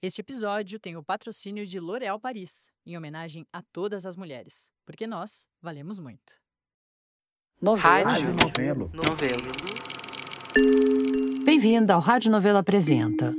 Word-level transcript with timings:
Este 0.00 0.20
episódio 0.20 0.78
tem 0.78 0.96
o 0.96 1.02
patrocínio 1.02 1.66
de 1.66 1.80
L'Oréal 1.80 2.20
Paris, 2.20 2.70
em 2.86 2.96
homenagem 2.96 3.44
a 3.52 3.60
todas 3.72 4.06
as 4.06 4.14
mulheres, 4.14 4.70
porque 4.86 5.08
nós 5.08 5.44
valemos 5.60 5.98
muito. 5.98 6.34
Novelo. 7.60 8.08
Rádio 8.08 8.32
Novelo. 8.32 8.92
Novelo. 8.94 9.42
Bem-vinda 11.44 11.94
ao 11.94 12.00
Rádio 12.00 12.30
Novelo 12.30 12.58
Apresenta. 12.58 13.34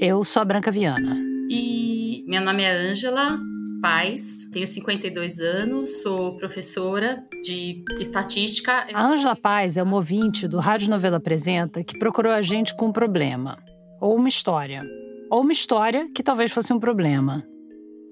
Eu 0.00 0.24
sou 0.24 0.42
a 0.42 0.44
Branca 0.44 0.72
Viana. 0.72 1.16
E 1.48 2.24
meu 2.26 2.40
nome 2.42 2.64
é 2.64 2.72
Ângela 2.72 3.38
Paz, 3.80 4.50
tenho 4.50 4.66
52 4.66 5.38
anos, 5.38 6.02
sou 6.02 6.36
professora 6.38 7.24
de 7.44 7.84
estatística. 8.00 8.84
A 8.92 9.06
Ângela 9.06 9.36
Paz 9.36 9.76
é 9.76 9.82
uma 9.84 9.94
ouvinte 9.94 10.48
do 10.48 10.58
Rádio 10.58 10.90
Novelo 10.90 11.14
Apresenta 11.14 11.84
que 11.84 11.96
procurou 12.00 12.32
a 12.32 12.42
gente 12.42 12.76
com 12.76 12.86
um 12.86 12.92
problema, 12.92 13.62
ou 14.00 14.16
uma 14.16 14.28
história, 14.28 14.82
ou 15.30 15.42
uma 15.42 15.52
história 15.52 16.08
que 16.14 16.22
talvez 16.22 16.52
fosse 16.52 16.72
um 16.72 16.80
problema. 16.80 17.46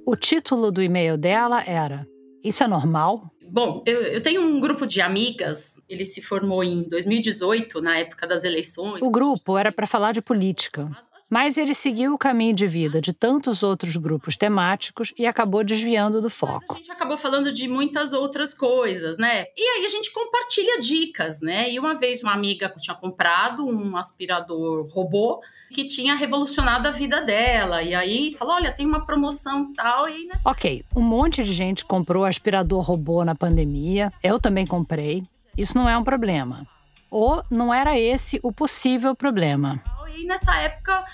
O 0.06 0.14
título 0.16 0.70
do 0.70 0.82
e-mail 0.82 1.16
dela 1.16 1.62
era 1.66 2.06
Isso 2.44 2.62
é 2.62 2.68
normal? 2.68 3.30
Bom, 3.48 3.82
eu, 3.86 4.02
eu, 4.02 4.22
tenho 4.22 4.42
um 4.42 4.60
grupo 4.60 4.86
de 4.86 5.00
amigas, 5.00 5.80
ele 5.88 6.04
se 6.04 6.20
formou 6.20 6.64
em 6.64 6.88
2018, 6.88 7.80
na 7.80 7.98
época 7.98 8.26
das 8.26 8.42
eleições. 8.44 9.02
O 9.02 9.10
grupo 9.10 9.56
era 9.56 9.70
para 9.70 9.86
falar 9.86 10.12
de 10.12 10.20
política, 10.20 10.90
mas 11.30 11.56
ele 11.56 11.74
seguiu 11.74 12.14
o 12.14 12.18
caminho 12.18 12.54
de 12.54 12.66
vida 12.66 13.00
de 13.00 13.12
tantos 13.12 13.62
outros 13.62 13.96
grupos 13.96 14.36
temáticos 14.36 15.12
e 15.18 15.26
acabou 15.26 15.64
desviando 15.64 16.20
do 16.20 16.30
foco. 16.30 16.64
Mas 16.68 16.76
a 16.76 16.78
gente 16.78 16.92
acabou 16.92 17.18
falando 17.18 17.52
de 17.52 17.68
muitas 17.68 18.12
outras 18.12 18.54
coisas, 18.54 19.18
né? 19.18 19.46
E 19.56 19.62
aí 19.62 19.86
a 19.86 19.88
gente 19.88 20.12
compartilha 20.12 20.78
dicas, 20.80 21.40
né? 21.40 21.70
E 21.70 21.78
uma 21.78 21.94
vez 21.94 22.22
uma 22.22 22.32
amiga 22.32 22.72
tinha 22.78 22.96
comprado 22.96 23.66
um 23.66 23.96
aspirador 23.96 24.86
robô 24.92 25.40
que 25.72 25.84
tinha 25.84 26.14
revolucionado 26.14 26.88
a 26.88 26.92
vida 26.92 27.20
dela. 27.20 27.82
E 27.82 27.94
aí 27.94 28.34
falou: 28.38 28.54
olha, 28.54 28.72
tem 28.72 28.86
uma 28.86 29.04
promoção 29.04 29.72
tal. 29.72 30.08
E 30.08 30.26
nessa... 30.26 30.48
Ok, 30.48 30.84
um 30.94 31.02
monte 31.02 31.42
de 31.42 31.52
gente 31.52 31.84
comprou 31.84 32.24
aspirador 32.24 32.80
robô 32.80 33.24
na 33.24 33.34
pandemia. 33.34 34.12
Eu 34.22 34.38
também 34.38 34.66
comprei. 34.66 35.24
Isso 35.56 35.76
não 35.76 35.88
é 35.88 35.96
um 35.96 36.04
problema. 36.04 36.66
Ou 37.10 37.42
não 37.50 37.72
era 37.72 37.98
esse 37.98 38.38
o 38.42 38.52
possível 38.52 39.14
problema. 39.14 39.82
E 40.16 40.24
nessa 40.24 40.56
época, 40.56 41.04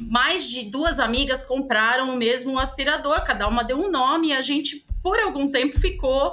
mais 0.00 0.48
de 0.48 0.64
duas 0.64 0.98
amigas 0.98 1.42
compraram 1.42 2.14
o 2.14 2.16
mesmo 2.16 2.58
aspirador, 2.58 3.22
cada 3.22 3.46
uma 3.46 3.62
deu 3.62 3.78
um 3.78 3.90
nome, 3.90 4.28
e 4.28 4.32
a 4.32 4.42
gente, 4.42 4.84
por 5.02 5.18
algum 5.18 5.50
tempo, 5.50 5.78
ficou, 5.78 6.32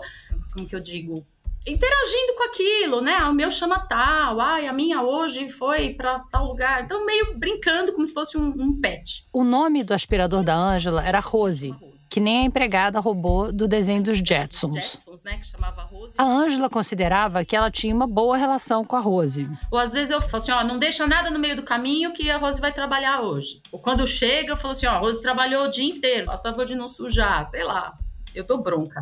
como 0.54 0.68
que 0.68 0.76
eu 0.76 0.80
digo, 0.80 1.26
interagindo 1.66 2.34
com 2.36 2.44
aquilo, 2.44 3.02
né? 3.02 3.18
Ah, 3.20 3.30
o 3.30 3.34
meu 3.34 3.50
chama 3.50 3.80
tal, 3.80 4.40
ai, 4.40 4.68
a 4.68 4.74
minha 4.74 5.02
hoje 5.02 5.50
foi 5.50 5.94
para 5.94 6.20
tal 6.32 6.48
lugar. 6.48 6.84
Então, 6.84 7.06
meio 7.06 7.38
brincando 7.38 7.94
como 7.94 8.06
se 8.06 8.14
fosse 8.14 8.38
um, 8.38 8.54
um 8.58 8.80
pet. 8.80 9.28
O 9.32 9.44
nome 9.44 9.84
do 9.84 9.94
aspirador 9.94 10.44
da 10.44 10.56
Ângela 10.56 11.06
era 11.06 11.20
Rose, 11.20 11.74
que 12.10 12.20
nem 12.20 12.42
a 12.42 12.44
empregada 12.44 13.00
robô 13.00 13.52
do 13.52 13.68
desenho 13.68 14.04
dos 14.04 14.18
Jetsons. 14.18 14.76
Jetsons 14.76 15.24
né, 15.24 15.38
que 15.38 15.48
chamava 15.48 15.84
Rose. 15.84 16.16
A 16.18 16.24
Ângela 16.24 16.70
considerava 16.70 17.46
que 17.46 17.56
ela 17.56 17.72
tinha 17.72 17.96
uma 17.96 18.08
boa 18.08 18.36
relação 18.36 18.84
com 18.84 18.96
a 18.96 19.00
Rose. 19.00 19.50
Ou 19.72 19.80
às 19.80 19.94
vezes 19.94 20.12
eu 20.12 20.22
falo 20.22 20.44
assim, 20.44 20.52
ó, 20.52 20.64
não 20.64 20.78
deixa 20.78 21.08
nada 21.08 21.30
no 21.30 21.40
meio 21.40 21.56
do 21.56 21.64
caminho 21.64 22.12
que 22.12 22.30
a 22.30 22.38
Rose 22.38 22.60
vai 22.60 22.74
trabalhar 22.74 23.22
hoje. 23.22 23.62
Ou 23.72 23.80
quando 23.80 24.06
chega, 24.06 24.52
eu 24.52 24.58
falo 24.58 24.74
assim, 24.74 24.86
ó, 24.86 24.92
a 24.92 24.98
Rose 24.98 25.22
trabalhou 25.22 25.66
o 25.66 25.72
dia 25.72 25.86
inteiro, 25.86 26.26
faz 26.26 26.42
favor 26.42 26.66
de 26.66 26.76
não 26.76 26.88
sujar, 26.88 27.46
sei 27.48 27.64
lá. 27.64 27.98
Eu 28.34 28.44
dou 28.44 28.62
bronca. 28.62 29.02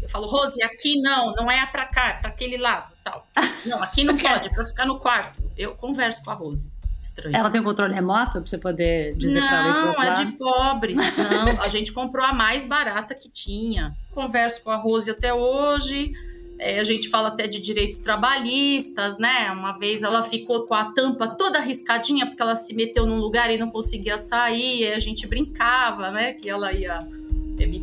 Eu 0.00 0.08
falo, 0.08 0.26
Rose, 0.26 0.62
aqui 0.62 1.00
não, 1.00 1.32
não 1.34 1.50
é 1.50 1.64
pra 1.66 1.86
cá, 1.86 2.08
é 2.08 2.12
pra 2.14 2.30
aquele 2.30 2.56
lado, 2.56 2.94
tal. 3.04 3.26
Não, 3.66 3.82
aqui 3.82 4.04
não 4.04 4.16
pode, 4.16 4.48
é 4.48 4.50
pra 4.50 4.64
ficar 4.64 4.86
no 4.86 4.98
quarto. 4.98 5.42
Eu 5.54 5.74
converso 5.74 6.24
com 6.24 6.30
a 6.30 6.34
Rose. 6.34 6.72
Estranho. 7.00 7.36
Ela 7.36 7.50
tem 7.50 7.60
um 7.60 7.64
controle 7.64 7.94
remoto 7.94 8.32
pra 8.32 8.46
você 8.46 8.58
poder 8.58 9.14
dizer 9.16 9.40
pra 9.40 9.58
ela 9.58 9.86
Não, 9.86 10.02
é 10.02 10.12
de 10.12 10.32
pobre. 10.32 10.94
Não, 10.96 11.60
a 11.60 11.68
gente 11.68 11.92
comprou 11.92 12.24
a 12.24 12.32
mais 12.32 12.64
barata 12.64 13.14
que 13.14 13.28
tinha. 13.28 13.94
Converso 14.10 14.62
com 14.62 14.70
a 14.70 14.76
Rose 14.76 15.10
até 15.10 15.32
hoje. 15.32 16.12
É, 16.58 16.78
a 16.78 16.84
gente 16.84 17.08
fala 17.08 17.28
até 17.28 17.46
de 17.46 17.58
direitos 17.58 17.98
trabalhistas, 17.98 19.18
né? 19.18 19.50
Uma 19.50 19.78
vez 19.78 20.02
ela 20.02 20.22
ficou 20.22 20.66
com 20.66 20.74
a 20.74 20.92
tampa 20.92 21.28
toda 21.28 21.58
arriscadinha 21.58 22.26
porque 22.26 22.42
ela 22.42 22.54
se 22.54 22.74
meteu 22.74 23.06
num 23.06 23.18
lugar 23.18 23.50
e 23.50 23.56
não 23.56 23.70
conseguia 23.70 24.18
sair. 24.18 24.92
A 24.92 24.98
gente 24.98 25.26
brincava, 25.26 26.10
né? 26.10 26.34
Que 26.34 26.50
ela 26.50 26.70
ia 26.70 26.98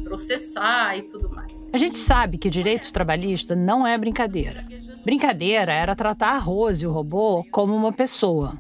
processar 0.07 0.97
e 0.97 1.01
tudo 1.03 1.29
mais. 1.29 1.69
A 1.73 1.77
gente 1.77 1.97
sabe 1.97 2.37
que 2.37 2.49
direito 2.49 2.91
trabalhista 2.93 3.55
não 3.55 3.85
é 3.85 3.97
brincadeira. 3.97 4.65
Brincadeira 5.03 5.73
era 5.73 5.95
tratar 5.95 6.31
a 6.31 6.37
Rose, 6.39 6.87
o 6.87 6.91
robô, 6.91 7.45
como 7.51 7.75
uma 7.75 7.91
pessoa. 7.91 8.57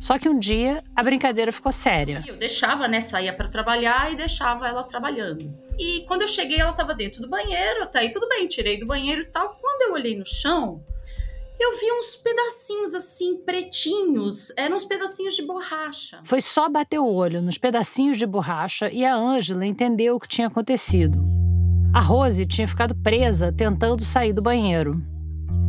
Só 0.00 0.18
que 0.18 0.28
um 0.28 0.36
dia 0.36 0.82
a 0.96 1.02
brincadeira 1.02 1.52
ficou 1.52 1.70
séria. 1.70 2.24
Eu 2.26 2.36
deixava, 2.36 2.88
né, 2.88 3.00
saía 3.00 3.32
para 3.32 3.48
trabalhar 3.48 4.12
e 4.12 4.16
deixava 4.16 4.66
ela 4.66 4.82
trabalhando. 4.82 5.54
E 5.78 6.04
quando 6.08 6.22
eu 6.22 6.28
cheguei, 6.28 6.58
ela 6.58 6.72
estava 6.72 6.92
dentro 6.92 7.22
do 7.22 7.28
banheiro, 7.28 7.86
tá 7.86 8.00
aí 8.00 8.10
tudo 8.10 8.28
bem, 8.28 8.48
tirei 8.48 8.80
do 8.80 8.86
banheiro 8.86 9.22
e 9.22 9.26
tal. 9.26 9.56
Quando 9.60 9.82
eu 9.82 9.94
olhei 9.94 10.16
no 10.16 10.26
chão, 10.26 10.82
eu 11.58 11.78
vi 11.78 11.92
uns 11.92 12.16
pedacinhos 12.16 12.94
assim, 12.94 13.36
pretinhos. 13.44 14.52
Eram 14.56 14.76
uns 14.76 14.84
pedacinhos 14.84 15.34
de 15.34 15.42
borracha. 15.42 16.20
Foi 16.24 16.40
só 16.40 16.68
bater 16.68 16.98
o 16.98 17.06
olho 17.06 17.40
nos 17.40 17.58
pedacinhos 17.58 18.18
de 18.18 18.26
borracha 18.26 18.90
e 18.90 19.04
a 19.04 19.14
Ângela 19.14 19.64
entendeu 19.64 20.16
o 20.16 20.20
que 20.20 20.28
tinha 20.28 20.48
acontecido. 20.48 21.18
A 21.94 22.00
Rose 22.00 22.46
tinha 22.46 22.66
ficado 22.66 22.94
presa 22.94 23.52
tentando 23.52 24.04
sair 24.04 24.32
do 24.32 24.42
banheiro. 24.42 25.02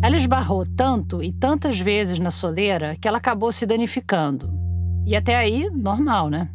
Ela 0.01 0.15
esbarrou 0.15 0.65
tanto 0.65 1.21
e 1.21 1.31
tantas 1.31 1.79
vezes 1.79 2.17
na 2.19 2.31
soleira 2.31 2.97
que 2.99 3.07
ela 3.07 3.17
acabou 3.17 3.51
se 3.51 3.65
danificando. 3.65 4.49
E 5.05 5.15
até 5.15 5.35
aí, 5.35 5.69
normal, 5.69 6.29
né? 6.29 6.49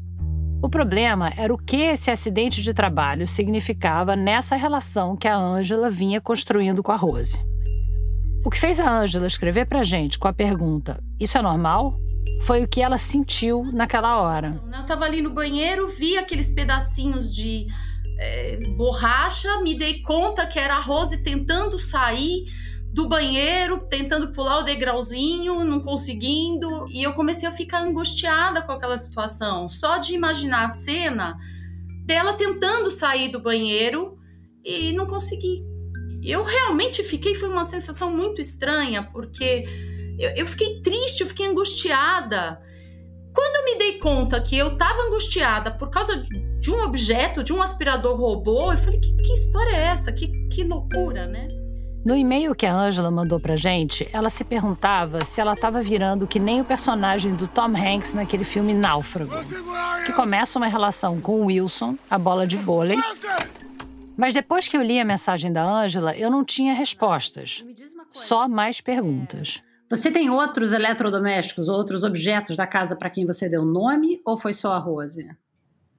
O 0.61 0.69
problema 0.69 1.33
era 1.37 1.55
o 1.55 1.57
que 1.57 1.77
esse 1.77 2.11
acidente 2.11 2.63
de 2.63 2.75
trabalho 2.75 3.27
significava 3.27 4.17
nessa 4.17 4.57
relação 4.57 5.17
que 5.17 5.29
a 5.29 5.37
Ângela 5.37 5.89
vinha 5.89 6.21
construindo 6.21 6.83
com 6.83 6.91
a 6.91 6.97
Rose. 6.97 7.45
O 8.45 8.51
que 8.51 8.59
fez 8.59 8.79
a 8.79 9.01
Ângela 9.01 9.27
escrever 9.27 9.67
pra 9.67 9.83
gente 9.83 10.19
com 10.19 10.29
a 10.29 10.33
pergunta: 10.33 11.03
Isso 11.19 11.37
é 11.37 11.43
normal? 11.43 11.99
Foi 12.43 12.63
o 12.63 12.69
que 12.69 12.81
ela 12.81 12.99
sentiu 12.99 13.65
naquela 13.73 14.21
hora. 14.21 14.61
Eu 14.73 14.87
tava 14.87 15.05
ali 15.05 15.21
no 15.21 15.31
banheiro, 15.31 15.89
vi 15.89 16.17
aqueles 16.17 16.55
pedacinhos 16.55 17.35
de 17.35 17.67
é, 18.19 18.59
borracha, 18.77 19.61
me 19.63 19.75
dei 19.75 20.03
conta 20.03 20.47
que 20.47 20.59
era 20.59 20.77
a 20.77 20.81
Rose 20.81 21.23
tentando 21.23 21.79
sair 21.79 22.45
do 22.93 23.09
banheiro, 23.09 23.87
tentando 23.89 24.33
pular 24.33 24.61
o 24.61 24.65
degrauzinho, 24.65 25.65
não 25.65 25.81
conseguindo, 25.81 26.87
e 26.89 27.03
eu 27.03 27.13
comecei 27.13 27.49
a 27.49 27.53
ficar 27.53 27.83
angustiada 27.83 28.63
com 28.63 28.73
aquela 28.73 28.97
situação, 28.97 29.69
só 29.69 29.99
de 29.99 30.15
imaginar 30.15 30.65
a 30.65 30.69
cena 30.69 31.37
dela 32.07 32.33
tentando 32.33 32.91
sair 32.91 33.29
do 33.29 33.41
banheiro 33.41 34.19
e 34.65 34.93
não 34.95 35.07
consegui. 35.07 35.68
Eu 36.23 36.43
realmente 36.43 37.03
fiquei, 37.03 37.35
foi 37.35 37.49
uma 37.49 37.65
sensação 37.65 38.11
muito 38.11 38.41
estranha, 38.41 39.09
porque 39.13 39.65
eu, 40.19 40.31
eu 40.31 40.47
fiquei 40.47 40.81
triste, 40.81 41.21
eu 41.21 41.27
fiquei 41.27 41.47
angustiada. 41.47 42.61
Quando 43.33 43.57
eu 43.57 43.65
me 43.73 43.79
dei 43.79 43.99
conta 43.99 44.41
que 44.41 44.57
eu 44.57 44.73
estava 44.73 45.01
angustiada 45.03 45.71
por 45.71 45.91
causa 45.91 46.23
de 46.61 46.71
um 46.71 46.83
objeto, 46.83 47.45
de 47.45 47.53
um 47.53 47.63
aspirador 47.63 48.17
robô, 48.17 48.73
eu 48.73 48.79
falei: 48.79 48.99
que, 48.99 49.15
que 49.15 49.33
história 49.33 49.71
é 49.71 49.87
essa? 49.87 50.13
Que, 50.13 50.29
que 50.49 50.65
loucura, 50.65 51.27
né? 51.27 51.49
No 52.05 52.17
e-mail 52.17 52.55
que 52.55 52.65
a 52.65 52.75
Angela 52.75 53.11
mandou 53.11 53.39
pra 53.39 53.57
gente, 53.57 54.09
ela 54.13 54.31
se 54.31 54.43
perguntava 54.43 55.25
se 55.25 55.41
ela 55.41 55.53
estava 55.53 55.83
virando 55.83 56.27
que 56.27 56.39
nem 56.39 56.61
o 56.61 56.65
personagem 56.65 57.35
do 57.35 57.47
Tom 57.47 57.77
Hanks 57.77 58.15
naquele 58.15 58.45
filme 58.45 58.73
Náufrago, 58.73 59.33
que 60.07 60.13
começa 60.13 60.59
uma 60.59 60.69
relação 60.69 61.21
com 61.21 61.43
o 61.43 61.47
Wilson, 61.47 61.97
a 62.09 62.17
bola 62.17 62.47
de 62.47 62.57
vôlei. 62.57 62.97
Mas 64.19 64.35
depois 64.35 64.67
que 64.67 64.77
eu 64.77 64.83
li 64.83 64.99
a 64.99 65.05
mensagem 65.05 65.53
da 65.53 65.65
Angela, 65.65 66.17
eu 66.17 66.29
não 66.29 66.45
tinha 66.45 66.75
respostas, 66.75 67.65
só 68.11 68.49
mais 68.49 68.81
perguntas. 68.81 69.63
Você 69.89 70.11
tem 70.11 70.29
outros 70.29 70.73
eletrodomésticos, 70.73 71.69
outros 71.69 72.03
objetos 72.03 72.57
da 72.57 72.67
casa 72.67 72.97
para 72.97 73.11
quem 73.11 73.25
você 73.25 73.49
deu 73.49 73.65
nome 73.65 74.21
ou 74.25 74.37
foi 74.37 74.53
só 74.53 74.73
a 74.73 74.79
Rose? 74.79 75.25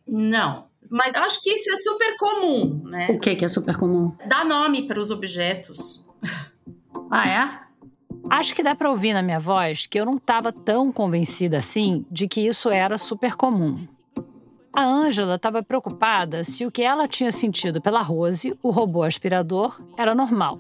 Não, 0.06 0.68
mas 0.92 1.16
acho 1.16 1.42
que 1.42 1.50
isso 1.50 1.72
é 1.72 1.78
super 1.78 2.18
comum, 2.18 2.82
né? 2.84 3.08
O 3.10 3.18
que, 3.18 3.38
que 3.38 3.46
é 3.46 3.48
super 3.48 3.78
comum? 3.78 4.14
Dar 4.28 4.44
nome 4.44 4.86
para 4.86 5.00
os 5.00 5.10
objetos. 5.10 6.06
Ah, 7.10 7.28
é? 7.28 7.60
Acho 8.30 8.54
que 8.54 8.62
dá 8.62 8.76
para 8.76 8.90
ouvir 8.90 9.14
na 9.14 9.22
minha 9.22 9.40
voz 9.40 9.88
que 9.88 9.98
eu 9.98 10.06
não 10.06 10.18
estava 10.18 10.52
tão 10.52 10.92
convencida 10.92 11.58
assim 11.58 12.06
de 12.12 12.28
que 12.28 12.42
isso 12.42 12.70
era 12.70 12.98
super 12.98 13.36
comum. 13.36 13.88
A 14.72 14.84
Ângela 14.84 15.36
estava 15.36 15.64
preocupada 15.64 16.44
se 16.44 16.66
o 16.66 16.72
que 16.72 16.82
ela 16.82 17.08
tinha 17.08 17.32
sentido 17.32 17.82
pela 17.82 18.02
Rose, 18.02 18.58
o 18.62 18.70
robô 18.70 19.04
aspirador, 19.04 19.82
era 19.98 20.14
normal. 20.14 20.60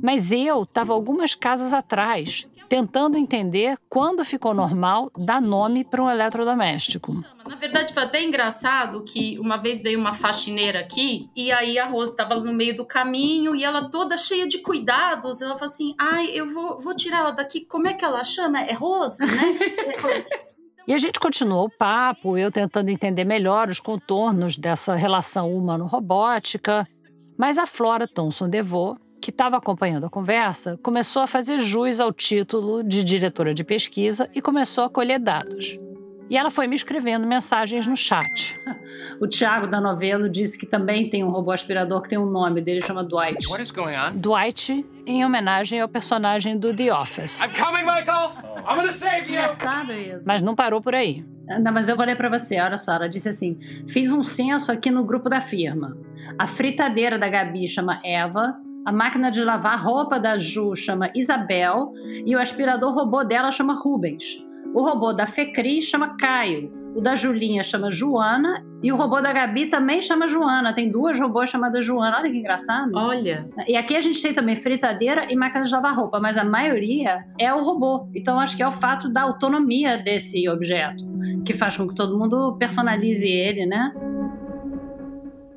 Mas 0.00 0.30
eu 0.30 0.62
estava 0.62 0.92
algumas 0.92 1.34
casas 1.34 1.72
atrás, 1.72 2.46
tentando 2.68 3.16
entender 3.16 3.78
quando 3.88 4.24
ficou 4.24 4.52
normal 4.52 5.10
dar 5.16 5.40
nome 5.40 5.84
para 5.84 6.02
um 6.02 6.10
eletrodoméstico. 6.10 7.12
Na 7.46 7.56
verdade, 7.56 7.94
foi 7.94 8.02
até 8.02 8.22
engraçado 8.22 9.02
que 9.02 9.38
uma 9.38 9.56
vez 9.56 9.82
veio 9.82 9.98
uma 9.98 10.12
faxineira 10.12 10.80
aqui 10.80 11.30
e 11.34 11.50
aí 11.50 11.78
a 11.78 11.86
Rose 11.86 12.12
estava 12.12 12.34
no 12.36 12.52
meio 12.52 12.76
do 12.76 12.84
caminho 12.84 13.54
e 13.54 13.64
ela 13.64 13.88
toda 13.88 14.18
cheia 14.18 14.46
de 14.46 14.58
cuidados. 14.58 15.40
Ela 15.40 15.54
falou 15.54 15.72
assim: 15.72 15.94
ai, 15.98 16.30
eu 16.34 16.46
vou, 16.46 16.78
vou 16.78 16.94
tirar 16.94 17.18
ela 17.18 17.30
daqui. 17.30 17.62
Como 17.62 17.88
é 17.88 17.94
que 17.94 18.04
ela 18.04 18.22
chama? 18.22 18.60
É 18.60 18.72
Rose, 18.72 19.24
né? 19.24 19.58
E 20.86 20.94
a 20.94 20.98
gente 20.98 21.18
continuou 21.18 21.64
o 21.64 21.70
papo, 21.70 22.38
eu 22.38 22.50
tentando 22.52 22.90
entender 22.90 23.24
melhor 23.24 23.68
os 23.68 23.80
contornos 23.80 24.56
dessa 24.56 24.94
relação 24.94 25.52
humano-robótica, 25.52 26.86
mas 27.36 27.58
a 27.58 27.66
Flora 27.66 28.06
Thomson 28.06 28.48
DeVoe, 28.48 28.96
que 29.20 29.30
estava 29.30 29.56
acompanhando 29.56 30.06
a 30.06 30.10
conversa, 30.10 30.78
começou 30.82 31.22
a 31.22 31.26
fazer 31.26 31.58
jus 31.58 31.98
ao 31.98 32.12
título 32.12 32.84
de 32.84 33.02
diretora 33.02 33.52
de 33.52 33.64
pesquisa 33.64 34.30
e 34.32 34.40
começou 34.40 34.84
a 34.84 34.90
colher 34.90 35.18
dados. 35.18 35.76
E 36.28 36.36
ela 36.36 36.50
foi 36.50 36.66
me 36.66 36.74
escrevendo 36.74 37.26
mensagens 37.26 37.86
no 37.86 37.96
chat. 37.96 38.58
O 39.20 39.26
Thiago 39.26 39.66
da 39.66 39.80
Novelo 39.80 40.28
disse 40.28 40.58
que 40.58 40.66
também 40.66 41.08
tem 41.08 41.24
um 41.24 41.30
robô 41.30 41.50
aspirador 41.50 42.02
que 42.02 42.08
tem 42.08 42.18
um 42.18 42.26
nome 42.26 42.60
dele, 42.60 42.82
chama 42.82 43.02
Dwight. 43.02 43.46
What 43.48 43.62
is 43.62 43.70
going 43.70 43.96
on? 43.96 44.16
Dwight, 44.16 44.84
em 45.06 45.24
homenagem 45.24 45.80
ao 45.80 45.88
personagem 45.88 46.58
do 46.58 46.74
The 46.74 46.92
Office. 46.92 47.40
I'm 47.40 47.50
coming, 47.52 47.84
Michael! 47.84 48.32
I'm 48.58 48.76
gonna 48.76 48.92
save 48.92 49.30
you! 49.30 49.38
Engraçado 49.38 49.92
isso. 49.92 50.26
Mas 50.26 50.42
não 50.42 50.54
parou 50.54 50.80
por 50.80 50.94
aí. 50.94 51.24
Não, 51.60 51.72
mas 51.72 51.88
eu 51.88 51.96
vou 51.96 52.04
ler 52.04 52.16
para 52.16 52.28
você, 52.28 52.60
olha 52.60 52.76
só, 52.76 52.94
ela 52.94 53.08
disse 53.08 53.28
assim: 53.28 53.58
fiz 53.88 54.10
um 54.10 54.22
censo 54.22 54.70
aqui 54.70 54.90
no 54.90 55.04
grupo 55.04 55.28
da 55.28 55.40
firma. 55.40 55.96
A 56.38 56.46
fritadeira 56.46 57.18
da 57.18 57.28
Gabi 57.28 57.66
chama 57.68 58.00
Eva, 58.04 58.56
a 58.84 58.92
máquina 58.92 59.30
de 59.30 59.42
lavar 59.42 59.82
roupa 59.82 60.18
da 60.18 60.36
Ju 60.36 60.74
chama 60.74 61.10
Isabel 61.14 61.92
e 62.24 62.34
o 62.36 62.40
aspirador 62.40 62.94
robô 62.94 63.24
dela 63.24 63.50
chama 63.50 63.74
Rubens. 63.74 64.45
O 64.74 64.82
robô 64.82 65.12
da 65.12 65.26
Fecris 65.26 65.84
chama 65.84 66.16
Caio, 66.16 66.72
o 66.94 67.00
da 67.00 67.14
Julinha 67.14 67.62
chama 67.62 67.90
Joana 67.90 68.64
e 68.82 68.90
o 68.90 68.96
robô 68.96 69.20
da 69.20 69.32
Gabi 69.32 69.66
também 69.66 70.00
chama 70.00 70.26
Joana. 70.26 70.74
Tem 70.74 70.90
duas 70.90 71.18
robôs 71.18 71.50
chamadas 71.50 71.84
Joana. 71.84 72.18
Olha 72.18 72.30
que 72.30 72.38
engraçado. 72.38 72.90
Olha, 72.94 73.48
E 73.66 73.76
aqui 73.76 73.96
a 73.96 74.00
gente 74.00 74.20
tem 74.22 74.32
também 74.32 74.56
fritadeira 74.56 75.30
e 75.30 75.36
máquina 75.36 75.64
de 75.64 75.72
lavar 75.72 75.94
roupa, 75.94 76.18
mas 76.20 76.38
a 76.38 76.44
maioria 76.44 77.24
é 77.38 77.52
o 77.52 77.62
robô. 77.62 78.08
Então 78.14 78.40
acho 78.40 78.56
que 78.56 78.62
é 78.62 78.68
o 78.68 78.72
fato 78.72 79.10
da 79.10 79.22
autonomia 79.22 79.98
desse 79.98 80.48
objeto 80.48 81.04
que 81.44 81.52
faz 81.52 81.76
com 81.76 81.86
que 81.86 81.94
todo 81.94 82.18
mundo 82.18 82.56
personalize 82.58 83.26
ele, 83.26 83.66
né? 83.66 83.92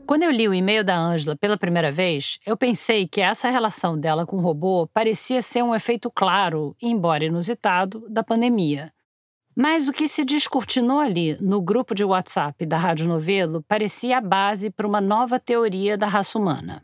Quando 0.06 0.24
eu 0.24 0.32
li 0.32 0.48
o 0.48 0.54
e-mail 0.54 0.84
da 0.84 0.98
Angela 0.98 1.38
pela 1.38 1.56
primeira 1.56 1.92
vez, 1.92 2.40
eu 2.44 2.58
pensei 2.58 3.08
que 3.08 3.22
essa 3.22 3.50
relação 3.50 3.96
dela 3.96 4.26
com 4.26 4.38
o 4.38 4.42
robô 4.42 4.90
parecia 4.92 5.40
ser 5.42 5.64
um 5.64 5.76
efeito 5.76 6.10
claro, 6.10 6.76
embora 6.82 7.24
inusitado, 7.24 8.06
da 8.10 8.24
pandemia. 8.24 8.92
Mas 9.62 9.90
o 9.90 9.92
que 9.92 10.08
se 10.08 10.24
descortinou 10.24 11.02
ali 11.02 11.38
no 11.42 11.62
grupo 11.62 11.94
de 11.94 12.06
WhatsApp 12.06 12.66
da 12.66 12.78
Rádio 12.78 13.06
Novelo 13.06 13.62
parecia 13.68 14.20
a 14.20 14.22
base 14.22 14.70
para 14.70 14.88
uma 14.88 15.02
nova 15.02 15.38
teoria 15.38 15.98
da 15.98 16.08
raça 16.08 16.40
humana. 16.40 16.82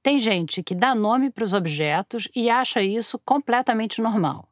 Tem 0.00 0.20
gente 0.20 0.62
que 0.62 0.76
dá 0.76 0.94
nome 0.94 1.28
para 1.28 1.42
os 1.42 1.52
objetos 1.52 2.28
e 2.32 2.48
acha 2.48 2.80
isso 2.80 3.18
completamente 3.18 4.00
normal. 4.00 4.48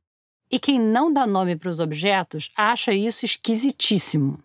E 0.51 0.59
quem 0.59 0.77
não 0.77 1.13
dá 1.13 1.25
nome 1.25 1.55
para 1.55 1.71
os 1.71 1.79
objetos 1.79 2.51
acha 2.57 2.93
isso 2.93 3.25
esquisitíssimo. 3.25 4.43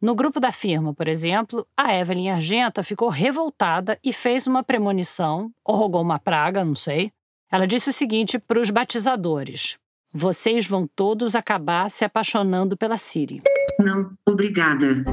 No 0.00 0.14
grupo 0.14 0.40
da 0.40 0.50
firma, 0.50 0.94
por 0.94 1.06
exemplo, 1.06 1.66
a 1.76 1.94
Evelyn 1.94 2.30
Argenta 2.30 2.82
ficou 2.82 3.10
revoltada 3.10 3.98
e 4.02 4.10
fez 4.10 4.46
uma 4.46 4.62
premonição, 4.62 5.52
ou 5.62 5.76
rogou 5.76 6.00
uma 6.00 6.18
praga, 6.18 6.64
não 6.64 6.74
sei. 6.74 7.12
Ela 7.52 7.66
disse 7.66 7.90
o 7.90 7.92
seguinte 7.92 8.38
para 8.38 8.58
os 8.58 8.70
batizadores: 8.70 9.76
Vocês 10.22 10.66
vão 10.66 10.84
todos 10.96 11.36
acabar 11.36 11.88
se 11.88 12.04
apaixonando 12.04 12.76
pela 12.76 12.98
Siri. 12.98 13.40
Não, 13.78 14.10
obrigada. 14.26 15.04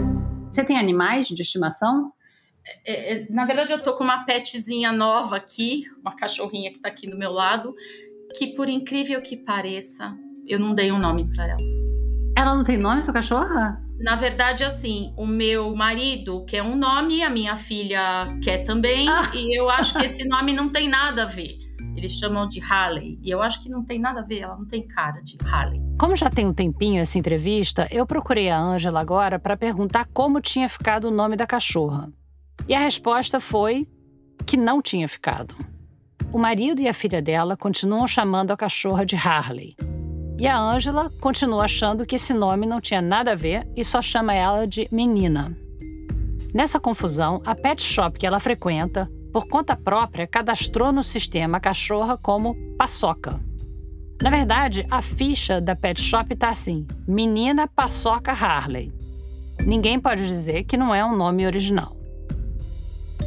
Você 0.49 0.63
tem 0.63 0.79
animais 0.79 1.27
de 1.27 1.39
estimação? 1.43 2.11
é, 2.83 3.13
é, 3.13 3.27
na 3.29 3.45
verdade 3.45 3.71
eu 3.71 3.77
tô 3.83 3.93
com 3.93 4.03
uma 4.03 4.25
petzinha 4.25 4.91
nova 4.91 5.35
aqui, 5.35 5.83
uma 6.01 6.15
cachorrinha 6.15 6.71
que 6.73 6.79
tá 6.79 6.89
aqui 6.89 7.05
do 7.07 7.15
meu 7.15 7.31
lado, 7.31 7.75
que 8.35 8.47
por 8.55 8.67
incrível 8.67 9.21
que 9.21 9.37
pareça, 9.37 10.17
eu 10.47 10.57
não 10.59 10.73
dei 10.73 10.91
um 10.91 10.97
nome 10.97 11.29
para 11.35 11.49
ela. 11.49 11.61
Ela 12.35 12.55
não 12.55 12.63
tem 12.63 12.75
nome, 12.75 13.03
sua 13.03 13.13
cachorra? 13.13 13.79
Na 13.99 14.15
verdade, 14.15 14.63
assim, 14.63 15.13
o 15.15 15.27
meu 15.27 15.75
marido 15.75 16.43
quer 16.45 16.63
um 16.63 16.75
nome, 16.75 17.21
a 17.21 17.29
minha 17.29 17.55
filha 17.55 18.27
quer 18.43 18.63
também, 18.63 19.07
Ah. 19.07 19.31
e 19.35 19.55
eu 19.55 19.69
acho 19.69 19.99
que 19.99 20.05
esse 20.07 20.27
nome 20.27 20.51
não 20.51 20.67
tem 20.67 20.89
nada 20.89 21.21
a 21.23 21.27
ver. 21.27 21.59
Eles 22.05 22.19
chamam 22.19 22.47
de 22.47 22.61
Harley, 22.61 23.17
e 23.23 23.31
eu 23.31 23.41
acho 23.41 23.63
que 23.63 23.67
não 23.67 23.83
tem 23.83 23.97
nada 23.97 24.19
a 24.19 24.23
ver, 24.23 24.41
ela 24.41 24.55
não 24.55 24.65
tem 24.65 24.87
cara 24.87 25.21
de 25.21 25.39
Harley. 25.43 25.81
Como 25.97 26.15
já 26.15 26.29
tem 26.29 26.45
um 26.45 26.53
tempinho 26.53 27.01
essa 27.01 27.17
entrevista, 27.17 27.87
eu 27.89 28.05
procurei 28.05 28.47
a 28.47 28.59
Ângela 28.59 29.01
agora 29.01 29.39
para 29.39 29.57
perguntar 29.57 30.07
como 30.13 30.39
tinha 30.39 30.69
ficado 30.69 31.05
o 31.05 31.11
nome 31.11 31.35
da 31.35 31.47
cachorra. 31.47 32.13
E 32.67 32.75
a 32.75 32.79
resposta 32.79 33.39
foi 33.39 33.87
que 34.45 34.55
não 34.55 34.83
tinha 34.83 35.07
ficado. 35.07 35.55
O 36.31 36.37
marido 36.37 36.79
e 36.79 36.87
a 36.87 36.93
filha 36.93 37.23
dela 37.23 37.57
continuam 37.57 38.05
chamando 38.05 38.51
a 38.51 38.57
cachorra 38.57 39.03
de 39.03 39.15
Harley. 39.15 39.75
E 40.37 40.45
a 40.45 40.59
Ângela 40.59 41.11
continua 41.19 41.63
achando 41.63 42.05
que 42.05 42.17
esse 42.17 42.35
nome 42.35 42.67
não 42.67 42.79
tinha 42.79 43.01
nada 43.01 43.31
a 43.31 43.35
ver 43.35 43.67
e 43.75 43.83
só 43.83 43.99
chama 43.99 44.31
ela 44.31 44.67
de 44.67 44.87
menina. 44.91 45.57
Nessa 46.53 46.79
confusão, 46.79 47.41
a 47.43 47.55
pet 47.55 47.81
shop 47.81 48.19
que 48.19 48.27
ela 48.27 48.39
frequenta, 48.39 49.09
por 49.35 49.49
conta 49.49 49.75
própria, 49.75 50.25
cadastrou 50.25 50.93
no 50.93 51.03
sistema 51.03 51.57
a 51.57 51.59
cachorra 51.59 52.17
como 52.17 52.55
Paçoca. 52.77 53.37
Na 54.21 54.29
verdade, 54.29 54.87
a 54.89 55.01
ficha 55.01 55.59
da 55.59 55.75
pet 55.75 55.99
shop 55.99 56.33
tá 56.37 56.47
assim: 56.47 56.87
Menina 57.05 57.67
Paçoca 57.67 58.31
Harley. 58.31 58.93
Ninguém 59.65 59.99
pode 59.99 60.25
dizer 60.25 60.63
que 60.63 60.77
não 60.77 60.95
é 60.95 61.03
um 61.03 61.17
nome 61.17 61.45
original. 61.45 61.97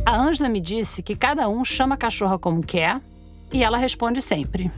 A 0.07 0.19
Ângela 0.19 0.49
me 0.49 0.63
disse 0.63 1.03
que 1.03 1.15
cada 1.15 1.47
um 1.47 1.63
chama 1.63 1.95
a 1.95 1.99
cachorra 1.99 2.39
como 2.39 2.63
quer 2.63 3.03
e 3.53 3.63
ela 3.63 3.77
responde 3.77 4.23
sempre. 4.23 4.73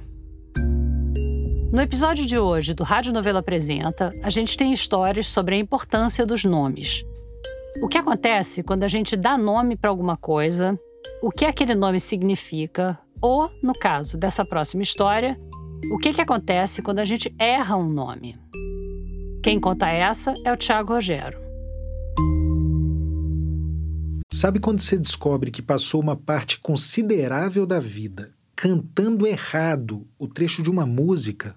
No 1.72 1.80
episódio 1.80 2.26
de 2.26 2.40
hoje 2.40 2.74
do 2.74 2.82
Rádio 2.82 3.12
Novela 3.12 3.38
Apresenta, 3.38 4.10
a 4.20 4.30
gente 4.30 4.56
tem 4.56 4.72
histórias 4.72 5.28
sobre 5.28 5.54
a 5.54 5.58
importância 5.58 6.26
dos 6.26 6.44
nomes. 6.44 7.04
O 7.80 7.86
que 7.86 7.98
acontece 7.98 8.64
quando 8.64 8.82
a 8.82 8.88
gente 8.88 9.16
dá 9.16 9.38
nome 9.38 9.76
para 9.76 9.90
alguma 9.90 10.16
coisa, 10.16 10.76
o 11.22 11.30
que 11.30 11.44
aquele 11.44 11.74
nome 11.74 12.00
significa, 12.00 12.98
ou, 13.20 13.50
no 13.62 13.74
caso 13.74 14.16
dessa 14.16 14.44
próxima 14.44 14.82
história, 14.82 15.38
o 15.92 15.98
que, 15.98 16.12
que 16.12 16.20
acontece 16.20 16.82
quando 16.82 16.98
a 16.98 17.04
gente 17.04 17.34
erra 17.38 17.76
um 17.76 17.88
nome. 17.88 18.38
Quem 19.42 19.58
conta 19.58 19.88
essa 19.88 20.34
é 20.44 20.52
o 20.52 20.56
Tiago 20.56 20.92
Rogero. 20.92 21.40
Sabe 24.32 24.60
quando 24.60 24.80
você 24.80 24.96
descobre 24.96 25.50
que 25.50 25.60
passou 25.60 26.00
uma 26.00 26.14
parte 26.14 26.60
considerável 26.60 27.66
da 27.66 27.80
vida 27.80 28.32
cantando 28.54 29.26
errado 29.26 30.06
o 30.18 30.28
trecho 30.28 30.62
de 30.62 30.70
uma 30.70 30.86
música? 30.86 31.56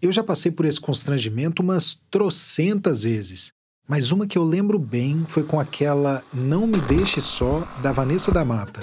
Eu 0.00 0.12
já 0.12 0.22
passei 0.22 0.52
por 0.52 0.66
esse 0.66 0.80
constrangimento 0.80 1.62
umas 1.62 1.98
trocentas 2.10 3.02
vezes, 3.02 3.48
mas 3.88 4.10
uma 4.10 4.26
que 4.26 4.36
eu 4.36 4.44
lembro 4.44 4.78
bem 4.78 5.24
foi 5.28 5.44
com 5.44 5.60
aquela 5.60 6.22
Não 6.32 6.66
Me 6.66 6.80
Deixe 6.80 7.20
Só 7.20 7.66
da 7.82 7.92
Vanessa 7.92 8.32
da 8.32 8.44
Mata. 8.44 8.80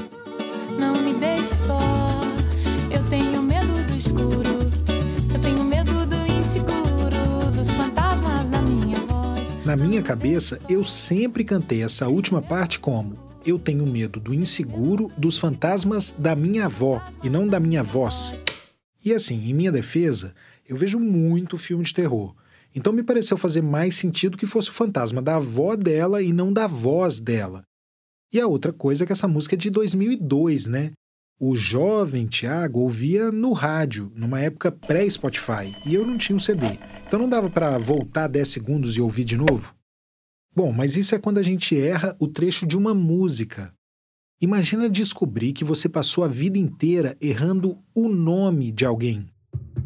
Não 0.79 0.93
me 1.01 1.13
deixe 1.13 1.53
só, 1.53 1.79
eu 2.89 3.03
tenho 3.09 3.41
medo 3.43 3.85
do 3.85 3.95
escuro, 3.95 4.59
eu 5.33 5.39
tenho 5.41 5.63
medo 5.63 6.05
do 6.05 6.15
inseguro, 6.31 7.51
dos 7.53 7.71
fantasmas 7.71 8.49
na 8.49 8.61
minha 8.61 8.97
voz. 8.99 9.57
Na 9.65 9.75
minha 9.75 10.01
cabeça, 10.01 10.59
eu 10.69 10.83
sempre 10.83 11.43
cantei 11.43 11.83
essa 11.83 12.07
última 12.07 12.41
parte 12.41 12.79
como 12.79 13.21
Eu 13.45 13.59
tenho 13.59 13.85
medo 13.85 14.21
do 14.21 14.33
inseguro, 14.33 15.11
dos 15.17 15.37
fantasmas 15.37 16.15
da 16.17 16.33
minha 16.33 16.65
avó 16.65 17.01
e 17.21 17.29
não 17.29 17.45
da 17.45 17.59
minha 17.59 17.83
voz. 17.83 18.45
E 19.03 19.13
assim, 19.13 19.49
em 19.49 19.53
minha 19.53 19.71
defesa, 19.71 20.33
eu 20.67 20.77
vejo 20.77 20.97
muito 20.97 21.57
filme 21.57 21.83
de 21.83 21.93
terror. 21.93 22.33
Então 22.75 22.91
me 22.91 23.03
pareceu 23.03 23.37
fazer 23.37 23.61
mais 23.61 23.95
sentido 23.95 24.37
que 24.37 24.45
fosse 24.45 24.69
o 24.69 24.73
fantasma 24.73 25.21
da 25.21 25.35
avó 25.35 25.75
dela 25.75 26.21
e 26.21 26.33
não 26.33 26.51
da 26.51 26.67
voz 26.67 27.19
dela. 27.19 27.63
E 28.33 28.39
a 28.39 28.47
outra 28.47 28.73
coisa 28.73 29.03
é 29.03 29.05
que 29.05 29.13
essa 29.13 29.27
música 29.27 29.55
é 29.55 29.57
de 29.57 29.69
2002, 29.69 30.67
né? 30.67 30.91
O 31.39 31.55
jovem 31.55 32.25
Tiago 32.25 32.79
ouvia 32.79 33.31
no 33.31 33.53
rádio, 33.53 34.11
numa 34.15 34.39
época 34.39 34.71
pré-Spotify, 34.71 35.75
e 35.85 35.93
eu 35.93 36.05
não 36.05 36.17
tinha 36.17 36.35
um 36.35 36.39
CD. 36.39 36.65
Então 37.05 37.19
não 37.19 37.29
dava 37.29 37.49
para 37.49 37.77
voltar 37.77 38.27
10 38.27 38.47
segundos 38.47 38.95
e 38.95 39.01
ouvir 39.01 39.25
de 39.25 39.35
novo? 39.35 39.75
Bom, 40.55 40.71
mas 40.71 40.95
isso 40.95 41.15
é 41.15 41.19
quando 41.19 41.39
a 41.39 41.43
gente 41.43 41.77
erra 41.77 42.15
o 42.19 42.27
trecho 42.27 42.65
de 42.65 42.77
uma 42.77 42.93
música. 42.93 43.73
Imagina 44.39 44.89
descobrir 44.89 45.53
que 45.53 45.63
você 45.63 45.89
passou 45.89 46.23
a 46.23 46.27
vida 46.27 46.57
inteira 46.57 47.17
errando 47.19 47.79
o 47.93 48.07
nome 48.07 48.71
de 48.71 48.85
alguém. 48.85 49.32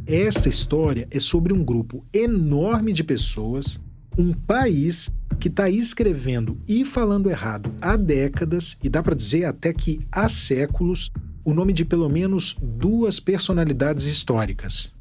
Esta 0.08 0.48
história 0.48 1.06
é 1.12 1.20
sobre 1.20 1.52
um 1.52 1.62
grupo 1.62 2.06
enorme 2.14 2.94
de 2.94 3.04
pessoas, 3.04 3.78
um 4.18 4.32
país 4.32 5.12
que 5.38 5.50
está 5.50 5.70
escrevendo 5.70 6.58
e 6.66 6.86
falando 6.86 7.30
errado 7.30 7.76
há 7.82 7.98
décadas, 7.98 8.78
e 8.82 8.88
dá 8.88 9.04
para 9.04 9.14
dizer 9.14 9.44
até 9.44 9.74
que 9.74 10.00
há 10.10 10.30
séculos, 10.30 11.12
o 11.44 11.54
nome 11.54 11.74
de 11.74 11.84
pelo 11.84 12.08
menos 12.08 12.56
duas 12.62 13.20
personalidades 13.20 14.06
históricas. 14.06 14.94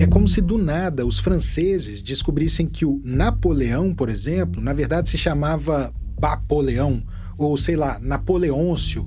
É 0.00 0.06
como 0.06 0.26
se 0.26 0.40
do 0.40 0.56
nada 0.56 1.04
os 1.04 1.18
franceses 1.18 2.00
descobrissem 2.00 2.66
que 2.66 2.86
o 2.86 3.02
Napoleão, 3.04 3.94
por 3.94 4.08
exemplo, 4.08 4.62
na 4.62 4.72
verdade 4.72 5.10
se 5.10 5.18
chamava 5.18 5.92
Bapoleão, 6.18 7.02
ou 7.36 7.58
sei 7.58 7.76
lá, 7.76 7.98
Napoleôncio, 8.00 9.06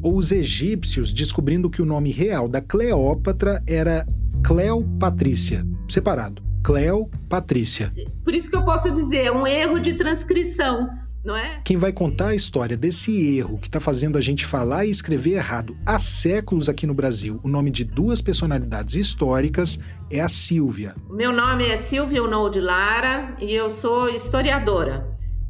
ou 0.00 0.16
os 0.16 0.32
egípcios 0.32 1.12
descobrindo 1.12 1.68
que 1.68 1.82
o 1.82 1.86
nome 1.86 2.10
real 2.10 2.48
da 2.48 2.62
Cleópatra 2.62 3.62
era 3.66 4.06
Cleopatrícia, 4.44 5.66
separado. 5.88 6.42
Cleo 6.62 7.10
Patrícia. 7.28 7.92
Por 8.24 8.34
isso 8.34 8.50
que 8.50 8.56
eu 8.56 8.64
posso 8.64 8.90
dizer, 8.90 9.26
é 9.26 9.32
um 9.32 9.46
erro 9.46 9.78
de 9.78 9.94
transcrição, 9.94 10.88
não 11.24 11.36
é? 11.36 11.60
Quem 11.64 11.76
vai 11.76 11.92
contar 11.92 12.28
a 12.28 12.34
história 12.34 12.76
desse 12.76 13.36
erro 13.38 13.58
que 13.58 13.68
está 13.68 13.80
fazendo 13.80 14.18
a 14.18 14.20
gente 14.20 14.44
falar 14.44 14.84
e 14.84 14.90
escrever 14.90 15.34
errado 15.34 15.76
há 15.86 15.98
séculos 15.98 16.68
aqui 16.68 16.86
no 16.86 16.94
Brasil, 16.94 17.40
o 17.42 17.48
nome 17.48 17.70
de 17.70 17.84
duas 17.84 18.20
personalidades 18.20 18.96
históricas, 18.96 19.78
é 20.10 20.20
a 20.20 20.28
Silvia. 20.28 20.94
Meu 21.08 21.32
nome 21.32 21.66
é 21.66 21.76
Silvia 21.76 22.22
Unolde 22.22 22.60
Lara 22.60 23.36
e 23.40 23.54
eu 23.54 23.70
sou 23.70 24.08
historiadora. 24.08 25.08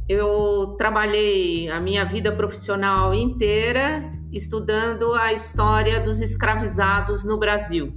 Eu 0.08 0.76
trabalhei 0.78 1.68
a 1.68 1.80
minha 1.80 2.04
vida 2.04 2.30
profissional 2.32 3.12
inteira 3.12 4.12
estudando 4.32 5.14
a 5.14 5.32
história 5.32 6.00
dos 6.00 6.20
escravizados 6.20 7.24
no 7.24 7.38
Brasil. 7.38 7.92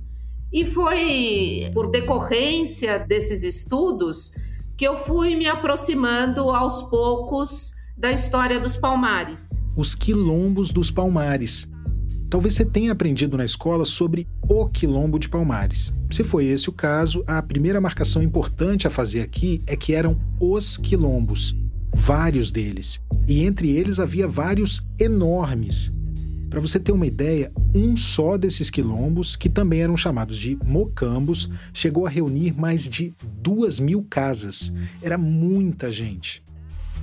E 0.51 0.65
foi 0.65 1.70
por 1.74 1.89
decorrência 1.89 3.00
desses 3.00 3.41
estudos 3.41 4.34
que 4.75 4.86
eu 4.86 4.98
fui 4.98 5.36
me 5.36 5.48
aproximando 5.48 6.50
aos 6.50 6.84
poucos 6.84 7.72
da 7.96 8.12
história 8.12 8.60
dos 8.60 8.75
Palmares. 8.75 9.62
Os 9.75 9.96
quilombos 9.96 10.72
dos 10.72 10.91
Palmares. 10.91 11.70
Talvez 12.29 12.53
você 12.53 12.65
tenha 12.65 12.91
aprendido 12.91 13.38
na 13.38 13.46
escola 13.46 13.86
sobre 13.86 14.27
o 14.50 14.67
quilombo 14.67 15.20
de 15.20 15.29
Palmares. 15.29 15.93
Se 16.10 16.24
foi 16.24 16.46
esse 16.46 16.70
o 16.70 16.74
caso, 16.74 17.24
a 17.27 17.41
primeira 17.41 17.79
marcação 17.79 18.22
importante 18.22 18.88
a 18.88 18.89
fazer 18.89 19.22
aqui 19.22 19.62
é 19.67 19.75
que 19.75 19.93
eram 19.93 20.20
os 20.39 20.77
quilombos 20.77 21.55
vários 21.93 22.51
deles. 22.51 23.00
E 23.27 23.43
entre 23.43 23.70
eles 23.70 24.00
havia 24.00 24.27
vários 24.27 24.81
enormes. 25.00 25.91
Para 26.51 26.60
você 26.60 26.77
ter 26.77 26.91
uma 26.91 27.08
ideia, 27.08 27.50
um 27.74 27.96
só 27.96 28.38
desses 28.38 28.70
quilombos, 28.70 29.38
que 29.38 29.48
também 29.48 29.84
eram 29.84 29.96
chamados 29.96 30.38
de 30.38 30.60
mocambos, 30.65 31.50
chegou 31.72 32.05
a 32.05 32.10
reunir 32.10 32.60
mais 32.60 32.89
de 32.89 33.15
duas 33.41 33.79
mil 33.79 34.03
casas. 34.03 34.74
Era 35.01 35.17
muita 35.17 35.89
gente. 35.93 36.43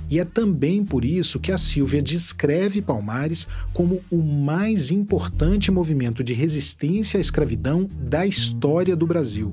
E 0.07 0.19
é 0.19 0.23
também 0.23 0.85
por 0.85 1.03
isso 1.03 1.39
que 1.39 1.51
a 1.51 1.57
Silvia 1.57 1.99
descreve 1.99 2.79
Palmares 2.79 3.47
como 3.73 4.03
o 4.11 4.21
mais 4.21 4.91
importante 4.91 5.71
movimento 5.71 6.23
de 6.23 6.33
resistência 6.33 7.17
à 7.17 7.21
escravidão 7.21 7.89
da 7.91 8.27
história 8.27 8.95
do 8.95 9.07
Brasil. 9.07 9.51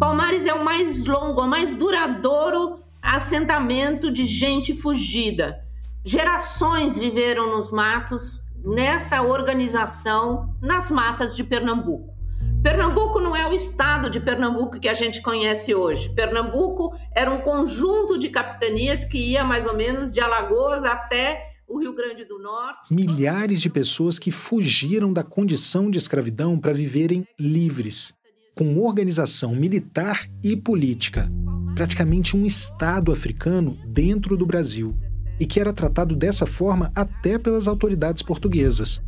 Palmares 0.00 0.44
é 0.44 0.54
o 0.54 0.64
mais 0.64 1.06
longo, 1.06 1.42
o 1.42 1.46
mais 1.46 1.72
duradouro 1.72 2.80
assentamento 3.00 4.10
de 4.10 4.24
gente 4.24 4.74
fugida. 4.74 5.60
Gerações 6.04 6.98
viveram 6.98 7.56
nos 7.56 7.70
matos, 7.70 8.40
nessa 8.66 9.22
organização, 9.22 10.52
nas 10.60 10.90
matas 10.90 11.36
de 11.36 11.44
Pernambuco. 11.44 12.14
Pernambuco 12.62 13.20
não 13.20 13.36
é 13.36 13.48
o 13.48 13.52
estado 13.52 14.10
de 14.10 14.18
Pernambuco 14.18 14.80
que 14.80 14.88
a 14.88 14.94
gente 14.94 15.22
conhece 15.22 15.72
hoje. 15.72 16.12
Pernambuco 16.14 16.92
era 17.14 17.30
um 17.30 17.40
conjunto 17.40 18.18
de 18.18 18.28
capitanias 18.28 19.04
que 19.04 19.18
ia 19.18 19.44
mais 19.44 19.66
ou 19.66 19.76
menos 19.76 20.10
de 20.10 20.20
Alagoas 20.20 20.84
até 20.84 21.52
o 21.68 21.78
Rio 21.78 21.94
Grande 21.94 22.24
do 22.24 22.40
Norte. 22.40 22.92
Milhares 22.92 23.60
de 23.60 23.70
pessoas 23.70 24.18
que 24.18 24.32
fugiram 24.32 25.12
da 25.12 25.22
condição 25.22 25.88
de 25.88 25.98
escravidão 25.98 26.58
para 26.58 26.72
viverem 26.72 27.24
livres, 27.38 28.12
com 28.56 28.78
organização 28.80 29.54
militar 29.54 30.26
e 30.42 30.56
política 30.56 31.30
praticamente 31.76 32.34
um 32.34 32.46
Estado 32.46 33.12
africano 33.12 33.76
dentro 33.86 34.34
do 34.34 34.46
Brasil, 34.46 34.96
e 35.38 35.46
que 35.46 35.60
era 35.60 35.72
tratado 35.72 36.16
dessa 36.16 36.46
forma 36.46 36.90
até 36.94 37.38
pelas 37.38 37.68
autoridades 37.68 38.22
portuguesas. 38.22 39.00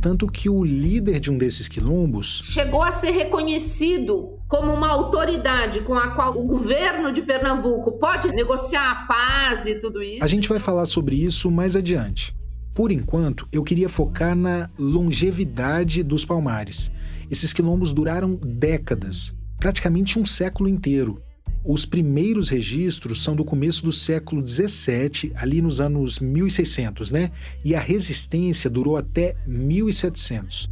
Tanto 0.00 0.28
que 0.28 0.48
o 0.48 0.64
líder 0.64 1.18
de 1.18 1.30
um 1.30 1.36
desses 1.36 1.66
quilombos 1.66 2.42
chegou 2.44 2.82
a 2.82 2.92
ser 2.92 3.10
reconhecido 3.10 4.38
como 4.46 4.72
uma 4.72 4.88
autoridade 4.88 5.80
com 5.80 5.94
a 5.94 6.08
qual 6.08 6.38
o 6.38 6.44
governo 6.44 7.12
de 7.12 7.20
Pernambuco 7.20 7.92
pode 7.98 8.28
negociar 8.28 8.90
a 8.90 9.06
paz 9.06 9.66
e 9.66 9.74
tudo 9.74 10.02
isso. 10.02 10.22
A 10.22 10.28
gente 10.28 10.48
vai 10.48 10.60
falar 10.60 10.86
sobre 10.86 11.16
isso 11.16 11.50
mais 11.50 11.74
adiante. 11.74 12.34
Por 12.72 12.92
enquanto, 12.92 13.48
eu 13.50 13.64
queria 13.64 13.88
focar 13.88 14.36
na 14.36 14.70
longevidade 14.78 16.04
dos 16.04 16.24
palmares. 16.24 16.92
Esses 17.28 17.52
quilombos 17.52 17.92
duraram 17.92 18.36
décadas, 18.36 19.34
praticamente 19.58 20.16
um 20.16 20.24
século 20.24 20.68
inteiro. 20.68 21.20
Os 21.64 21.84
primeiros 21.84 22.48
registros 22.48 23.22
são 23.22 23.34
do 23.34 23.44
começo 23.44 23.84
do 23.84 23.92
século 23.92 24.46
XVII, 24.46 25.32
ali 25.34 25.60
nos 25.60 25.80
anos 25.80 26.18
1600, 26.18 27.10
né? 27.10 27.30
E 27.64 27.74
a 27.74 27.80
resistência 27.80 28.70
durou 28.70 28.96
até 28.96 29.34
1700. 29.46 30.68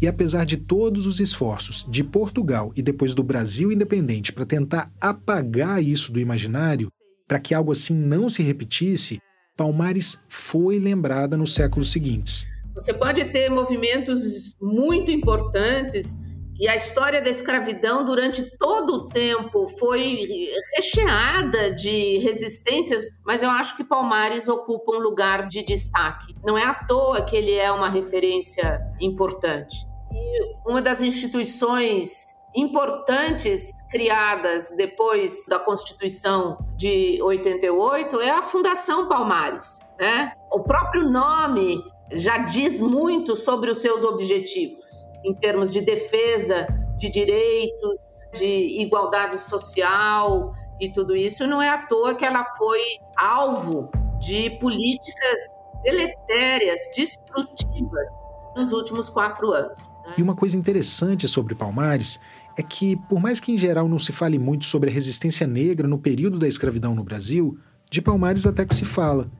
E 0.00 0.06
apesar 0.06 0.44
de 0.44 0.58
todos 0.58 1.06
os 1.06 1.20
esforços 1.20 1.86
de 1.88 2.04
Portugal 2.04 2.70
e 2.76 2.82
depois 2.82 3.14
do 3.14 3.22
Brasil 3.22 3.72
independente 3.72 4.32
para 4.32 4.44
tentar 4.44 4.92
apagar 5.00 5.82
isso 5.82 6.12
do 6.12 6.20
imaginário, 6.20 6.90
para 7.26 7.40
que 7.40 7.54
algo 7.54 7.72
assim 7.72 7.94
não 7.94 8.28
se 8.28 8.42
repetisse, 8.42 9.20
Palmares 9.56 10.18
foi 10.28 10.78
lembrada 10.78 11.36
nos 11.36 11.54
séculos 11.54 11.90
seguintes. 11.90 12.46
Você 12.74 12.92
pode 12.92 13.24
ter 13.32 13.48
movimentos 13.48 14.54
muito 14.60 15.10
importantes 15.10 16.14
e 16.58 16.66
a 16.68 16.74
história 16.74 17.20
da 17.20 17.28
escravidão, 17.28 18.04
durante 18.04 18.42
todo 18.56 18.94
o 18.94 19.08
tempo, 19.08 19.66
foi 19.78 20.50
recheada 20.74 21.70
de 21.70 22.18
resistências, 22.18 23.04
mas 23.24 23.42
eu 23.42 23.50
acho 23.50 23.76
que 23.76 23.84
Palmares 23.84 24.48
ocupa 24.48 24.96
um 24.96 24.98
lugar 24.98 25.46
de 25.48 25.62
destaque. 25.62 26.34
Não 26.44 26.56
é 26.56 26.64
à 26.64 26.72
toa 26.72 27.22
que 27.22 27.36
ele 27.36 27.52
é 27.52 27.70
uma 27.70 27.90
referência 27.90 28.80
importante. 29.00 29.76
E 30.10 30.70
uma 30.70 30.80
das 30.80 31.02
instituições 31.02 32.34
importantes 32.54 33.70
criadas 33.90 34.70
depois 34.78 35.44
da 35.50 35.58
Constituição 35.58 36.56
de 36.74 37.20
88 37.20 38.18
é 38.22 38.30
a 38.30 38.42
Fundação 38.42 39.08
Palmares. 39.08 39.78
Né? 40.00 40.32
O 40.50 40.60
próprio 40.60 41.02
nome 41.02 41.84
já 42.12 42.38
diz 42.38 42.80
muito 42.80 43.36
sobre 43.36 43.70
os 43.70 43.82
seus 43.82 44.04
objetivos 44.04 45.05
em 45.26 45.34
termos 45.34 45.70
de 45.70 45.80
defesa 45.80 46.66
de 46.96 47.10
direitos, 47.10 48.00
de 48.32 48.80
igualdade 48.80 49.38
social 49.40 50.54
e 50.80 50.90
tudo 50.90 51.14
isso, 51.16 51.46
não 51.46 51.60
é 51.60 51.68
à 51.68 51.78
toa 51.78 52.14
que 52.14 52.24
ela 52.24 52.44
foi 52.56 52.80
alvo 53.16 53.90
de 54.20 54.50
políticas 54.58 55.38
deletérias, 55.82 56.78
destrutivas 56.96 58.10
nos 58.56 58.72
últimos 58.72 59.10
quatro 59.10 59.52
anos. 59.52 59.88
Né? 60.06 60.14
E 60.18 60.22
uma 60.22 60.34
coisa 60.34 60.56
interessante 60.56 61.28
sobre 61.28 61.54
Palmares 61.54 62.18
é 62.58 62.62
que, 62.62 62.96
por 63.08 63.20
mais 63.20 63.38
que 63.38 63.52
em 63.52 63.58
geral 63.58 63.86
não 63.88 63.98
se 63.98 64.12
fale 64.12 64.38
muito 64.38 64.64
sobre 64.64 64.90
a 64.90 64.92
resistência 64.92 65.46
negra 65.46 65.86
no 65.86 65.98
período 65.98 66.38
da 66.38 66.48
escravidão 66.48 66.94
no 66.94 67.04
Brasil, 67.04 67.58
de 67.90 68.00
Palmares 68.00 68.46
até 68.46 68.64
que 68.64 68.74
se 68.74 68.84
fala. 68.84 69.30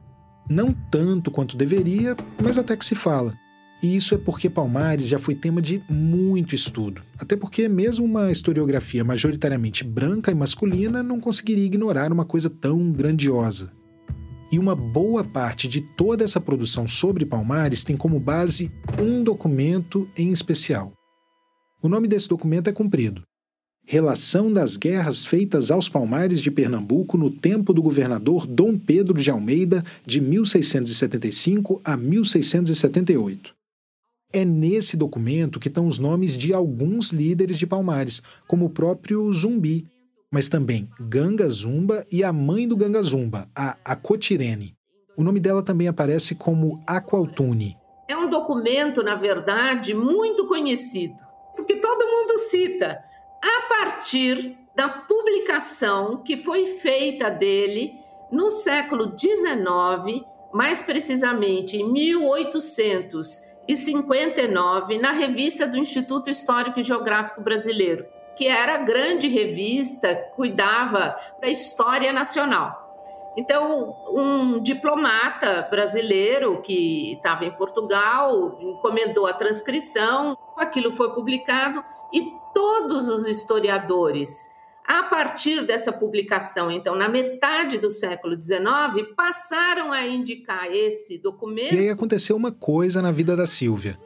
Não 0.49 0.71
tanto 0.71 1.31
quanto 1.31 1.57
deveria, 1.57 2.15
mas 2.41 2.57
até 2.57 2.77
que 2.77 2.85
se 2.85 2.95
fala. 2.95 3.33
E 3.81 3.95
isso 3.95 4.15
é 4.15 4.17
porque 4.17 4.49
Palmares 4.49 5.07
já 5.07 5.19
foi 5.19 5.35
tema 5.35 5.61
de 5.61 5.83
muito 5.87 6.55
estudo. 6.55 7.03
Até 7.17 7.35
porque, 7.35 7.69
mesmo 7.69 8.05
uma 8.05 8.31
historiografia 8.31 9.03
majoritariamente 9.03 9.83
branca 9.83 10.31
e 10.31 10.35
masculina 10.35 11.03
não 11.03 11.19
conseguiria 11.19 11.65
ignorar 11.65 12.11
uma 12.11 12.25
coisa 12.25 12.49
tão 12.49 12.91
grandiosa. 12.91 13.71
E 14.51 14.57
uma 14.57 14.75
boa 14.75 15.23
parte 15.23 15.67
de 15.67 15.81
toda 15.81 16.23
essa 16.23 16.39
produção 16.39 16.87
sobre 16.87 17.25
Palmares 17.25 17.83
tem 17.83 17.95
como 17.95 18.19
base 18.19 18.71
um 18.99 19.23
documento 19.23 20.09
em 20.17 20.31
especial. 20.31 20.93
O 21.83 21.89
nome 21.89 22.07
desse 22.07 22.27
documento 22.27 22.69
é 22.69 22.73
comprido: 22.73 23.21
Relação 23.85 24.51
das 24.51 24.75
guerras 24.75 25.23
feitas 25.23 25.69
aos 25.69 25.87
Palmares 25.87 26.41
de 26.41 26.49
Pernambuco 26.49 27.17
no 27.17 27.29
tempo 27.29 27.73
do 27.73 27.81
governador 27.81 28.47
Dom 28.47 28.77
Pedro 28.77 29.21
de 29.21 29.29
Almeida, 29.29 29.83
de 30.05 30.19
1675 30.19 31.79
a 31.83 31.95
1678. 31.95 33.56
É 34.33 34.43
nesse 34.43 34.97
documento 34.97 35.59
que 35.59 35.69
estão 35.69 35.87
os 35.87 35.97
nomes 35.97 36.37
de 36.37 36.53
alguns 36.53 37.11
líderes 37.11 37.57
de 37.57 37.65
Palmares, 37.65 38.21
como 38.45 38.65
o 38.65 38.69
próprio 38.69 39.31
Zumbi, 39.31 39.87
mas 40.29 40.49
também 40.49 40.89
Ganga 40.99 41.47
Zumba 41.49 42.05
e 42.11 42.25
a 42.25 42.33
mãe 42.33 42.67
do 42.67 42.75
Ganga 42.75 43.01
Zumba, 43.01 43.49
a 43.55 43.77
Acotirene. 43.85 44.75
O 45.15 45.23
nome 45.23 45.39
dela 45.39 45.63
também 45.63 45.87
aparece 45.87 46.35
como 46.35 46.83
Aqualtune. 46.85 47.77
É 48.09 48.17
um 48.17 48.29
documento, 48.29 49.01
na 49.01 49.15
verdade, 49.15 49.93
muito 49.93 50.45
conhecido, 50.45 51.15
porque 51.55 51.77
todo 51.77 52.05
mundo 52.05 52.37
cita, 52.37 52.99
a 53.41 53.69
partir 53.69 54.57
da 54.75 54.89
publicação 54.89 56.21
que 56.21 56.35
foi 56.35 56.65
feita 56.65 57.29
dele 57.31 57.93
no 58.29 58.51
século 58.51 59.15
XIX, 59.17 60.21
mais 60.53 60.81
precisamente 60.81 61.77
em 61.77 61.91
1800 61.91 63.46
e 63.67 63.75
59 63.75 64.97
na 64.97 65.11
revista 65.11 65.67
do 65.67 65.77
Instituto 65.77 66.29
Histórico 66.29 66.79
e 66.79 66.83
Geográfico 66.83 67.41
Brasileiro, 67.41 68.05
que 68.35 68.47
era 68.47 68.75
a 68.75 68.77
grande 68.77 69.27
revista, 69.27 70.15
cuidava 70.35 71.17
da 71.41 71.47
história 71.47 72.13
nacional. 72.13 72.85
Então, 73.37 73.95
um 74.09 74.59
diplomata 74.59 75.67
brasileiro 75.69 76.59
que 76.61 77.13
estava 77.13 77.45
em 77.45 77.51
Portugal 77.51 78.57
encomendou 78.59 79.27
a 79.27 79.33
transcrição, 79.33 80.35
aquilo 80.55 80.91
foi 80.95 81.13
publicado 81.13 81.83
e 82.11 82.31
todos 82.53 83.09
os 83.09 83.27
historiadores 83.27 84.56
A 84.87 85.03
partir 85.03 85.65
dessa 85.65 85.91
publicação, 85.91 86.71
então, 86.71 86.95
na 86.95 87.09
metade 87.09 87.77
do 87.77 87.89
século 87.89 88.41
XIX, 88.41 89.13
passaram 89.17 89.91
a 89.91 90.07
indicar 90.07 90.71
esse 90.71 91.17
documento. 91.17 91.75
E 91.75 91.79
aí 91.79 91.89
aconteceu 91.89 92.37
uma 92.37 92.53
coisa 92.53 93.01
na 93.01 93.11
vida 93.11 93.35
da 93.35 93.45
Silvia. 93.45 93.99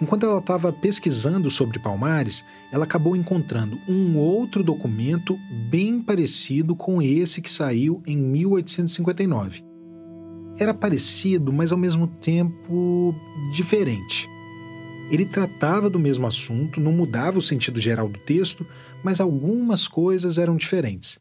Enquanto 0.00 0.26
ela 0.26 0.38
estava 0.38 0.70
pesquisando 0.70 1.50
sobre 1.50 1.78
Palmares, 1.78 2.44
ela 2.70 2.84
acabou 2.84 3.16
encontrando 3.16 3.80
um 3.88 4.18
outro 4.18 4.62
documento 4.62 5.36
bem 5.70 6.00
parecido 6.00 6.76
com 6.76 7.00
esse 7.00 7.40
que 7.40 7.50
saiu 7.50 8.02
em 8.06 8.16
1859. 8.16 9.64
Era 10.58 10.74
parecido, 10.74 11.52
mas 11.52 11.72
ao 11.72 11.78
mesmo 11.78 12.06
tempo 12.06 13.14
diferente. 13.52 14.28
Ele 15.10 15.24
tratava 15.24 15.88
do 15.88 15.98
mesmo 15.98 16.26
assunto, 16.26 16.80
não 16.80 16.92
mudava 16.92 17.38
o 17.38 17.42
sentido 17.42 17.80
geral 17.80 18.08
do 18.08 18.18
texto, 18.18 18.66
mas 19.02 19.20
algumas 19.20 19.86
coisas 19.86 20.38
eram 20.38 20.56
diferentes. 20.56 21.18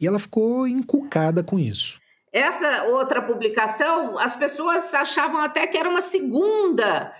E 0.00 0.06
ela 0.06 0.18
ficou 0.18 0.66
encucada 0.66 1.42
com 1.42 1.58
isso. 1.58 1.98
Essa 2.32 2.84
outra 2.84 3.22
publicação, 3.22 4.18
as 4.18 4.34
pessoas 4.34 4.92
achavam 4.92 5.40
até 5.40 5.66
que 5.66 5.78
era 5.78 5.88
uma 5.88 6.00
segunda 6.00 7.12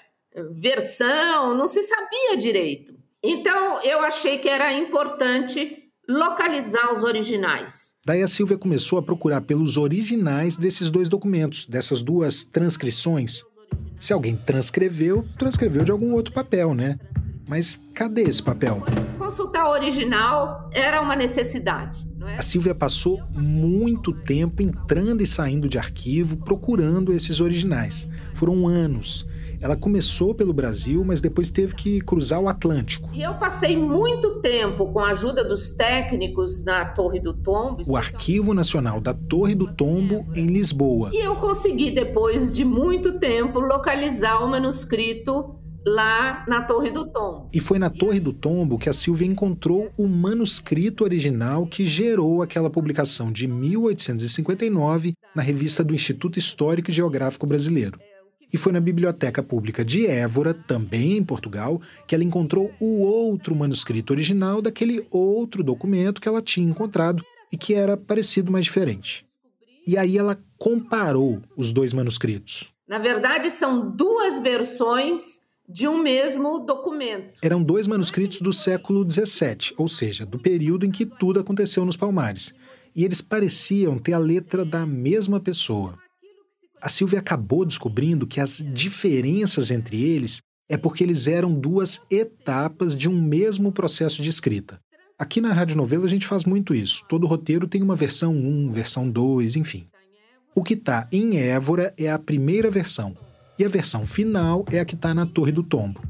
versão, 0.61 1.55
não 1.55 1.69
se 1.69 1.83
sabia 1.83 2.37
direito. 2.37 2.93
Então, 3.23 3.81
eu 3.83 4.01
achei 4.01 4.39
que 4.39 4.49
era 4.49 4.73
importante 4.73 5.85
localizar 6.09 6.93
os 6.93 7.03
originais. 7.03 7.95
Daí 8.05 8.23
a 8.23 8.29
Silvia 8.29 8.59
começou 8.59 8.99
a 8.99 9.03
procurar 9.03 9.41
pelos 9.41 9.77
originais 9.77 10.57
desses 10.57 10.91
dois 10.91 11.09
documentos, 11.09 11.65
dessas 11.65 12.03
duas 12.03 12.45
transcrições. 12.45 13.43
Se 13.99 14.13
alguém 14.13 14.37
transcreveu, 14.37 15.25
transcreveu 15.39 15.85
de 15.85 15.91
algum 15.91 16.13
outro 16.13 16.35
papel, 16.35 16.75
né? 16.75 16.99
Mas 17.49 17.79
cadê 17.95 18.23
esse 18.23 18.43
papel? 18.43 18.83
Consultar 19.25 19.65
o 19.65 19.71
original 19.71 20.69
era 20.71 21.01
uma 21.01 21.17
necessidade. 21.17 22.07
É? 22.27 22.37
A 22.37 22.43
Silvia 22.43 22.75
passou 22.75 23.23
muito 23.33 24.13
tempo 24.13 24.63
entrando 24.63 25.23
e 25.23 25.27
saindo 25.27 25.67
de 25.67 25.79
arquivo 25.79 26.37
procurando 26.37 27.11
esses 27.11 27.41
originais. 27.41 28.07
Foram 28.35 28.69
anos. 28.69 29.27
Ela 29.63 29.77
começou 29.77 30.35
pelo 30.35 30.53
Brasil, 30.53 31.03
mas 31.07 31.23
depois 31.23 31.51
teve 31.51 31.75
que 31.75 32.03
cruzar 32.03 32.39
o 32.39 32.49
Atlântico. 32.49 33.09
E 33.15 33.23
eu 33.23 33.33
passei 33.37 33.79
muito 33.79 34.43
tempo 34.43 34.93
com 34.93 34.99
a 34.99 35.13
ajuda 35.13 35.43
dos 35.43 35.71
técnicos 35.71 36.63
na 36.63 36.85
Torre 36.85 37.19
do 37.19 37.33
Tombo. 37.33 37.83
O 37.87 37.97
Arquivo 37.97 38.53
Nacional 38.53 39.01
da 39.01 39.15
Torre 39.15 39.55
do 39.55 39.73
Tombo, 39.73 40.27
em 40.35 40.49
Lisboa. 40.49 41.09
E 41.15 41.25
eu 41.25 41.37
consegui, 41.37 41.93
depois 41.93 42.55
de 42.55 42.63
muito 42.63 43.19
tempo, 43.19 43.59
localizar 43.59 44.45
o 44.45 44.49
manuscrito 44.51 45.64
lá 45.87 46.45
na 46.49 46.63
Torre 46.63 46.91
do 46.91 47.11
Tombo. 47.11 47.51
E 47.53 47.61
foi 47.61 47.79
na 47.79 47.91
Torre 47.91 48.21
do 48.21 48.33
Tombo 48.33 48.79
que 48.79 48.89
a 48.89 48.93
Silvia 48.93 49.27
encontrou 49.27 49.93
o 49.97 50.07
manuscrito 50.07 51.05
original 51.05 51.67
que 51.67 51.85
gerou 51.85 52.43
aquela 52.43 52.71
publicação 52.71 53.31
de 53.31 53.47
1859 53.47 55.15
na 55.35 55.43
revista 55.43 55.85
do 55.85 55.95
Instituto 55.95 56.39
Histórico 56.39 56.91
e 56.91 56.95
Geográfico 56.95 57.47
Brasileiro. 57.47 57.99
E 58.53 58.57
foi 58.57 58.73
na 58.73 58.81
Biblioteca 58.81 59.43
Pública 59.43 59.85
de 59.85 60.07
Évora, 60.07 60.55
também 60.55 61.17
em 61.17 61.25
Portugal, 61.25 61.81
que 62.07 62.15
ela 62.15 62.23
encontrou 62.23 62.73
o 62.79 63.01
outro 63.01 63.55
manuscrito 63.55 64.13
original 64.13 64.63
daquele 64.63 65.05
outro 65.11 65.63
documento 65.63 66.21
que 66.21 66.29
ela 66.29 66.41
tinha 66.41 66.69
encontrado 66.69 67.25
e 67.53 67.57
que 67.57 67.75
era 67.75 67.97
parecido, 67.97 68.53
mas 68.53 68.65
diferente. 68.65 69.27
E 69.87 69.99
aí 69.99 70.17
ela 70.17 70.39
comparou 70.57 71.43
os 71.57 71.73
dois 71.73 71.93
manuscritos. 71.93 72.73
Na 72.89 72.99
verdade, 72.99 73.51
são 73.51 73.91
duas 73.91 74.41
versões 74.41 75.44
de 75.69 75.89
um 75.89 76.03
mesmo 76.03 76.61
documento. 76.61 77.39
Eram 77.43 77.63
dois 77.63 77.87
manuscritos 77.87 78.41
do 78.41 78.53
século 78.53 79.09
XVII, 79.09 79.75
ou 79.77 79.89
seja, 79.89 80.27
do 80.27 80.39
período 80.39 80.85
em 80.85 80.91
que 80.91 81.07
tudo 81.07 81.41
aconteceu 81.41 81.85
nos 81.85 81.97
Palmares. 81.97 82.55
E 82.95 83.05
eles 83.05 83.21
pareciam 83.21 83.99
ter 83.99 84.13
a 84.13 84.19
letra 84.19 84.65
da 84.65 84.87
mesma 84.87 85.41
pessoa. 85.41 85.99
A 86.81 86.89
Silvia 86.89 87.19
acabou 87.19 87.65
descobrindo 87.65 88.27
que 88.27 88.41
as 88.41 88.65
diferenças 88.73 89.71
entre 89.71 90.05
eles 90.05 90.43
é 90.69 90.77
porque 90.77 91.03
eles 91.03 91.27
eram 91.27 91.53
duas 91.53 92.01
etapas 92.11 92.95
de 92.95 93.09
um 93.09 93.21
mesmo 93.21 93.73
processo 93.73 94.23
de 94.23 94.29
escrita. 94.29 94.79
Aqui 95.19 95.41
na 95.41 95.53
Rádio 95.53 95.77
Novela 95.77 96.05
a 96.05 96.09
gente 96.09 96.27
faz 96.27 96.45
muito 96.45 96.75
isso. 96.75 97.05
Todo 97.09 97.27
roteiro 97.27 97.67
tem 97.67 97.83
uma 97.83 97.97
versão 97.97 98.35
1, 98.35 98.71
versão 98.71 99.09
2, 99.09 99.57
enfim. 99.57 99.87
O 100.55 100.63
que 100.63 100.75
está 100.75 101.09
em 101.11 101.39
Évora 101.39 101.95
é 101.97 102.11
a 102.11 102.19
primeira 102.19 102.71
versão, 102.71 103.17
e 103.59 103.65
a 103.65 103.69
versão 103.69 104.07
final 104.07 104.65
é 104.71 104.81
a 104.81 104.85
que 104.85 104.95
está 104.95 105.15
na 105.15 105.27
Torre 105.27 105.53
do 105.53 105.63
Tombo. 105.63 106.01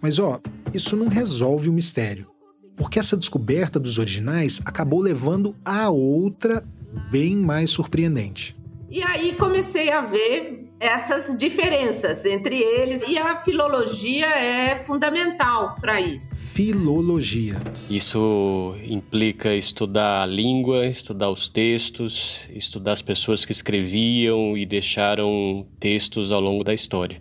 Mas 0.00 0.18
ó, 0.18 0.40
isso 0.72 0.96
não 0.96 1.08
resolve 1.08 1.68
o 1.68 1.72
mistério, 1.72 2.28
porque 2.76 2.98
essa 2.98 3.16
descoberta 3.16 3.80
dos 3.80 3.98
originais 3.98 4.60
acabou 4.64 5.00
levando 5.00 5.56
a 5.64 5.90
outra 5.90 6.64
bem 7.10 7.36
mais 7.36 7.70
surpreendente. 7.70 8.56
E 8.88 9.02
aí 9.02 9.34
comecei 9.34 9.90
a 9.90 10.00
ver 10.00 10.70
essas 10.78 11.36
diferenças 11.36 12.24
entre 12.24 12.56
eles 12.56 13.02
e 13.06 13.18
a 13.18 13.36
filologia 13.36 14.26
é 14.26 14.76
fundamental 14.76 15.74
para 15.80 16.00
isso. 16.00 16.35
Filologia. 16.56 17.54
Isso 17.90 18.74
implica 18.88 19.54
estudar 19.54 20.22
a 20.22 20.26
língua, 20.26 20.86
estudar 20.86 21.28
os 21.28 21.50
textos, 21.50 22.48
estudar 22.48 22.92
as 22.92 23.02
pessoas 23.02 23.44
que 23.44 23.52
escreviam 23.52 24.56
e 24.56 24.64
deixaram 24.64 25.66
textos 25.78 26.32
ao 26.32 26.40
longo 26.40 26.64
da 26.64 26.72
história. 26.72 27.20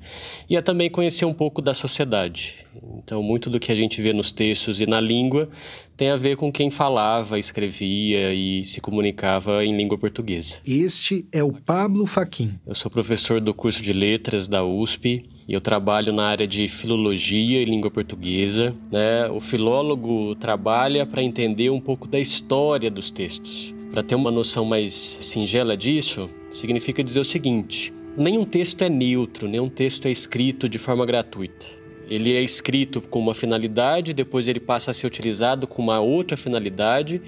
E 0.49 0.55
é 0.55 0.61
também 0.61 0.89
conhecer 0.89 1.25
um 1.25 1.33
pouco 1.33 1.61
da 1.61 1.73
sociedade. 1.73 2.55
Então, 2.97 3.21
muito 3.21 3.49
do 3.49 3.59
que 3.59 3.73
a 3.73 3.75
gente 3.75 4.01
vê 4.01 4.13
nos 4.13 4.31
textos 4.31 4.79
e 4.79 4.85
na 4.85 5.01
língua 5.01 5.49
tem 5.97 6.11
a 6.11 6.15
ver 6.15 6.37
com 6.37 6.49
quem 6.49 6.69
falava, 6.69 7.37
escrevia 7.37 8.33
e 8.33 8.63
se 8.63 8.79
comunicava 8.79 9.65
em 9.65 9.75
língua 9.75 9.97
portuguesa. 9.97 10.61
Este 10.65 11.27
é 11.33 11.43
o 11.43 11.51
Pablo 11.51 12.05
Faquin. 12.05 12.57
Eu 12.65 12.73
sou 12.73 12.89
professor 12.89 13.41
do 13.41 13.53
curso 13.53 13.81
de 13.81 13.91
Letras 13.91 14.47
da 14.47 14.63
USP 14.63 15.34
e 15.47 15.53
eu 15.53 15.61
trabalho 15.61 16.11
na 16.11 16.27
área 16.27 16.47
de 16.47 16.67
filologia 16.67 17.61
e 17.61 17.65
língua 17.65 17.91
portuguesa. 17.91 18.75
Né? 18.91 19.27
O 19.29 19.39
filólogo 19.39 20.35
trabalha 20.35 21.05
para 21.05 21.21
entender 21.21 21.69
um 21.69 21.79
pouco 21.79 22.07
da 22.07 22.19
história 22.19 22.89
dos 22.89 23.11
textos. 23.11 23.73
Para 23.91 24.01
ter 24.01 24.15
uma 24.15 24.31
noção 24.31 24.65
mais 24.65 24.93
singela 24.93 25.77
disso, 25.77 26.29
significa 26.49 27.03
dizer 27.03 27.19
o 27.19 27.25
seguinte: 27.25 27.93
nenhum 28.17 28.43
texto 28.43 28.81
é 28.81 28.89
neutro, 28.89 29.47
nenhum 29.47 29.69
texto 29.69 30.07
é 30.07 30.11
escrito 30.11 30.67
de 30.67 30.77
forma 30.77 31.05
gratuita. 31.05 31.65
Ele 32.07 32.33
é 32.33 32.41
escrito 32.41 33.01
com 33.01 33.19
uma 33.19 33.33
finalidade, 33.33 34.13
depois 34.13 34.47
ele 34.47 34.59
passa 34.59 34.91
a 34.91 34.93
ser 34.93 35.07
utilizado 35.07 35.65
com 35.65 35.81
uma 35.81 35.99
outra 35.99 36.37
finalidade, 36.37 37.21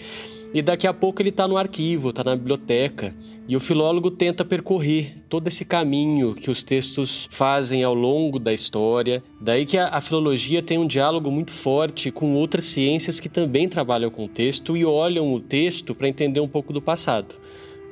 e 0.57 0.61
daqui 0.63 0.87
a 0.87 0.93
pouco 0.93 1.21
ele 1.21 1.29
está 1.29 1.47
no 1.47 1.55
arquivo, 1.55 2.09
está 2.09 2.23
na 2.23 2.35
biblioteca. 2.35 3.13
E 3.47 3.55
o 3.55 3.59
filólogo 3.59 4.09
tenta 4.09 4.43
percorrer 4.43 5.15
todo 5.29 5.47
esse 5.47 5.63
caminho 5.63 6.33
que 6.33 6.49
os 6.49 6.63
textos 6.63 7.27
fazem 7.29 7.83
ao 7.83 7.93
longo 7.93 8.39
da 8.39 8.51
história. 8.51 9.23
Daí 9.39 9.67
que 9.67 9.77
a, 9.77 9.89
a 9.89 10.01
filologia 10.01 10.63
tem 10.63 10.79
um 10.79 10.87
diálogo 10.87 11.29
muito 11.29 11.51
forte 11.51 12.09
com 12.09 12.33
outras 12.33 12.65
ciências 12.65 13.19
que 13.19 13.29
também 13.29 13.69
trabalham 13.69 14.09
com 14.09 14.25
o 14.25 14.27
texto 14.27 14.75
e 14.75 14.83
olham 14.83 15.31
o 15.31 15.39
texto 15.39 15.93
para 15.93 16.07
entender 16.07 16.39
um 16.39 16.47
pouco 16.47 16.73
do 16.73 16.81
passado, 16.81 17.35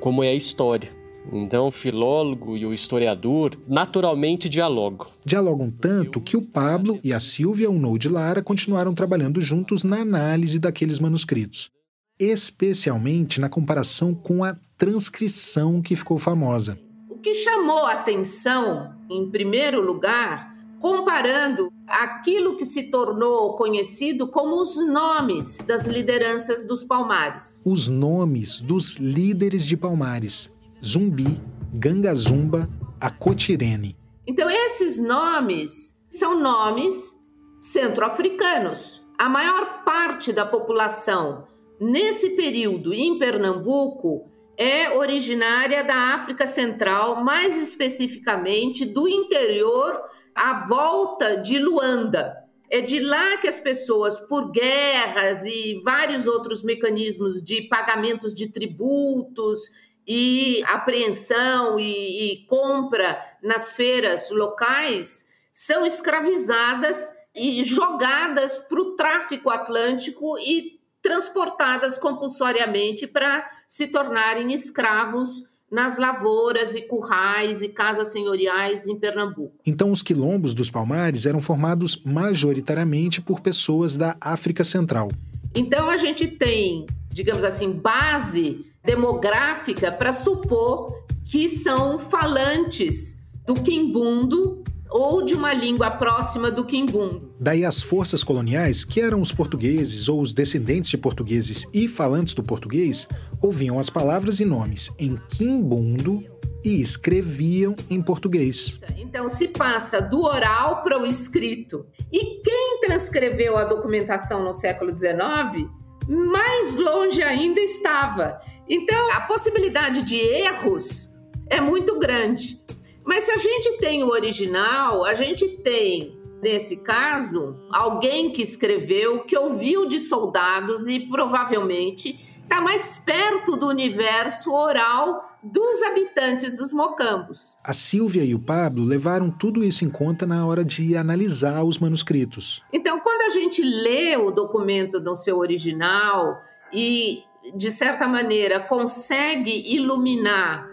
como 0.00 0.24
é 0.24 0.30
a 0.30 0.34
história. 0.34 0.90
Então, 1.32 1.68
o 1.68 1.72
filólogo 1.72 2.56
e 2.56 2.66
o 2.66 2.74
historiador 2.74 3.56
naturalmente 3.68 4.48
dialogam. 4.48 5.06
Dialogam 5.24 5.70
tanto 5.70 6.20
que 6.20 6.36
o 6.36 6.42
Pablo 6.42 6.98
e 7.02 7.12
a 7.12 7.20
Silvia 7.20 7.70
Unou 7.70 7.96
de 7.96 8.08
Lara 8.08 8.42
continuaram 8.42 8.92
trabalhando 8.92 9.40
juntos 9.40 9.84
na 9.84 9.98
análise 9.98 10.58
daqueles 10.58 10.98
manuscritos, 10.98 11.70
especialmente 12.18 13.40
na 13.40 13.48
comparação 13.48 14.14
com 14.14 14.42
a 14.42 14.56
transcrição 14.76 15.80
que 15.80 15.96
ficou 15.96 16.18
famosa. 16.18 16.78
O 17.08 17.18
que 17.18 17.34
chamou 17.34 17.84
a 17.84 17.92
atenção, 17.92 18.94
em 19.10 19.30
primeiro 19.30 19.80
lugar, 19.80 20.54
comparando 20.80 21.72
aquilo 21.86 22.56
que 22.56 22.64
se 22.64 22.84
tornou 22.84 23.54
conhecido 23.56 24.28
como 24.28 24.60
os 24.60 24.76
nomes 24.86 25.58
das 25.58 25.86
lideranças 25.86 26.64
dos 26.64 26.84
Palmares. 26.84 27.62
Os 27.64 27.88
nomes 27.88 28.60
dos 28.60 28.96
líderes 28.96 29.64
de 29.64 29.76
Palmares. 29.76 30.52
Zumbi, 30.84 31.40
Gangazumba, 31.72 32.68
Acotirene. 33.00 33.96
Então, 34.26 34.48
esses 34.50 34.98
nomes 34.98 35.96
são 36.10 36.38
nomes 36.38 37.16
centro-africanos. 37.60 39.02
A 39.18 39.28
maior 39.28 39.82
parte 39.84 40.32
da 40.32 40.44
população 40.44 41.44
nesse 41.80 42.30
período 42.30 42.92
em 42.94 43.18
Pernambuco 43.18 44.30
é 44.56 44.90
originária 44.90 45.84
da 45.84 46.14
África 46.14 46.46
Central, 46.46 47.22
mais 47.22 47.60
especificamente 47.60 48.84
do 48.84 49.06
interior 49.06 50.00
à 50.34 50.66
volta 50.66 51.36
de 51.36 51.58
Luanda. 51.58 52.34
É 52.70 52.80
de 52.80 52.98
lá 52.98 53.36
que 53.36 53.46
as 53.46 53.60
pessoas, 53.60 54.18
por 54.18 54.50
guerras 54.50 55.44
e 55.44 55.80
vários 55.84 56.26
outros 56.26 56.62
mecanismos 56.62 57.40
de 57.40 57.62
pagamentos 57.62 58.34
de 58.34 58.48
tributos 58.48 59.70
e 60.06 60.62
apreensão 60.66 61.78
e, 61.78 62.32
e 62.32 62.46
compra 62.46 63.20
nas 63.42 63.72
feiras 63.72 64.30
locais 64.30 65.26
são 65.52 65.86
escravizadas 65.86 67.12
e 67.34 67.62
jogadas 67.64 68.60
para 68.60 68.80
o 68.80 68.94
tráfico 68.94 69.50
atlântico 69.50 70.38
e 70.38 70.75
transportadas 71.06 71.96
compulsoriamente 71.96 73.06
para 73.06 73.48
se 73.68 73.86
tornarem 73.86 74.52
escravos 74.52 75.44
nas 75.70 75.98
lavouras 75.98 76.74
e 76.74 76.82
currais 76.82 77.62
e 77.62 77.68
casas 77.68 78.10
senhoriais 78.10 78.88
em 78.88 78.98
Pernambuco. 78.98 79.54
Então, 79.64 79.92
os 79.92 80.02
quilombos 80.02 80.52
dos 80.52 80.68
Palmares 80.68 81.24
eram 81.24 81.40
formados 81.40 82.02
majoritariamente 82.04 83.20
por 83.20 83.38
pessoas 83.38 83.96
da 83.96 84.16
África 84.20 84.64
Central. 84.64 85.08
Então, 85.54 85.88
a 85.88 85.96
gente 85.96 86.26
tem, 86.26 86.86
digamos 87.12 87.44
assim, 87.44 87.70
base 87.70 88.66
demográfica 88.84 89.92
para 89.92 90.12
supor 90.12 90.92
que 91.24 91.48
são 91.48 92.00
falantes 92.00 93.20
do 93.46 93.54
quimbundo 93.54 94.64
ou 94.90 95.24
de 95.24 95.34
uma 95.34 95.52
língua 95.52 95.90
próxima 95.90 96.50
do 96.50 96.64
quimbundo. 96.64 97.32
Daí 97.38 97.64
as 97.64 97.82
forças 97.82 98.22
coloniais, 98.24 98.84
que 98.84 99.00
eram 99.00 99.20
os 99.20 99.32
portugueses 99.32 100.08
ou 100.08 100.20
os 100.20 100.32
descendentes 100.32 100.90
de 100.90 100.98
portugueses 100.98 101.66
e 101.72 101.88
falantes 101.88 102.34
do 102.34 102.42
português, 102.42 103.08
ouviam 103.40 103.78
as 103.78 103.90
palavras 103.90 104.40
e 104.40 104.44
nomes 104.44 104.90
em 104.98 105.16
quimbundo 105.28 106.24
e 106.64 106.80
escreviam 106.80 107.76
em 107.88 108.02
português. 108.02 108.80
Então 108.96 109.28
se 109.28 109.48
passa 109.48 110.00
do 110.00 110.24
oral 110.24 110.82
para 110.82 111.00
o 111.00 111.06
escrito. 111.06 111.86
E 112.12 112.42
quem 112.42 112.80
transcreveu 112.80 113.56
a 113.56 113.64
documentação 113.64 114.42
no 114.42 114.52
século 114.52 114.96
XIX, 114.96 115.70
mais 116.08 116.76
longe 116.76 117.22
ainda 117.22 117.60
estava. 117.60 118.40
Então 118.68 119.12
a 119.12 119.20
possibilidade 119.22 120.02
de 120.02 120.16
erros 120.16 121.14
é 121.48 121.60
muito 121.60 121.98
grande. 121.98 122.60
Mas 123.06 123.24
se 123.24 123.30
a 123.30 123.36
gente 123.36 123.78
tem 123.78 124.02
o 124.02 124.08
original, 124.08 125.04
a 125.04 125.14
gente 125.14 125.46
tem, 125.58 126.20
nesse 126.42 126.78
caso, 126.78 127.56
alguém 127.70 128.32
que 128.32 128.42
escreveu, 128.42 129.20
que 129.20 129.38
ouviu 129.38 129.86
de 129.86 130.00
soldados 130.00 130.88
e 130.88 131.00
provavelmente 131.08 132.18
está 132.42 132.60
mais 132.60 132.98
perto 132.98 133.56
do 133.56 133.68
universo 133.68 134.52
oral 134.52 135.36
dos 135.42 135.82
habitantes 135.82 136.56
dos 136.56 136.72
mocambos. 136.72 137.56
A 137.62 137.72
Silvia 137.72 138.24
e 138.24 138.34
o 138.34 138.38
Pablo 138.40 138.84
levaram 138.84 139.30
tudo 139.30 139.62
isso 139.62 139.84
em 139.84 139.90
conta 139.90 140.26
na 140.26 140.44
hora 140.44 140.64
de 140.64 140.96
analisar 140.96 141.62
os 141.62 141.78
manuscritos. 141.78 142.62
Então, 142.72 142.98
quando 142.98 143.22
a 143.22 143.30
gente 143.30 143.62
lê 143.62 144.16
o 144.16 144.32
documento 144.32 145.00
no 145.00 145.14
seu 145.14 145.38
original 145.38 146.40
e, 146.72 147.22
de 147.54 147.70
certa 147.70 148.08
maneira, 148.08 148.58
consegue 148.58 149.62
iluminar 149.72 150.68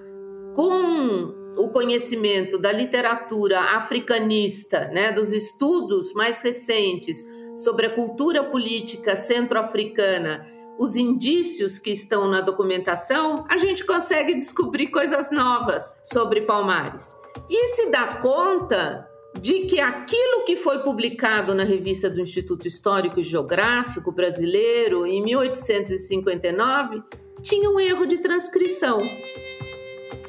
com 0.56 1.43
o 1.58 1.70
conhecimento 1.70 2.58
da 2.58 2.72
literatura 2.72 3.60
africanista, 3.76 4.90
né, 4.94 5.12
dos 5.12 5.34
estudos 5.34 6.14
mais 6.14 6.42
recentes 6.42 7.28
sobre 7.56 7.88
a 7.88 7.90
cultura 7.90 8.44
política 8.44 9.16
centro-africana, 9.16 10.46
os 10.78 10.96
indícios 10.96 11.78
que 11.78 11.92
estão 11.92 12.28
na 12.28 12.42
documentação, 12.42 13.46
a 13.48 13.58
gente 13.58 13.86
consegue 13.86 14.34
descobrir 14.36 14.88
coisas 14.88 15.30
novas 15.30 15.96
sobre 16.04 16.42
Palmares. 16.42 17.16
E 17.50 17.76
se 17.76 17.90
dá 17.90 18.08
conta 18.16 19.08
de 19.40 19.66
que 19.66 19.80
aquilo 19.80 20.46
que 20.46 20.56
foi 20.56 20.80
publicado 20.80 21.54
na 21.54 21.64
revista 21.64 22.10
do 22.10 22.22
Instituto 22.22 22.68
Histórico 22.68 23.20
e 23.20 23.24
Geográfico 23.24 24.12
Brasileiro 24.12 25.06
em 25.06 25.24
1859 25.24 27.04
tinha 27.42 27.70
um 27.70 27.80
erro 27.80 28.06
de 28.06 28.18
transcrição. 28.20 29.02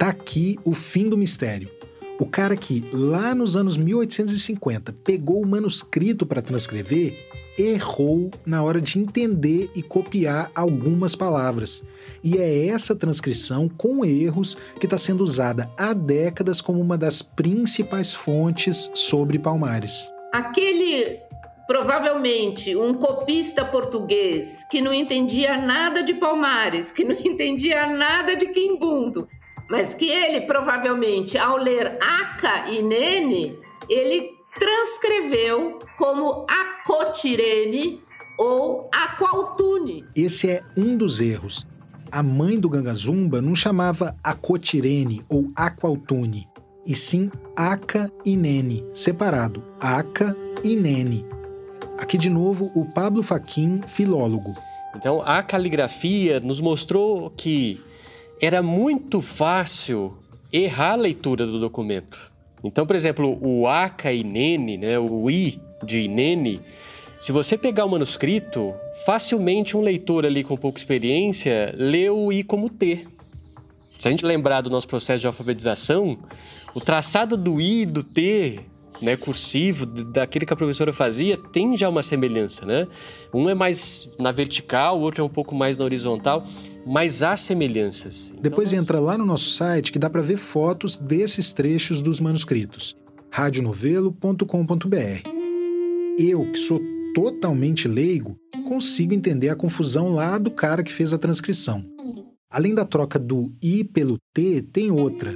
Tá 0.04 0.10
aqui 0.10 0.58
o 0.66 0.74
fim 0.74 1.08
do 1.08 1.16
mistério. 1.16 1.70
O 2.20 2.26
cara 2.26 2.54
que, 2.54 2.84
lá 2.92 3.34
nos 3.34 3.56
anos 3.56 3.78
1850, 3.78 4.92
pegou 5.02 5.40
o 5.40 5.46
manuscrito 5.46 6.26
para 6.26 6.42
transcrever, 6.42 7.16
errou 7.56 8.30
na 8.44 8.62
hora 8.62 8.82
de 8.82 8.98
entender 8.98 9.70
e 9.74 9.82
copiar 9.82 10.50
algumas 10.54 11.16
palavras. 11.16 11.82
E 12.22 12.36
é 12.36 12.66
essa 12.66 12.94
transcrição 12.94 13.66
com 13.66 14.04
erros 14.04 14.58
que 14.78 14.84
está 14.84 14.98
sendo 14.98 15.24
usada 15.24 15.70
há 15.74 15.94
décadas 15.94 16.60
como 16.60 16.82
uma 16.82 16.98
das 16.98 17.22
principais 17.22 18.12
fontes 18.12 18.90
sobre 18.92 19.38
Palmares. 19.38 20.12
Aquele 20.34 21.18
provavelmente 21.66 22.76
um 22.76 22.92
copista 22.92 23.64
português 23.64 24.66
que 24.70 24.82
não 24.82 24.92
entendia 24.92 25.56
nada 25.56 26.02
de 26.02 26.12
Palmares, 26.12 26.92
que 26.92 27.06
não 27.06 27.16
entendia 27.24 27.86
nada 27.86 28.36
de 28.36 28.48
Quimbundo, 28.48 29.26
mas 29.68 29.94
que 29.94 30.10
ele 30.10 30.42
provavelmente, 30.42 31.38
ao 31.38 31.56
ler 31.56 31.98
Aca 32.00 32.68
e 32.68 32.82
Nene, 32.82 33.58
ele 33.88 34.30
transcreveu 34.54 35.78
como 35.98 36.46
Acotirene 36.48 38.02
ou 38.38 38.88
Aqualtune. 38.92 40.04
Esse 40.14 40.50
é 40.50 40.62
um 40.76 40.96
dos 40.96 41.20
erros. 41.20 41.66
A 42.10 42.22
mãe 42.22 42.58
do 42.60 42.68
Gangazumba 42.68 43.40
não 43.40 43.54
chamava 43.54 44.16
Acotirene 44.22 45.24
ou 45.28 45.50
Aqualtune, 45.56 46.48
e 46.86 46.94
sim 46.94 47.30
Aca 47.56 48.08
e 48.24 48.36
Nene, 48.36 48.84
separado, 48.94 49.64
Aca 49.80 50.36
e 50.62 50.76
Nene. 50.76 51.26
Aqui 51.98 52.18
de 52.18 52.30
novo 52.30 52.70
o 52.74 52.84
Pablo 52.92 53.22
Faquin, 53.22 53.80
filólogo. 53.86 54.52
Então 54.96 55.22
a 55.22 55.42
caligrafia 55.42 56.38
nos 56.38 56.60
mostrou 56.60 57.30
que 57.30 57.80
era 58.44 58.62
muito 58.62 59.20
fácil 59.22 60.16
errar 60.52 60.92
a 60.92 60.96
leitura 60.96 61.46
do 61.46 61.58
documento. 61.58 62.32
Então, 62.62 62.86
por 62.86 62.96
exemplo, 62.96 63.38
o 63.42 63.66
Aka 63.66 64.12
e 64.12 64.24
Nene, 64.24 64.76
né, 64.76 64.98
o 64.98 65.30
I 65.30 65.60
de 65.82 66.08
Nene, 66.08 66.60
se 67.18 67.32
você 67.32 67.56
pegar 67.56 67.84
o 67.84 67.90
manuscrito, 67.90 68.74
facilmente 69.04 69.76
um 69.76 69.80
leitor 69.80 70.24
ali 70.26 70.44
com 70.44 70.56
pouca 70.56 70.78
experiência 70.78 71.74
lê 71.76 72.08
o 72.10 72.32
I 72.32 72.42
como 72.42 72.68
T. 72.68 73.06
Se 73.98 74.08
a 74.08 74.10
gente 74.10 74.24
lembrar 74.24 74.60
do 74.60 74.70
nosso 74.70 74.88
processo 74.88 75.20
de 75.20 75.26
alfabetização, 75.26 76.18
o 76.74 76.80
traçado 76.80 77.36
do 77.36 77.60
I 77.60 77.86
do 77.86 78.02
T, 78.02 78.60
né, 79.00 79.16
cursivo, 79.16 79.86
daquele 79.86 80.44
que 80.44 80.52
a 80.52 80.56
professora 80.56 80.92
fazia, 80.92 81.36
tem 81.36 81.76
já 81.76 81.88
uma 81.88 82.02
semelhança, 82.02 82.64
né? 82.64 82.86
Um 83.32 83.48
é 83.48 83.54
mais 83.54 84.08
na 84.18 84.32
vertical, 84.32 84.98
o 84.98 85.02
outro 85.02 85.22
é 85.22 85.24
um 85.24 85.28
pouco 85.28 85.54
mais 85.54 85.78
na 85.78 85.84
horizontal 85.84 86.44
mas 86.86 87.22
há 87.22 87.36
semelhanças. 87.36 88.30
Então, 88.30 88.42
Depois 88.42 88.72
entra 88.72 89.00
lá 89.00 89.16
no 89.16 89.26
nosso 89.26 89.50
site 89.50 89.90
que 89.92 89.98
dá 89.98 90.08
para 90.10 90.22
ver 90.22 90.36
fotos 90.36 90.98
desses 90.98 91.52
trechos 91.52 92.02
dos 92.02 92.20
manuscritos. 92.20 92.96
radionovelo.com.br. 93.30 95.28
Eu, 96.18 96.50
que 96.52 96.58
sou 96.58 96.80
totalmente 97.14 97.88
leigo, 97.88 98.36
consigo 98.68 99.14
entender 99.14 99.48
a 99.48 99.56
confusão 99.56 100.14
lá 100.14 100.38
do 100.38 100.50
cara 100.50 100.82
que 100.82 100.92
fez 100.92 101.12
a 101.12 101.18
transcrição. 101.18 101.84
Além 102.50 102.74
da 102.74 102.84
troca 102.84 103.18
do 103.18 103.52
I 103.62 103.82
pelo 103.82 104.18
T, 104.32 104.62
tem 104.62 104.90
outra. 104.90 105.34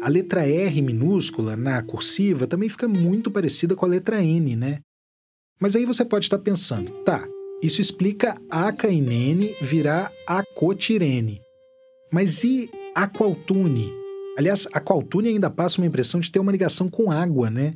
A 0.00 0.08
letra 0.08 0.46
R 0.46 0.82
minúscula 0.82 1.56
na 1.56 1.82
cursiva 1.82 2.46
também 2.46 2.68
fica 2.68 2.86
muito 2.86 3.30
parecida 3.30 3.74
com 3.74 3.84
a 3.84 3.88
letra 3.88 4.22
N, 4.22 4.56
né? 4.56 4.80
Mas 5.60 5.74
aí 5.74 5.84
você 5.84 6.04
pode 6.04 6.26
estar 6.26 6.38
pensando, 6.38 6.90
tá, 7.02 7.26
isso 7.62 7.80
explica 7.80 8.40
Acainene 8.50 9.56
virar 9.60 10.12
Acotirene. 10.26 11.40
Mas 12.12 12.44
e 12.44 12.70
Aqualtune? 12.94 13.92
Aliás, 14.38 14.66
Aqualtune 14.72 15.28
ainda 15.28 15.48
passa 15.48 15.80
uma 15.80 15.86
impressão 15.86 16.20
de 16.20 16.30
ter 16.30 16.38
uma 16.38 16.52
ligação 16.52 16.88
com 16.88 17.10
água, 17.10 17.50
né? 17.50 17.74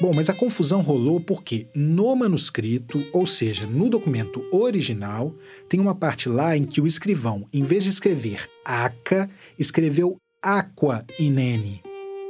Bom, 0.00 0.12
mas 0.12 0.28
a 0.28 0.34
confusão 0.34 0.80
rolou 0.80 1.20
porque 1.20 1.68
no 1.74 2.14
manuscrito, 2.16 3.04
ou 3.12 3.26
seja, 3.26 3.66
no 3.66 3.88
documento 3.88 4.44
original, 4.50 5.34
tem 5.68 5.78
uma 5.78 5.94
parte 5.94 6.28
lá 6.28 6.56
em 6.56 6.64
que 6.64 6.80
o 6.80 6.86
escrivão, 6.86 7.46
em 7.52 7.62
vez 7.62 7.84
de 7.84 7.90
escrever 7.90 8.48
Aca, 8.64 9.30
escreveu 9.58 10.16
Aqua 10.42 11.04
Inene, 11.18 11.82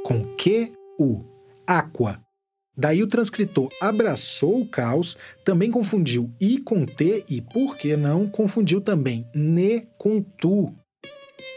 com 0.03 0.23
Q-U, 0.35 1.25
Aqua. 1.65 2.21
Daí 2.75 3.03
o 3.03 3.07
transcritor 3.07 3.69
abraçou 3.79 4.61
o 4.61 4.67
caos, 4.67 5.15
também 5.45 5.69
confundiu 5.69 6.31
i 6.41 6.57
com 6.57 6.85
t 6.85 7.23
e, 7.29 7.39
por 7.39 7.77
que 7.77 7.95
não, 7.95 8.27
confundiu 8.27 8.81
também 8.81 9.27
ne 9.33 9.81
com 9.97 10.21
tu. 10.21 10.73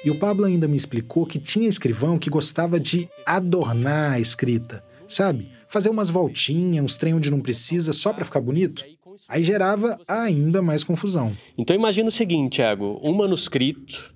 E 0.05 0.11
o 0.11 0.18
Pablo 0.18 0.44
ainda 0.44 0.68
me 0.68 0.76
explicou 0.76 1.24
que 1.24 1.38
tinha 1.38 1.68
escrivão 1.68 2.18
que 2.18 2.29
gostava 2.29 2.79
de 2.79 3.09
adornar 3.24 4.12
a 4.12 4.20
escrita, 4.20 4.85
sabe? 5.09 5.48
Fazer 5.68 5.88
umas 5.88 6.11
voltinhas, 6.11 6.85
uns 6.85 6.96
trem 6.98 7.14
onde 7.14 7.31
não 7.31 7.40
precisa 7.40 7.94
só 7.94 8.12
para 8.12 8.24
ficar 8.24 8.40
bonito. 8.40 8.85
Aí 9.26 9.42
gerava 9.42 9.98
ainda 10.07 10.61
mais 10.61 10.85
confusão. 10.85 11.35
Então 11.57 11.74
imagina 11.74 12.09
o 12.09 12.12
seguinte, 12.12 12.57
Thiago, 12.57 13.00
um 13.02 13.14
manuscrito 13.14 14.14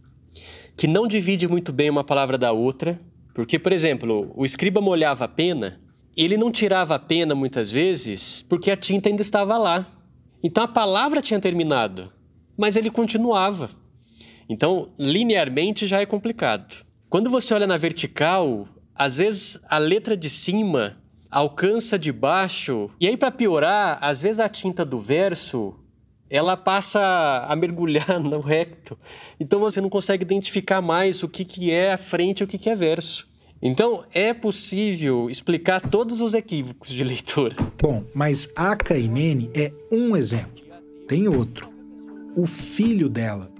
que 0.76 0.86
não 0.86 1.08
divide 1.08 1.48
muito 1.48 1.72
bem 1.72 1.88
uma 1.88 2.04
palavra 2.04 2.36
da 2.36 2.52
outra, 2.52 3.00
porque, 3.34 3.58
por 3.58 3.72
exemplo, 3.72 4.30
o 4.36 4.44
escriba 4.44 4.80
molhava 4.82 5.24
a 5.24 5.28
pena 5.28 5.80
ele 6.24 6.36
não 6.36 6.50
tirava 6.50 6.94
a 6.94 6.98
pena 6.98 7.34
muitas 7.34 7.70
vezes 7.70 8.44
porque 8.48 8.70
a 8.70 8.76
tinta 8.76 9.08
ainda 9.08 9.22
estava 9.22 9.56
lá. 9.56 9.86
Então 10.42 10.64
a 10.64 10.68
palavra 10.68 11.22
tinha 11.22 11.40
terminado, 11.40 12.12
mas 12.56 12.76
ele 12.76 12.90
continuava. 12.90 13.70
Então, 14.48 14.90
linearmente 14.98 15.86
já 15.86 16.00
é 16.00 16.06
complicado. 16.06 16.84
Quando 17.08 17.30
você 17.30 17.54
olha 17.54 17.66
na 17.66 17.76
vertical, 17.76 18.66
às 18.94 19.18
vezes 19.18 19.60
a 19.68 19.78
letra 19.78 20.16
de 20.16 20.28
cima 20.28 20.98
alcança 21.30 21.98
de 21.98 22.10
baixo, 22.10 22.90
e 23.00 23.06
aí 23.06 23.16
para 23.16 23.30
piorar, 23.30 23.98
às 24.00 24.20
vezes 24.20 24.40
a 24.40 24.48
tinta 24.48 24.84
do 24.84 24.98
verso 24.98 25.76
ela 26.28 26.56
passa 26.56 27.46
a 27.48 27.56
mergulhar 27.56 28.18
no 28.20 28.40
recto. 28.40 28.98
Então 29.38 29.60
você 29.60 29.80
não 29.80 29.88
consegue 29.88 30.22
identificar 30.22 30.80
mais 30.80 31.22
o 31.22 31.28
que, 31.28 31.44
que 31.44 31.70
é 31.70 31.92
a 31.92 31.98
frente 31.98 32.40
e 32.40 32.44
o 32.44 32.46
que, 32.46 32.58
que 32.58 32.70
é 32.70 32.76
verso. 32.76 33.29
Então 33.62 34.04
é 34.14 34.32
possível 34.32 35.28
explicar 35.28 35.80
todos 35.80 36.22
os 36.22 36.32
equívocos 36.32 36.88
de 36.88 37.04
leitura. 37.04 37.54
Bom, 37.80 38.04
mas 38.14 38.48
Aka 38.56 38.96
Inene 38.96 39.50
é 39.54 39.70
um 39.92 40.16
exemplo. 40.16 40.62
Tem 41.06 41.28
outro. 41.28 41.68
O 42.34 42.46
filho 42.46 43.08
dela, 43.08 43.50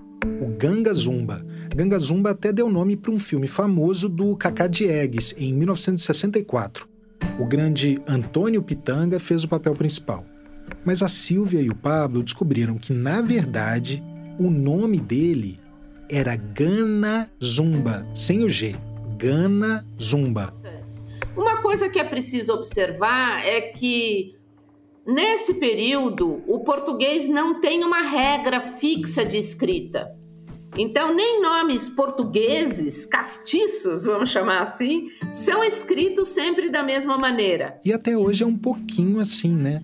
o 0.40 0.46
Ganga 0.56 0.94
Zumba. 0.94 1.44
Ganga 1.74 1.98
Zumba 1.98 2.30
até 2.30 2.52
deu 2.52 2.70
nome 2.70 2.96
para 2.96 3.12
um 3.12 3.18
filme 3.18 3.46
famoso 3.46 4.08
do 4.08 4.34
Cacá 4.36 4.66
Diegues, 4.66 5.34
em 5.36 5.52
1964. 5.52 6.88
O 7.38 7.44
grande 7.44 8.00
Antônio 8.06 8.62
Pitanga 8.62 9.18
fez 9.18 9.44
o 9.44 9.48
papel 9.48 9.74
principal. 9.74 10.24
Mas 10.84 11.02
a 11.02 11.08
Silvia 11.08 11.60
e 11.60 11.68
o 11.68 11.74
Pablo 11.74 12.22
descobriram 12.22 12.78
que, 12.78 12.92
na 12.92 13.20
verdade, 13.20 14.02
o 14.38 14.48
nome 14.48 14.98
dele 14.98 15.60
era 16.08 16.36
Gana 16.36 17.28
Zumba, 17.42 18.06
sem 18.14 18.44
o 18.44 18.48
G. 18.48 18.76
Gana 19.20 19.86
Zumba. 20.02 20.54
Uma 21.36 21.60
coisa 21.60 21.90
que 21.90 21.98
é 21.98 22.04
preciso 22.04 22.54
observar 22.54 23.46
é 23.46 23.60
que 23.60 24.34
nesse 25.06 25.52
período 25.54 26.42
o 26.46 26.60
português 26.60 27.28
não 27.28 27.60
tem 27.60 27.84
uma 27.84 28.00
regra 28.00 28.62
fixa 28.62 29.22
de 29.22 29.36
escrita. 29.36 30.10
Então, 30.74 31.14
nem 31.14 31.42
nomes 31.42 31.90
portugueses, 31.90 33.04
castiços, 33.04 34.06
vamos 34.06 34.30
chamar 34.30 34.62
assim, 34.62 35.08
são 35.30 35.62
escritos 35.62 36.28
sempre 36.28 36.70
da 36.70 36.82
mesma 36.82 37.18
maneira. 37.18 37.78
E 37.84 37.92
até 37.92 38.16
hoje 38.16 38.42
é 38.42 38.46
um 38.46 38.56
pouquinho 38.56 39.20
assim, 39.20 39.54
né? 39.54 39.82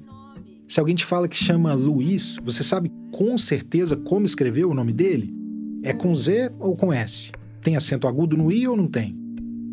Se 0.67 0.81
alguém 0.81 0.95
te 0.95 1.05
fala 1.05 1.29
que 1.29 1.37
chama 1.37 1.75
Luiz, 1.75 2.39
você 2.43 2.63
sabe 2.63 2.91
com 3.13 3.37
certeza 3.37 3.97
como 3.97 4.25
escrever 4.25 4.65
o 4.65 4.73
nome 4.73 4.95
dele? 4.95 5.35
É 5.83 5.93
com 5.93 6.15
Z 6.15 6.53
ou 6.59 6.75
com 6.75 6.91
S? 6.91 7.33
Tem 7.61 7.77
acento 7.77 8.09
agudo 8.09 8.35
no 8.35 8.51
I 8.51 8.67
ou 8.67 8.77
não 8.77 8.87
tem? 8.87 9.26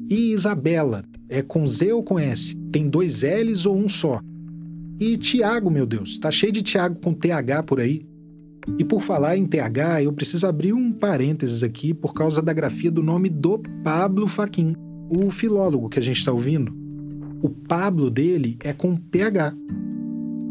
E 0.09 0.31
Isabela, 0.31 1.03
é 1.29 1.41
com 1.41 1.65
Z 1.65 1.93
ou 1.93 2.03
com 2.03 2.19
S? 2.19 2.55
Tem 2.71 2.89
dois 2.89 3.21
L's 3.21 3.65
ou 3.65 3.77
um 3.77 3.87
só? 3.87 4.21
E 4.99 5.17
Tiago, 5.17 5.71
meu 5.71 5.85
Deus, 5.85 6.19
tá 6.19 6.29
cheio 6.29 6.51
de 6.51 6.61
Tiago 6.61 6.99
com 6.99 7.13
TH 7.13 7.63
por 7.63 7.79
aí. 7.79 8.05
E 8.77 8.83
por 8.83 9.01
falar 9.01 9.35
em 9.35 9.45
TH, 9.45 10.03
eu 10.03 10.13
preciso 10.13 10.47
abrir 10.47 10.73
um 10.73 10.91
parênteses 10.91 11.63
aqui 11.63 11.93
por 11.93 12.13
causa 12.13 12.41
da 12.41 12.53
grafia 12.53 12.91
do 12.91 13.03
nome 13.03 13.29
do 13.29 13.61
Pablo 13.83 14.27
Faquin, 14.27 14.75
o 15.09 15.29
filólogo 15.29 15.89
que 15.89 15.99
a 15.99 16.01
gente 16.01 16.19
está 16.19 16.31
ouvindo. 16.31 16.73
O 17.41 17.49
Pablo 17.49 18.09
dele 18.09 18.57
é 18.63 18.71
com 18.71 18.95
PH. 18.95 19.53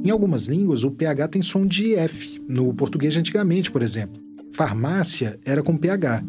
Em 0.05 0.11
algumas 0.11 0.47
línguas, 0.47 0.85
o 0.85 0.91
PH 0.91 1.29
tem 1.29 1.43
som 1.43 1.65
de 1.65 1.95
F, 1.95 2.43
no 2.49 2.75
português 2.75 3.17
antigamente, 3.17 3.71
por 3.71 3.83
exemplo. 3.83 4.21
Farmácia 4.51 5.39
era 5.45 5.63
com 5.63 5.77
PH. 5.77 6.23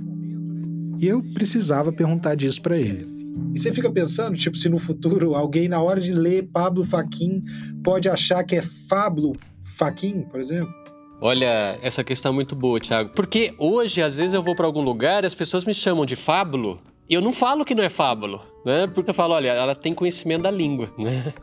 E 0.99 1.07
eu 1.07 1.21
precisava 1.33 1.91
perguntar 1.91 2.35
disso 2.35 2.61
para 2.61 2.79
ele. 2.79 3.12
E 3.53 3.59
você 3.59 3.71
fica 3.71 3.91
pensando, 3.91 4.35
tipo, 4.35 4.57
se 4.57 4.69
no 4.69 4.79
futuro 4.79 5.35
alguém, 5.35 5.67
na 5.67 5.81
hora 5.81 5.99
de 5.99 6.13
ler 6.13 6.49
Pablo 6.51 6.83
Faquin, 6.83 7.43
pode 7.83 8.09
achar 8.09 8.43
que 8.43 8.55
é 8.55 8.61
Fablo 8.61 9.33
Faquin, 9.61 10.21
por 10.21 10.39
exemplo? 10.39 10.73
Olha, 11.21 11.77
essa 11.81 12.03
questão 12.03 12.31
é 12.31 12.35
muito 12.35 12.55
boa, 12.55 12.79
Thiago. 12.79 13.11
Porque 13.15 13.53
hoje, 13.57 14.01
às 14.01 14.17
vezes, 14.17 14.33
eu 14.33 14.43
vou 14.43 14.55
para 14.55 14.65
algum 14.65 14.81
lugar 14.81 15.23
e 15.23 15.27
as 15.27 15.33
pessoas 15.33 15.65
me 15.65 15.73
chamam 15.73 16.05
de 16.05 16.15
Fábulo. 16.15 16.79
E 17.09 17.13
eu 17.13 17.21
não 17.21 17.31
falo 17.31 17.65
que 17.65 17.75
não 17.75 17.83
é 17.83 17.89
fábulo, 17.89 18.41
né? 18.65 18.87
Porque 18.87 19.09
eu 19.09 19.13
falo, 19.13 19.33
olha, 19.33 19.49
ela 19.49 19.75
tem 19.75 19.93
conhecimento 19.93 20.43
da 20.43 20.51
língua, 20.51 20.91
né? 20.97 21.33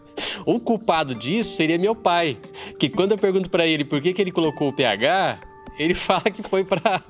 O 0.47 0.59
culpado 0.61 1.15
disso 1.15 1.55
seria 1.55 1.79
meu 1.79 1.95
pai, 1.95 2.39
que 2.79 2.89
quando 2.89 3.13
eu 3.13 3.19
pergunto 3.19 3.51
para 3.51 3.67
ele 3.67 3.85
por 3.85 4.01
que, 4.01 4.13
que 4.13 4.23
ele 4.23 4.33
colocou 4.33 4.69
o 4.69 4.73
PH, 4.73 5.39
ele 5.81 5.95
fala 5.95 6.23
que 6.23 6.43
foi 6.43 6.63
para 6.63 7.03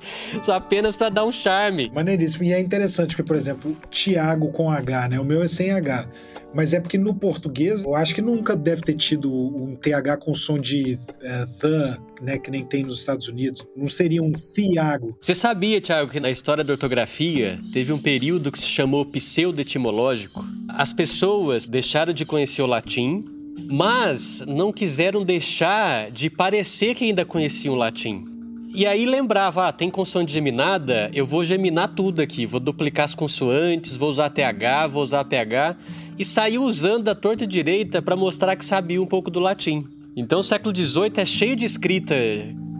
apenas 0.47 0.95
para 0.95 1.09
dar 1.09 1.25
um 1.25 1.31
charme. 1.31 1.91
Maneiríssimo. 1.93 2.45
E 2.45 2.53
é 2.53 2.59
interessante 2.59 3.15
que, 3.15 3.23
por 3.23 3.35
exemplo, 3.35 3.75
Tiago 3.89 4.49
com 4.51 4.71
H, 4.71 5.09
né? 5.09 5.19
O 5.19 5.25
meu 5.25 5.43
é 5.43 5.47
sem 5.47 5.71
H. 5.71 6.07
Mas 6.53 6.73
é 6.73 6.81
porque 6.81 6.97
no 6.97 7.13
português, 7.13 7.83
eu 7.83 7.95
acho 7.95 8.13
que 8.13 8.21
nunca 8.21 8.55
deve 8.55 8.81
ter 8.81 8.95
tido 8.95 9.31
um 9.31 9.75
TH 9.75 10.17
com 10.17 10.33
som 10.33 10.59
de 10.59 10.95
uh, 10.95 11.59
the, 11.59 11.97
né? 12.21 12.37
Que 12.37 12.51
nem 12.51 12.65
tem 12.65 12.83
nos 12.83 12.99
Estados 12.99 13.27
Unidos. 13.27 13.65
Não 13.75 13.87
seria 13.87 14.21
um 14.21 14.31
Thiago. 14.31 15.17
Você 15.21 15.35
sabia, 15.35 15.79
Tiago, 15.79 16.11
que 16.11 16.19
na 16.19 16.29
história 16.29 16.63
da 16.63 16.73
ortografia 16.73 17.59
teve 17.71 17.91
um 17.93 17.97
período 17.97 18.51
que 18.51 18.59
se 18.59 18.67
chamou 18.67 19.05
pseudo-etimológico? 19.05 20.45
As 20.69 20.91
pessoas 20.91 21.65
deixaram 21.65 22.13
de 22.13 22.25
conhecer 22.25 22.61
o 22.61 22.67
latim, 22.67 23.23
mas 23.69 24.43
não 24.45 24.73
quiseram 24.73 25.23
deixar 25.23 26.11
de 26.11 26.29
parecer 26.29 26.95
que 26.95 27.05
ainda 27.05 27.25
conheciam 27.25 27.75
o 27.75 27.77
latim. 27.77 28.30
E 28.73 28.85
aí 28.85 29.05
lembrava, 29.05 29.67
ah, 29.67 29.71
tem 29.71 29.89
consoante 29.89 30.31
geminada, 30.31 31.11
eu 31.13 31.25
vou 31.25 31.43
geminar 31.43 31.93
tudo 31.93 32.21
aqui, 32.21 32.45
vou 32.45 32.59
duplicar 32.59 33.03
as 33.03 33.13
consoantes, 33.13 33.97
vou 33.97 34.09
usar 34.09 34.29
TH, 34.29 34.87
vou 34.87 35.03
usar 35.03 35.25
PH, 35.25 35.75
e 36.17 36.23
saiu 36.23 36.63
usando 36.63 37.03
da 37.03 37.15
torta 37.15 37.45
direita 37.45 38.01
para 38.01 38.15
mostrar 38.15 38.55
que 38.55 38.65
sabia 38.65 39.01
um 39.01 39.05
pouco 39.05 39.29
do 39.29 39.41
latim. 39.41 39.83
Então 40.15 40.39
o 40.39 40.43
século 40.43 40.75
XVIII 40.75 41.11
é 41.17 41.25
cheio 41.25 41.55
de 41.55 41.65
escrita 41.65 42.15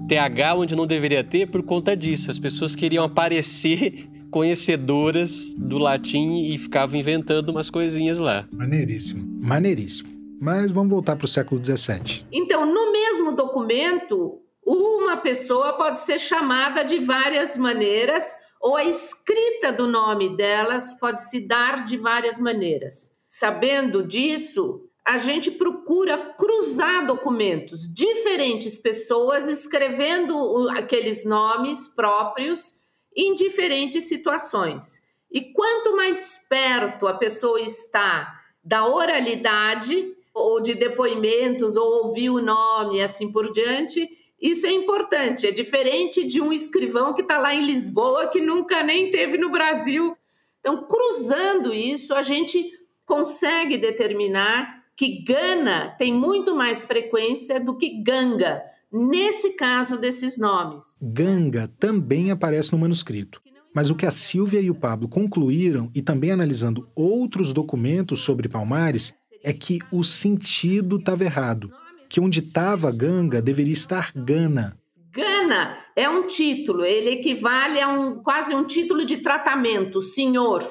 TH 0.07 0.55
onde 0.55 0.75
não 0.75 0.87
deveria 0.87 1.23
ter 1.23 1.47
por 1.47 1.61
conta 1.63 1.95
disso. 1.95 2.31
As 2.31 2.39
pessoas 2.39 2.73
queriam 2.73 3.03
aparecer 3.03 4.07
conhecedoras 4.31 5.53
do 5.57 5.77
latim 5.77 6.41
e 6.41 6.57
ficavam 6.57 6.97
inventando 6.97 7.49
umas 7.49 7.69
coisinhas 7.69 8.17
lá. 8.17 8.47
Maneiríssimo, 8.51 9.25
maneiríssimo. 9.41 10.09
Mas 10.39 10.71
vamos 10.71 10.89
voltar 10.91 11.15
para 11.15 11.25
o 11.25 11.27
século 11.27 11.63
XVII. 11.63 12.25
Então, 12.31 12.65
no 12.65 12.91
mesmo 12.91 13.31
documento, 13.33 14.40
uma 14.65 15.17
pessoa 15.17 15.73
pode 15.73 15.99
ser 15.99 16.19
chamada 16.19 16.83
de 16.83 16.99
várias 16.99 17.57
maneiras, 17.57 18.37
ou 18.59 18.75
a 18.75 18.83
escrita 18.83 19.71
do 19.71 19.87
nome 19.87 20.35
delas 20.37 20.93
pode 20.93 21.23
se 21.27 21.47
dar 21.47 21.83
de 21.83 21.97
várias 21.97 22.39
maneiras. 22.39 23.11
Sabendo 23.27 24.05
disso, 24.05 24.87
a 25.05 25.17
gente 25.17 25.49
procura 25.49 26.17
cruzar 26.37 27.05
documentos, 27.05 27.91
diferentes 27.91 28.77
pessoas 28.77 29.47
escrevendo 29.47 30.69
aqueles 30.77 31.25
nomes 31.25 31.87
próprios 31.87 32.75
em 33.15 33.33
diferentes 33.33 34.07
situações. 34.07 35.01
E 35.31 35.53
quanto 35.53 35.95
mais 35.95 36.45
perto 36.47 37.07
a 37.07 37.13
pessoa 37.13 37.59
está 37.59 38.39
da 38.63 38.85
oralidade, 38.85 40.15
ou 40.33 40.61
de 40.61 40.75
depoimentos, 40.75 41.75
ou 41.75 42.05
ouvir 42.05 42.29
o 42.29 42.41
nome 42.41 43.01
assim 43.01 43.31
por 43.31 43.51
diante, 43.51 44.07
isso 44.41 44.65
é 44.65 44.71
importante, 44.71 45.45
é 45.45 45.51
diferente 45.51 46.25
de 46.25 46.41
um 46.41 46.51
escrivão 46.51 47.13
que 47.13 47.21
está 47.21 47.37
lá 47.37 47.53
em 47.53 47.63
Lisboa, 47.63 48.27
que 48.27 48.41
nunca 48.41 48.81
nem 48.81 49.11
teve 49.11 49.37
no 49.37 49.51
Brasil. 49.51 50.11
Então, 50.59 50.87
cruzando 50.87 51.71
isso, 51.71 52.15
a 52.15 52.23
gente 52.23 52.65
consegue 53.05 53.77
determinar 53.77 54.81
que 54.97 55.23
Gana 55.23 55.95
tem 55.97 56.11
muito 56.11 56.55
mais 56.55 56.83
frequência 56.83 57.59
do 57.59 57.77
que 57.77 58.01
Ganga, 58.01 58.63
nesse 58.91 59.51
caso 59.51 59.97
desses 59.97 60.39
nomes. 60.39 60.97
Ganga 60.99 61.71
também 61.79 62.31
aparece 62.31 62.71
no 62.71 62.79
manuscrito. 62.79 63.41
Mas 63.73 63.89
o 63.89 63.95
que 63.95 64.05
a 64.05 64.11
Silvia 64.11 64.59
e 64.59 64.71
o 64.71 64.75
Pablo 64.75 65.07
concluíram, 65.07 65.89
e 65.93 66.01
também 66.01 66.31
analisando 66.31 66.89
outros 66.95 67.53
documentos 67.53 68.21
sobre 68.21 68.49
Palmares, 68.49 69.13
é 69.43 69.53
que 69.53 69.79
o 69.91 70.03
sentido 70.03 70.97
estava 70.97 71.23
errado 71.23 71.69
que 72.11 72.19
onde 72.19 72.39
estava 72.39 72.91
Ganga 72.91 73.41
deveria 73.41 73.71
estar 73.71 74.11
Gana. 74.13 74.75
Gana 75.13 75.77
é 75.95 76.09
um 76.09 76.27
título, 76.27 76.83
ele 76.83 77.11
equivale 77.11 77.79
a 77.79 77.87
um 77.87 78.21
quase 78.21 78.53
um 78.53 78.65
título 78.65 79.05
de 79.05 79.17
tratamento, 79.17 80.01
senhor. 80.01 80.61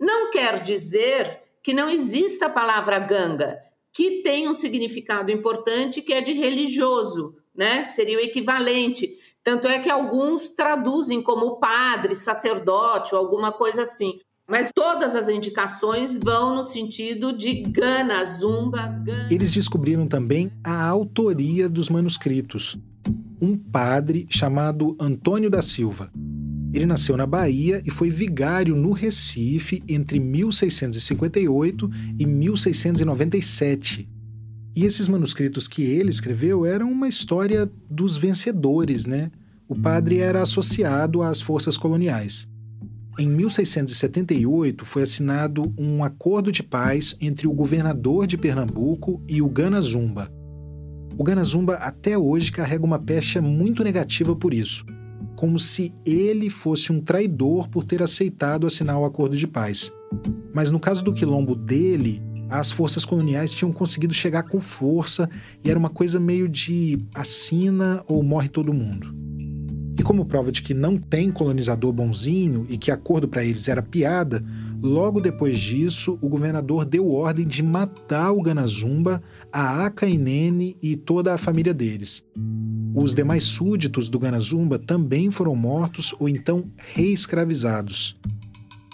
Não 0.00 0.30
quer 0.30 0.62
dizer 0.62 1.40
que 1.60 1.74
não 1.74 1.90
exista 1.90 2.46
a 2.46 2.50
palavra 2.50 3.00
ganga, 3.00 3.58
que 3.92 4.22
tem 4.22 4.48
um 4.48 4.54
significado 4.54 5.32
importante 5.32 6.02
que 6.02 6.12
é 6.12 6.20
de 6.20 6.32
religioso, 6.32 7.34
né? 7.54 7.88
Seria 7.88 8.18
o 8.18 8.20
equivalente. 8.20 9.18
Tanto 9.42 9.66
é 9.66 9.80
que 9.80 9.90
alguns 9.90 10.50
traduzem 10.50 11.20
como 11.20 11.58
padre, 11.58 12.14
sacerdote 12.14 13.12
ou 13.12 13.20
alguma 13.20 13.50
coisa 13.50 13.82
assim. 13.82 14.20
Mas 14.48 14.70
todas 14.72 15.16
as 15.16 15.28
indicações 15.28 16.16
vão 16.16 16.54
no 16.54 16.62
sentido 16.62 17.36
de 17.36 17.62
Gana, 17.62 18.24
Zumba, 18.24 18.86
Gana. 18.86 19.28
Eles 19.28 19.50
descobriram 19.50 20.06
também 20.06 20.52
a 20.62 20.86
autoria 20.86 21.68
dos 21.68 21.90
manuscritos. 21.90 22.78
Um 23.42 23.56
padre 23.56 24.24
chamado 24.30 24.96
Antônio 25.00 25.50
da 25.50 25.60
Silva. 25.60 26.12
Ele 26.72 26.86
nasceu 26.86 27.16
na 27.16 27.26
Bahia 27.26 27.82
e 27.84 27.90
foi 27.90 28.08
vigário 28.08 28.76
no 28.76 28.92
Recife 28.92 29.82
entre 29.88 30.20
1658 30.20 31.90
e 32.16 32.24
1697. 32.24 34.08
E 34.76 34.84
esses 34.84 35.08
manuscritos 35.08 35.66
que 35.66 35.82
ele 35.82 36.10
escreveu 36.10 36.64
eram 36.64 36.92
uma 36.92 37.08
história 37.08 37.68
dos 37.90 38.16
vencedores, 38.16 39.06
né? 39.06 39.32
O 39.68 39.74
padre 39.74 40.18
era 40.18 40.40
associado 40.40 41.20
às 41.22 41.40
forças 41.40 41.76
coloniais. 41.76 42.46
Em 43.18 43.26
1678 43.26 44.84
foi 44.84 45.02
assinado 45.02 45.72
um 45.78 46.04
acordo 46.04 46.52
de 46.52 46.62
paz 46.62 47.16
entre 47.18 47.46
o 47.46 47.52
governador 47.52 48.26
de 48.26 48.36
Pernambuco 48.36 49.22
e 49.26 49.40
o 49.40 49.48
Gana 49.48 49.80
Zumba. 49.80 50.30
O 51.18 51.24
Ganazumba 51.24 51.76
até 51.76 52.18
hoje 52.18 52.52
carrega 52.52 52.84
uma 52.84 52.98
pecha 52.98 53.40
muito 53.40 53.82
negativa 53.82 54.36
por 54.36 54.52
isso, 54.52 54.84
como 55.34 55.58
se 55.58 55.94
ele 56.04 56.50
fosse 56.50 56.92
um 56.92 57.00
traidor 57.00 57.70
por 57.70 57.84
ter 57.84 58.02
aceitado 58.02 58.66
assinar 58.66 58.98
o 58.98 59.06
acordo 59.06 59.34
de 59.34 59.46
paz. 59.46 59.90
Mas 60.52 60.70
no 60.70 60.78
caso 60.78 61.02
do 61.02 61.14
quilombo 61.14 61.54
dele, 61.54 62.20
as 62.50 62.70
forças 62.70 63.06
coloniais 63.06 63.54
tinham 63.54 63.72
conseguido 63.72 64.12
chegar 64.12 64.42
com 64.42 64.60
força 64.60 65.26
e 65.64 65.70
era 65.70 65.78
uma 65.78 65.88
coisa 65.88 66.20
meio 66.20 66.50
de 66.50 66.98
assina 67.14 68.04
ou 68.06 68.22
morre 68.22 68.50
todo 68.50 68.74
mundo. 68.74 69.25
Como 70.06 70.24
prova 70.24 70.52
de 70.52 70.62
que 70.62 70.72
não 70.72 70.96
tem 70.96 71.32
colonizador 71.32 71.92
bonzinho 71.92 72.64
e 72.70 72.78
que 72.78 72.92
acordo 72.92 73.26
para 73.26 73.44
eles 73.44 73.66
era 73.66 73.82
piada, 73.82 74.40
logo 74.80 75.20
depois 75.20 75.58
disso 75.58 76.16
o 76.22 76.28
governador 76.28 76.84
deu 76.84 77.10
ordem 77.10 77.44
de 77.44 77.60
matar 77.60 78.30
o 78.30 78.40
Ganazumba, 78.40 79.20
a 79.52 79.84
Acainene 79.84 80.76
e 80.80 80.94
toda 80.94 81.34
a 81.34 81.36
família 81.36 81.74
deles. 81.74 82.24
Os 82.94 83.16
demais 83.16 83.42
súditos 83.42 84.08
do 84.08 84.16
Ganazumba 84.16 84.78
também 84.78 85.28
foram 85.28 85.56
mortos 85.56 86.14
ou 86.20 86.28
então 86.28 86.70
reescravizados 86.76 88.16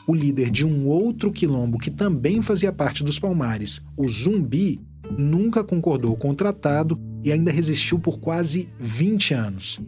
o 0.07 0.14
líder 0.14 0.51
de 0.51 0.66
um 0.66 0.87
outro 0.88 1.31
quilombo 1.31 1.79
que 1.79 1.90
também 1.90 2.42
fazia 2.42 2.72
parte 2.72 3.05
dos 3.05 3.18
Palmares, 3.18 3.81
o 3.96 4.09
Zumbi, 4.09 4.81
nunca 5.16 5.62
concordou 5.62 6.16
com 6.16 6.31
o 6.31 6.35
tratado 6.35 6.98
e 7.22 7.31
ainda 7.31 7.53
resistiu 7.53 7.98
por 7.98 8.18
quase 8.18 8.68
20 8.81 9.35
anos. 9.35 9.81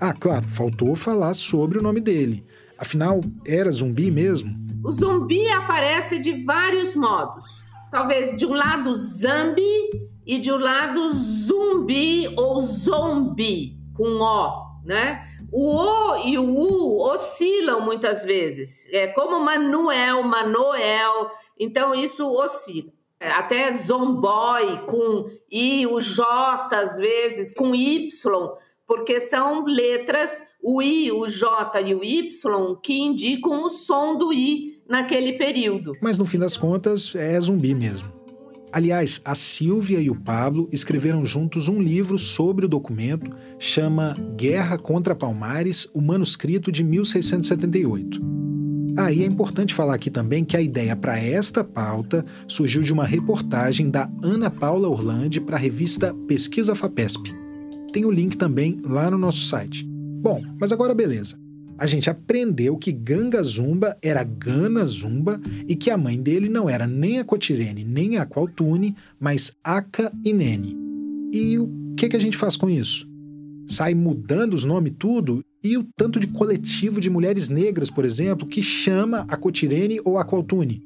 Ah, 0.00 0.12
claro, 0.12 0.46
faltou 0.48 0.94
falar 0.94 1.34
sobre 1.34 1.78
o 1.78 1.82
nome 1.82 2.00
dele. 2.00 2.44
Afinal, 2.78 3.20
era 3.46 3.70
zumbi 3.70 4.10
mesmo? 4.10 4.54
O 4.84 4.90
zumbi 4.90 5.48
aparece 5.48 6.18
de 6.18 6.44
vários 6.44 6.94
modos. 6.94 7.62
Talvez 7.90 8.36
de 8.36 8.44
um 8.44 8.52
lado 8.52 8.94
zambi 8.96 9.88
e 10.26 10.38
de 10.38 10.52
um 10.52 10.58
lado 10.58 11.12
zumbi 11.12 12.28
ou 12.36 12.60
zombi, 12.60 13.78
com 13.94 14.20
O, 14.20 14.80
né? 14.84 15.24
O 15.52 15.76
O 15.76 16.16
e 16.26 16.36
o 16.36 16.44
U 16.44 17.02
oscilam 17.12 17.80
muitas 17.80 18.24
vezes. 18.24 18.88
É 18.92 19.06
como 19.06 19.38
Manuel, 19.38 20.22
Manoel. 20.24 21.30
Então, 21.58 21.94
isso 21.94 22.26
oscila. 22.28 22.92
Até 23.20 23.72
zomboy 23.72 24.84
com 24.86 25.30
I, 25.50 25.86
o 25.86 26.00
J 26.00 26.68
às 26.76 26.98
vezes 26.98 27.54
com 27.54 27.74
Y, 27.74 28.08
porque 28.86 29.20
são 29.20 29.64
letras, 29.64 30.44
o 30.62 30.82
I, 30.82 31.10
o 31.10 31.26
J 31.26 31.80
e 31.80 31.94
o 31.94 32.04
Y, 32.04 32.76
que 32.82 32.94
indicam 32.94 33.64
o 33.64 33.70
som 33.70 34.16
do 34.16 34.32
I 34.32 34.80
naquele 34.88 35.34
período. 35.34 35.92
Mas 36.00 36.18
no 36.18 36.24
fim 36.24 36.38
das 36.38 36.56
contas 36.56 37.14
é 37.14 37.40
zumbi 37.40 37.74
mesmo. 37.74 38.12
Aliás, 38.74 39.20
a 39.24 39.36
Silvia 39.36 40.00
e 40.00 40.10
o 40.10 40.20
Pablo 40.20 40.68
escreveram 40.72 41.24
juntos 41.24 41.68
um 41.68 41.80
livro 41.80 42.18
sobre 42.18 42.66
o 42.66 42.68
documento, 42.68 43.30
chama 43.56 44.16
Guerra 44.36 44.76
contra 44.76 45.14
Palmares, 45.14 45.88
o 45.94 46.00
manuscrito 46.00 46.72
de 46.72 46.82
1678. 46.82 48.20
Ah, 48.96 49.12
e 49.12 49.22
é 49.22 49.26
importante 49.26 49.72
falar 49.72 49.94
aqui 49.94 50.10
também 50.10 50.44
que 50.44 50.56
a 50.56 50.60
ideia 50.60 50.96
para 50.96 51.18
esta 51.18 51.62
pauta 51.62 52.24
surgiu 52.48 52.82
de 52.82 52.92
uma 52.92 53.04
reportagem 53.04 53.90
da 53.90 54.10
Ana 54.22 54.50
Paula 54.50 54.88
Orlandi 54.88 55.40
para 55.40 55.56
a 55.56 55.60
revista 55.60 56.12
Pesquisa 56.26 56.74
FAPESP. 56.74 57.43
Tem 57.94 58.04
o 58.04 58.10
link 58.10 58.36
também 58.36 58.76
lá 58.84 59.10
no 59.10 59.16
nosso 59.16 59.46
site. 59.46 59.86
Bom, 59.86 60.42
mas 60.60 60.70
agora 60.70 60.92
beleza 60.92 61.42
a 61.78 61.86
gente 61.86 62.08
aprendeu 62.08 62.76
que 62.76 62.92
Ganga 62.92 63.42
Zumba 63.42 63.96
era 64.00 64.22
Gana 64.22 64.86
Zumba 64.86 65.40
e 65.68 65.74
que 65.74 65.90
a 65.90 65.98
mãe 65.98 66.20
dele 66.20 66.48
não 66.48 66.68
era 66.68 66.86
nem 66.86 67.18
a 67.18 67.24
Cotirene 67.24 67.84
nem 67.84 68.16
a 68.16 68.26
Qualtune, 68.26 68.94
mas 69.18 69.52
Aka 69.62 70.12
Inene. 70.24 70.76
E 71.32 71.58
o 71.58 71.68
que, 71.96 72.08
que 72.08 72.16
a 72.16 72.20
gente 72.20 72.36
faz 72.36 72.56
com 72.56 72.70
isso? 72.70 73.08
Sai 73.66 73.94
mudando 73.94 74.54
os 74.54 74.64
nomes 74.64 74.92
tudo? 74.98 75.44
E 75.62 75.76
o 75.76 75.84
tanto 75.96 76.20
de 76.20 76.26
coletivo 76.26 77.00
de 77.00 77.10
mulheres 77.10 77.48
negras, 77.48 77.90
por 77.90 78.04
exemplo, 78.04 78.46
que 78.46 78.62
chama 78.62 79.24
a 79.28 79.36
Cotirene 79.36 80.00
ou 80.04 80.18
a 80.18 80.24
Qualtune? 80.24 80.82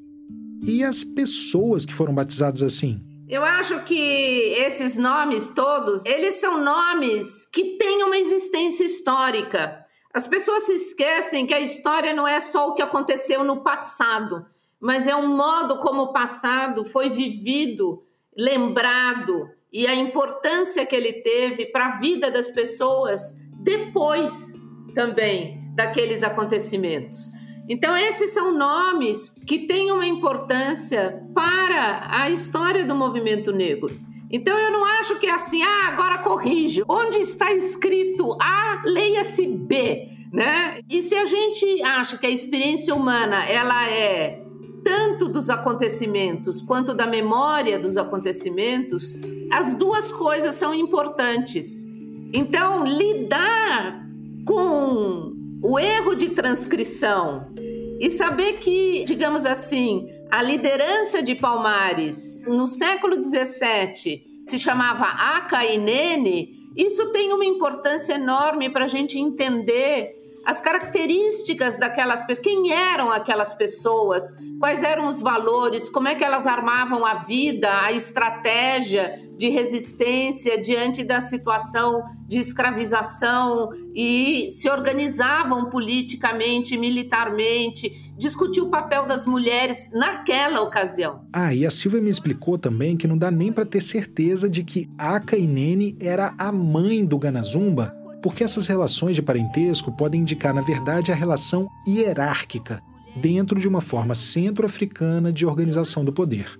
E 0.62 0.82
as 0.82 1.04
pessoas 1.04 1.84
que 1.84 1.92
foram 1.92 2.14
batizadas 2.14 2.62
assim? 2.62 3.00
Eu 3.28 3.44
acho 3.44 3.84
que 3.84 3.94
esses 3.94 4.96
nomes 4.96 5.50
todos, 5.50 6.06
eles 6.06 6.36
são 6.36 6.62
nomes 6.62 7.46
que 7.46 7.76
têm 7.76 8.02
uma 8.02 8.16
existência 8.16 8.84
histórica. 8.84 9.84
As 10.14 10.26
pessoas 10.26 10.64
se 10.64 10.72
esquecem 10.72 11.46
que 11.46 11.52
a 11.52 11.60
história 11.60 12.14
não 12.14 12.26
é 12.26 12.40
só 12.40 12.68
o 12.68 12.74
que 12.74 12.80
aconteceu 12.80 13.44
no 13.44 13.62
passado, 13.62 14.46
mas 14.80 15.06
é 15.06 15.14
um 15.14 15.36
modo 15.36 15.78
como 15.78 16.04
o 16.04 16.12
passado 16.12 16.86
foi 16.86 17.10
vivido, 17.10 18.02
lembrado 18.34 19.50
e 19.70 19.86
a 19.86 19.94
importância 19.94 20.86
que 20.86 20.96
ele 20.96 21.12
teve 21.12 21.66
para 21.66 21.86
a 21.86 21.96
vida 21.98 22.30
das 22.30 22.50
pessoas 22.50 23.36
depois 23.60 24.54
também 24.94 25.60
daqueles 25.74 26.22
acontecimentos. 26.22 27.37
Então, 27.68 27.96
esses 27.96 28.32
são 28.32 28.56
nomes 28.56 29.34
que 29.46 29.66
têm 29.66 29.92
uma 29.92 30.06
importância 30.06 31.22
para 31.34 32.08
a 32.10 32.30
história 32.30 32.84
do 32.84 32.94
movimento 32.94 33.52
negro. 33.52 34.08
Então 34.30 34.58
eu 34.58 34.70
não 34.70 34.84
acho 34.84 35.18
que 35.18 35.26
é 35.26 35.32
assim, 35.32 35.62
ah, 35.62 35.88
agora 35.88 36.18
corrige. 36.18 36.82
Onde 36.86 37.18
está 37.18 37.52
escrito 37.52 38.36
A, 38.40 38.82
leia-se 38.84 39.46
B, 39.46 40.06
né? 40.32 40.80
E 40.88 41.00
se 41.00 41.14
a 41.14 41.24
gente 41.24 41.82
acha 41.82 42.18
que 42.18 42.26
a 42.26 42.30
experiência 42.30 42.94
humana 42.94 43.44
ela 43.46 43.88
é 43.88 44.42
tanto 44.84 45.28
dos 45.28 45.50
acontecimentos 45.50 46.60
quanto 46.60 46.94
da 46.94 47.06
memória 47.06 47.78
dos 47.78 47.96
acontecimentos, 47.96 49.18
as 49.50 49.74
duas 49.74 50.12
coisas 50.12 50.54
são 50.54 50.74
importantes. 50.74 51.86
Então, 52.32 52.84
lidar 52.84 54.06
com 54.44 55.37
o 55.62 55.78
erro 55.78 56.14
de 56.14 56.30
transcrição 56.30 57.52
e 58.00 58.10
saber 58.10 58.54
que, 58.54 59.04
digamos 59.04 59.44
assim, 59.44 60.08
a 60.30 60.42
liderança 60.42 61.22
de 61.22 61.34
Palmares 61.34 62.44
no 62.46 62.66
século 62.66 63.20
XVII 63.22 64.42
se 64.46 64.58
chamava 64.58 65.04
Aca 65.04 65.64
e 65.64 65.78
Nene, 65.78 66.72
isso 66.76 67.10
tem 67.12 67.32
uma 67.32 67.44
importância 67.44 68.14
enorme 68.14 68.70
para 68.70 68.84
a 68.84 68.88
gente 68.88 69.18
entender 69.18 70.17
as 70.48 70.62
características 70.62 71.76
daquelas 71.76 72.24
pessoas, 72.24 72.38
quem 72.38 72.72
eram 72.72 73.10
aquelas 73.10 73.52
pessoas, 73.52 74.34
quais 74.58 74.82
eram 74.82 75.06
os 75.06 75.20
valores, 75.20 75.90
como 75.90 76.08
é 76.08 76.14
que 76.14 76.24
elas 76.24 76.46
armavam 76.46 77.04
a 77.04 77.16
vida, 77.16 77.68
a 77.82 77.92
estratégia 77.92 79.12
de 79.36 79.50
resistência 79.50 80.58
diante 80.58 81.04
da 81.04 81.20
situação 81.20 82.02
de 82.26 82.38
escravização 82.38 83.68
e 83.94 84.48
se 84.50 84.70
organizavam 84.70 85.68
politicamente, 85.68 86.78
militarmente, 86.78 88.10
discutir 88.16 88.62
o 88.62 88.70
papel 88.70 89.04
das 89.04 89.26
mulheres 89.26 89.90
naquela 89.92 90.62
ocasião. 90.62 91.26
Ah, 91.30 91.54
e 91.54 91.66
a 91.66 91.70
Silvia 91.70 92.00
me 92.00 92.08
explicou 92.08 92.56
também 92.56 92.96
que 92.96 93.06
não 93.06 93.18
dá 93.18 93.30
nem 93.30 93.52
para 93.52 93.66
ter 93.66 93.82
certeza 93.82 94.48
de 94.48 94.64
que 94.64 94.88
Aka 94.96 95.36
Inene 95.36 95.94
era 96.00 96.34
a 96.38 96.50
mãe 96.50 97.04
do 97.04 97.18
Ganazumba 97.18 97.97
porque 98.22 98.44
essas 98.44 98.66
relações 98.66 99.16
de 99.16 99.22
parentesco 99.22 99.92
podem 99.92 100.20
indicar, 100.20 100.54
na 100.54 100.62
verdade, 100.62 101.12
a 101.12 101.14
relação 101.14 101.68
hierárquica 101.86 102.80
dentro 103.16 103.58
de 103.58 103.68
uma 103.68 103.80
forma 103.80 104.14
centro-africana 104.14 105.32
de 105.32 105.46
organização 105.46 106.04
do 106.04 106.12
poder. 106.12 106.58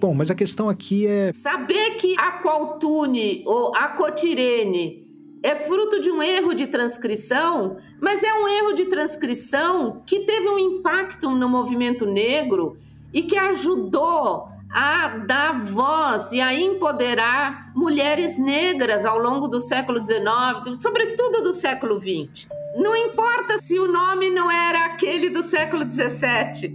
Bom, 0.00 0.14
mas 0.14 0.30
a 0.30 0.34
questão 0.34 0.68
aqui 0.68 1.06
é. 1.06 1.32
Saber 1.32 1.96
que 1.96 2.18
a 2.18 2.42
Qualtune 2.42 3.42
ou 3.46 3.72
a 3.74 3.88
Cotirene 3.88 5.02
é 5.42 5.54
fruto 5.54 6.00
de 6.00 6.10
um 6.10 6.22
erro 6.22 6.54
de 6.54 6.66
transcrição, 6.66 7.76
mas 8.00 8.22
é 8.22 8.32
um 8.34 8.48
erro 8.48 8.72
de 8.72 8.86
transcrição 8.86 10.02
que 10.06 10.20
teve 10.20 10.48
um 10.48 10.58
impacto 10.58 11.30
no 11.30 11.48
movimento 11.48 12.06
negro 12.06 12.76
e 13.12 13.22
que 13.22 13.36
ajudou 13.36 14.48
a 14.74 15.06
dar 15.18 15.52
voz 15.52 16.32
e 16.32 16.40
a 16.40 16.52
empoderar 16.52 17.70
mulheres 17.76 18.36
negras 18.36 19.06
ao 19.06 19.18
longo 19.18 19.46
do 19.46 19.60
século 19.60 20.04
XIX, 20.04 20.76
sobretudo 20.76 21.44
do 21.44 21.52
século 21.52 21.96
XX. 21.96 22.48
Não 22.76 22.96
importa 22.96 23.56
se 23.58 23.78
o 23.78 23.86
nome 23.86 24.30
não 24.30 24.50
era 24.50 24.86
aquele 24.86 25.30
do 25.30 25.44
século 25.44 25.84
XVII. 25.88 26.74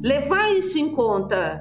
Levar 0.00 0.52
isso 0.52 0.78
em 0.78 0.92
conta 0.92 1.60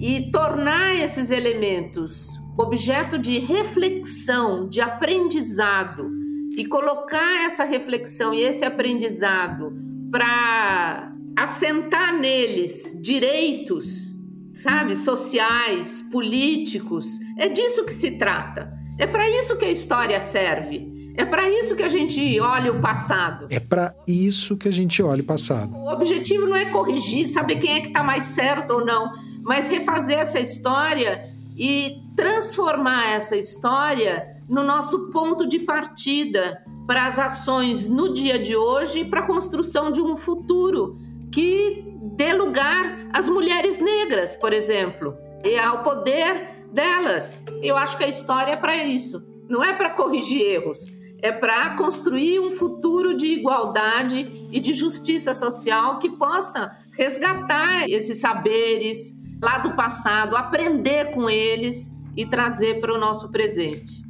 e 0.00 0.30
tornar 0.30 0.94
esses 0.94 1.30
elementos 1.30 2.40
objeto 2.56 3.18
de 3.18 3.38
reflexão, 3.38 4.66
de 4.68 4.80
aprendizado, 4.80 6.10
e 6.56 6.64
colocar 6.64 7.44
essa 7.44 7.64
reflexão 7.64 8.32
e 8.32 8.40
esse 8.40 8.64
aprendizado 8.64 9.72
para 10.10 11.12
assentar 11.36 12.18
neles 12.18 12.98
direitos 13.00 14.09
sabe, 14.54 14.94
sociais, 14.96 16.02
políticos. 16.10 17.18
É 17.36 17.48
disso 17.48 17.84
que 17.84 17.92
se 17.92 18.12
trata. 18.12 18.72
É 18.98 19.06
para 19.06 19.28
isso 19.30 19.56
que 19.56 19.64
a 19.64 19.70
história 19.70 20.20
serve. 20.20 21.12
É 21.16 21.24
para 21.24 21.48
isso 21.48 21.76
que 21.76 21.82
a 21.82 21.88
gente 21.88 22.40
olha 22.40 22.72
o 22.72 22.80
passado. 22.80 23.46
É 23.50 23.60
para 23.60 23.94
isso 24.06 24.56
que 24.56 24.68
a 24.68 24.72
gente 24.72 25.02
olha 25.02 25.22
o 25.22 25.26
passado. 25.26 25.74
O 25.76 25.92
objetivo 25.92 26.46
não 26.46 26.56
é 26.56 26.66
corrigir, 26.66 27.26
saber 27.26 27.56
quem 27.56 27.74
é 27.74 27.80
que 27.80 27.88
está 27.88 28.02
mais 28.02 28.24
certo 28.24 28.74
ou 28.74 28.84
não, 28.84 29.12
mas 29.42 29.70
refazer 29.70 30.18
essa 30.18 30.40
história 30.40 31.28
e 31.56 32.02
transformar 32.16 33.10
essa 33.10 33.36
história 33.36 34.26
no 34.48 34.62
nosso 34.62 35.10
ponto 35.10 35.46
de 35.46 35.60
partida 35.60 36.64
para 36.86 37.06
as 37.06 37.18
ações 37.18 37.88
no 37.88 38.12
dia 38.12 38.38
de 38.38 38.56
hoje 38.56 39.00
e 39.00 39.04
para 39.04 39.20
a 39.20 39.26
construção 39.26 39.92
de 39.92 40.00
um 40.00 40.16
futuro 40.16 40.96
que 41.30 41.89
dê 42.20 42.34
lugar 42.34 43.08
às 43.14 43.30
mulheres 43.30 43.78
negras, 43.78 44.36
por 44.36 44.52
exemplo, 44.52 45.16
e 45.42 45.58
ao 45.58 45.82
poder 45.82 46.66
delas. 46.70 47.42
Eu 47.62 47.78
acho 47.78 47.96
que 47.96 48.04
a 48.04 48.08
história 48.08 48.52
é 48.52 48.56
para 48.56 48.76
isso, 48.84 49.26
não 49.48 49.64
é 49.64 49.72
para 49.72 49.88
corrigir 49.88 50.42
erros, 50.42 50.92
é 51.22 51.32
para 51.32 51.70
construir 51.76 52.38
um 52.38 52.52
futuro 52.52 53.16
de 53.16 53.26
igualdade 53.26 54.48
e 54.52 54.60
de 54.60 54.74
justiça 54.74 55.32
social 55.32 55.98
que 55.98 56.10
possa 56.10 56.76
resgatar 56.92 57.88
esses 57.88 58.20
saberes 58.20 59.16
lá 59.42 59.56
do 59.56 59.74
passado, 59.74 60.36
aprender 60.36 61.12
com 61.12 61.30
eles 61.30 61.90
e 62.14 62.26
trazer 62.26 62.82
para 62.82 62.94
o 62.94 63.00
nosso 63.00 63.30
presente. 63.30 64.04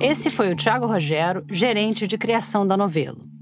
Esse 0.00 0.28
foi 0.28 0.52
o 0.52 0.56
Tiago 0.56 0.86
Rogero, 0.86 1.44
gerente 1.48 2.08
de 2.08 2.18
criação 2.18 2.66
da 2.66 2.76
Novelo. 2.76 3.35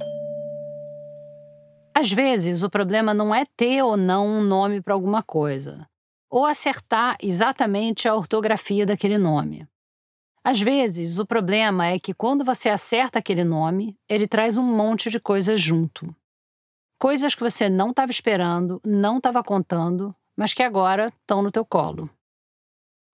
Às 1.96 2.10
vezes, 2.10 2.64
o 2.64 2.68
problema 2.68 3.14
não 3.14 3.32
é 3.32 3.46
ter 3.56 3.80
ou 3.84 3.96
não 3.96 4.26
um 4.26 4.42
nome 4.42 4.82
para 4.82 4.94
alguma 4.94 5.22
coisa, 5.22 5.88
ou 6.28 6.44
acertar 6.44 7.16
exatamente 7.22 8.08
a 8.08 8.16
ortografia 8.16 8.84
daquele 8.84 9.16
nome. 9.16 9.64
Às 10.42 10.60
vezes, 10.60 11.20
o 11.20 11.24
problema 11.24 11.86
é 11.86 11.98
que 12.00 12.12
quando 12.12 12.44
você 12.44 12.68
acerta 12.68 13.20
aquele 13.20 13.44
nome, 13.44 13.96
ele 14.08 14.26
traz 14.26 14.56
um 14.56 14.62
monte 14.64 15.08
de 15.08 15.20
coisas 15.20 15.60
junto. 15.60 16.14
Coisas 16.98 17.34
que 17.34 17.42
você 17.42 17.68
não 17.68 17.90
estava 17.90 18.10
esperando, 18.10 18.80
não 18.84 19.18
estava 19.18 19.42
contando, 19.44 20.12
mas 20.36 20.52
que 20.52 20.64
agora 20.64 21.12
estão 21.20 21.42
no 21.42 21.52
teu 21.52 21.64
colo. 21.64 22.10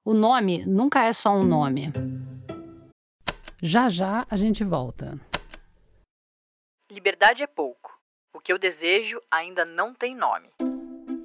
O 0.03 0.15
nome 0.15 0.65
nunca 0.65 1.05
é 1.05 1.13
só 1.13 1.33
um 1.37 1.45
nome. 1.45 1.93
Já 3.63 3.91
já 3.91 4.27
a 4.31 4.37
gente 4.37 4.65
volta. 4.65 5.21
Liberdade 6.91 7.43
é 7.43 7.47
pouco. 7.47 8.00
O 8.33 8.39
que 8.39 8.53
eu 8.53 8.59
desejo 8.59 9.21
ainda 9.31 9.65
não 9.65 9.93
tem 9.93 10.15
nome. 10.15 10.47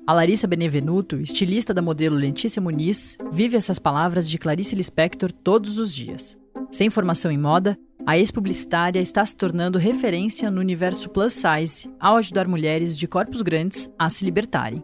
A 0.08 0.14
Larissa 0.14 0.48
Benevenuto, 0.48 1.18
estilista 1.18 1.74
da 1.74 1.82
modelo 1.82 2.16
Letícia 2.16 2.62
Muniz, 2.62 3.18
vive 3.32 3.56
essas 3.56 3.78
palavras 3.78 4.28
de 4.28 4.40
Clarice 4.40 4.76
Lispector 4.76 5.32
todos 5.32 5.78
os 5.78 5.94
dias. 5.94 6.36
Sem 6.72 6.90
formação 6.90 7.32
em 7.32 7.38
moda, 7.38 7.78
a 8.08 8.18
ex-publicitária 8.18 9.00
está 9.00 9.24
se 9.24 9.36
tornando 9.36 9.78
referência 9.78 10.50
no 10.50 10.60
universo 10.60 11.10
plus 11.10 11.34
size 11.34 11.92
ao 12.00 12.18
ajudar 12.18 12.48
mulheres 12.48 12.98
de 12.98 13.08
corpos 13.08 13.42
grandes 13.44 13.90
a 14.00 14.10
se 14.10 14.26
libertarem 14.26 14.84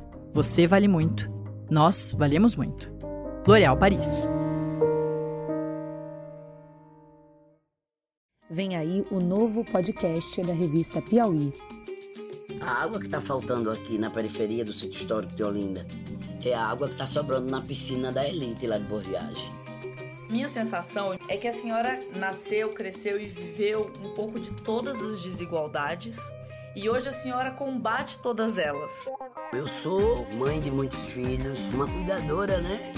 você 0.33 0.65
vale 0.65 0.87
muito, 0.87 1.29
nós 1.69 2.15
valemos 2.17 2.55
muito. 2.55 2.89
L'Oréal 3.45 3.75
Paris. 3.77 4.29
Vem 8.49 8.75
aí 8.75 9.05
o 9.11 9.19
novo 9.19 9.63
podcast 9.65 10.41
da 10.43 10.53
revista 10.53 11.01
Piauí. 11.01 11.53
A 12.61 12.83
água 12.83 12.99
que 12.99 13.05
está 13.05 13.19
faltando 13.19 13.71
aqui 13.71 13.97
na 13.97 14.09
periferia 14.09 14.63
do 14.63 14.73
sítio 14.73 15.01
histórico 15.01 15.33
de 15.33 15.43
Olinda 15.43 15.85
é 16.43 16.53
a 16.53 16.65
água 16.65 16.87
que 16.87 16.93
está 16.93 17.05
sobrando 17.05 17.49
na 17.49 17.61
piscina 17.61 18.11
da 18.11 18.27
elite 18.27 18.67
lá 18.67 18.77
de 18.77 18.83
Boa 18.85 19.01
Viagem. 19.01 19.49
Minha 20.29 20.47
sensação 20.47 21.17
é 21.27 21.35
que 21.35 21.47
a 21.47 21.51
senhora 21.51 21.99
nasceu, 22.15 22.69
cresceu 22.73 23.19
e 23.19 23.25
viveu 23.25 23.91
um 24.03 24.13
pouco 24.15 24.39
de 24.39 24.53
todas 24.63 25.01
as 25.01 25.21
desigualdades 25.21 26.17
e 26.75 26.89
hoje 26.89 27.09
a 27.09 27.11
senhora 27.11 27.51
combate 27.51 28.19
todas 28.19 28.57
elas. 28.57 28.91
Eu 29.53 29.67
sou 29.67 30.25
mãe 30.35 30.59
de 30.59 30.71
muitos 30.71 31.07
filhos, 31.07 31.59
uma 31.73 31.87
cuidadora, 31.87 32.61
né? 32.61 32.93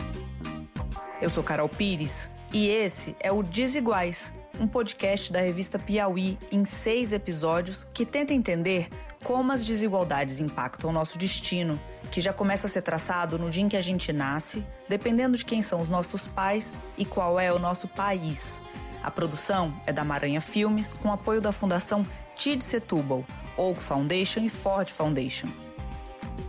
Eu 1.21 1.29
sou 1.29 1.43
Carol 1.43 1.69
Pires 1.69 2.29
e 2.51 2.67
esse 2.67 3.15
é 3.19 3.31
o 3.31 3.41
Desiguais, 3.41 4.33
um 4.59 4.67
podcast 4.67 5.31
da 5.31 5.39
revista 5.39 5.79
Piauí 5.79 6.37
em 6.51 6.65
seis 6.65 7.11
episódios 7.11 7.87
que 7.93 8.05
tenta 8.05 8.33
entender 8.33 8.89
como 9.23 9.51
as 9.51 9.65
desigualdades 9.65 10.41
impactam 10.41 10.89
o 10.89 10.93
nosso 10.93 11.17
destino, 11.17 11.79
que 12.11 12.19
já 12.19 12.33
começa 12.33 12.67
a 12.67 12.69
ser 12.69 12.81
traçado 12.81 13.39
no 13.39 13.49
dia 13.49 13.63
em 13.63 13.69
que 13.69 13.77
a 13.77 13.81
gente 13.81 14.11
nasce, 14.11 14.63
dependendo 14.87 15.37
de 15.37 15.45
quem 15.45 15.61
são 15.61 15.81
os 15.81 15.89
nossos 15.89 16.27
pais 16.27 16.77
e 16.97 17.05
qual 17.05 17.39
é 17.39 17.51
o 17.51 17.57
nosso 17.57 17.87
país. 17.87 18.61
A 19.01 19.09
produção 19.09 19.73
é 19.85 19.93
da 19.93 20.03
Maranha 20.03 20.41
Filmes, 20.41 20.93
com 20.93 21.11
apoio 21.11 21.41
da 21.41 21.51
Fundação 21.51 22.05
TID 22.35 22.63
Setúbal, 22.63 23.25
Oak 23.57 23.81
Foundation 23.81 24.41
e 24.41 24.49
Ford 24.49 24.89
Foundation. 24.89 25.47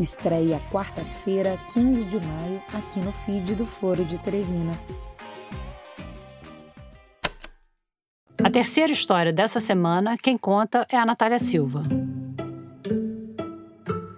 Estreia 0.01 0.61
quarta-feira, 0.73 1.59
15 1.73 2.07
de 2.07 2.19
maio, 2.19 2.63
aqui 2.73 2.99
no 3.01 3.13
feed 3.13 3.55
do 3.55 3.67
Foro 3.67 4.05
de 4.05 4.19
Teresina. 4.19 4.73
A 8.43 8.51
terceira 8.51 8.93
história 8.93 9.33
dessa 9.33 9.61
semana, 9.61 10.17
quem 10.17 10.37
conta 10.37 10.87
é 10.91 10.97
a 10.97 11.07
Natália 11.07 11.39
Silva. 11.39 11.83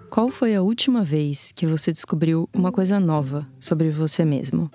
Qual 0.09 0.29
foi 0.29 0.55
a 0.55 0.61
última 0.61 1.03
vez 1.03 1.51
que 1.51 1.65
você 1.65 1.91
descobriu 1.91 2.49
uma 2.53 2.71
coisa 2.71 2.99
nova 2.99 3.47
sobre 3.59 3.89
você 3.89 4.25
mesmo? 4.25 4.71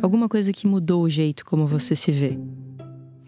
Alguma 0.00 0.28
coisa 0.28 0.52
que 0.52 0.66
mudou 0.66 1.02
o 1.02 1.10
jeito 1.10 1.44
como 1.44 1.66
você 1.66 1.94
se 1.94 2.10
vê? 2.10 2.38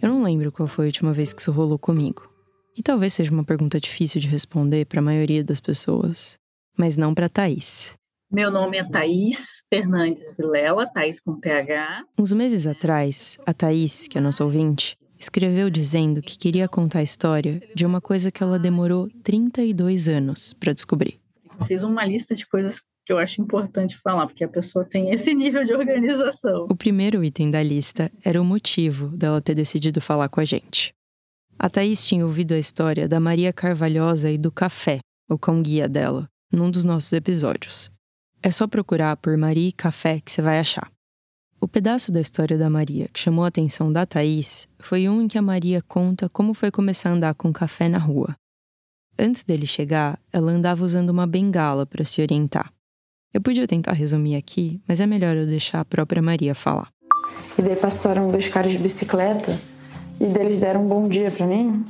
Eu 0.00 0.08
não 0.08 0.22
lembro 0.22 0.50
qual 0.50 0.66
foi 0.66 0.86
a 0.86 0.88
última 0.88 1.12
vez 1.12 1.32
que 1.32 1.40
isso 1.40 1.52
rolou 1.52 1.78
comigo. 1.78 2.33
E 2.76 2.82
talvez 2.82 3.14
seja 3.14 3.30
uma 3.30 3.44
pergunta 3.44 3.78
difícil 3.78 4.20
de 4.20 4.26
responder 4.26 4.84
para 4.86 4.98
a 4.98 5.02
maioria 5.02 5.44
das 5.44 5.60
pessoas, 5.60 6.38
mas 6.76 6.96
não 6.96 7.14
para 7.14 7.28
Thaís. 7.28 7.94
Meu 8.30 8.50
nome 8.50 8.78
é 8.78 8.84
Thaís 8.84 9.62
Fernandes 9.68 10.34
Vilela, 10.36 10.84
Thaís 10.84 11.20
com 11.20 11.38
PH. 11.38 12.02
Uns 12.18 12.32
meses 12.32 12.66
atrás, 12.66 13.38
a 13.46 13.54
Thaís, 13.54 14.08
que 14.08 14.18
é 14.18 14.20
nossa 14.20 14.42
ouvinte, 14.42 14.96
escreveu 15.16 15.70
dizendo 15.70 16.20
que 16.20 16.36
queria 16.36 16.66
contar 16.66 16.98
a 16.98 17.02
história 17.04 17.62
de 17.76 17.86
uma 17.86 18.00
coisa 18.00 18.32
que 18.32 18.42
ela 18.42 18.58
demorou 18.58 19.08
32 19.22 20.08
anos 20.08 20.52
para 20.52 20.72
descobrir. 20.72 21.20
Fiz 21.68 21.84
uma 21.84 22.04
lista 22.04 22.34
de 22.34 22.44
coisas 22.44 22.80
que 23.06 23.12
eu 23.12 23.18
acho 23.18 23.40
importante 23.40 23.96
falar, 23.98 24.26
porque 24.26 24.42
a 24.42 24.48
pessoa 24.48 24.84
tem 24.84 25.12
esse 25.12 25.32
nível 25.32 25.62
de 25.64 25.72
organização. 25.72 26.66
O 26.68 26.74
primeiro 26.74 27.22
item 27.22 27.52
da 27.52 27.62
lista 27.62 28.10
era 28.24 28.42
o 28.42 28.44
motivo 28.44 29.08
dela 29.08 29.40
ter 29.40 29.54
decidido 29.54 30.00
falar 30.00 30.28
com 30.28 30.40
a 30.40 30.44
gente. 30.44 30.92
A 31.64 31.70
Thaís 31.70 32.06
tinha 32.06 32.26
ouvido 32.26 32.52
a 32.52 32.58
história 32.58 33.08
da 33.08 33.18
Maria 33.18 33.50
Carvalhosa 33.50 34.30
e 34.30 34.36
do 34.36 34.52
café, 34.52 34.98
o 35.30 35.38
cão 35.38 35.62
guia 35.62 35.88
dela, 35.88 36.28
num 36.52 36.70
dos 36.70 36.84
nossos 36.84 37.10
episódios. 37.14 37.90
É 38.42 38.50
só 38.50 38.66
procurar 38.66 39.16
por 39.16 39.34
Maria 39.38 39.70
e 39.70 39.72
Café 39.72 40.20
que 40.20 40.30
você 40.30 40.42
vai 40.42 40.58
achar. 40.58 40.92
O 41.58 41.66
pedaço 41.66 42.12
da 42.12 42.20
história 42.20 42.58
da 42.58 42.68
Maria 42.68 43.08
que 43.10 43.18
chamou 43.18 43.46
a 43.46 43.48
atenção 43.48 43.90
da 43.90 44.04
Thaís 44.04 44.68
foi 44.78 45.08
um 45.08 45.22
em 45.22 45.26
que 45.26 45.38
a 45.38 45.40
Maria 45.40 45.80
conta 45.80 46.28
como 46.28 46.52
foi 46.52 46.70
começar 46.70 47.08
a 47.08 47.12
andar 47.14 47.34
com 47.34 47.50
café 47.50 47.88
na 47.88 47.96
rua. 47.96 48.36
Antes 49.18 49.42
dele 49.42 49.66
chegar, 49.66 50.20
ela 50.30 50.52
andava 50.52 50.84
usando 50.84 51.08
uma 51.08 51.26
bengala 51.26 51.86
para 51.86 52.04
se 52.04 52.20
orientar. 52.20 52.70
Eu 53.32 53.40
podia 53.40 53.66
tentar 53.66 53.92
resumir 53.92 54.36
aqui, 54.36 54.82
mas 54.86 55.00
é 55.00 55.06
melhor 55.06 55.34
eu 55.34 55.46
deixar 55.46 55.80
a 55.80 55.84
própria 55.86 56.20
Maria 56.20 56.54
falar. 56.54 56.90
E 57.58 57.62
daí 57.62 57.74
passaram 57.74 58.30
dois 58.30 58.48
caras 58.48 58.72
de 58.72 58.78
bicicleta 58.78 59.58
e 60.20 60.26
deles 60.26 60.58
deram 60.58 60.84
um 60.84 60.88
bom 60.88 61.08
dia 61.08 61.30
para 61.30 61.46
mim. 61.46 61.84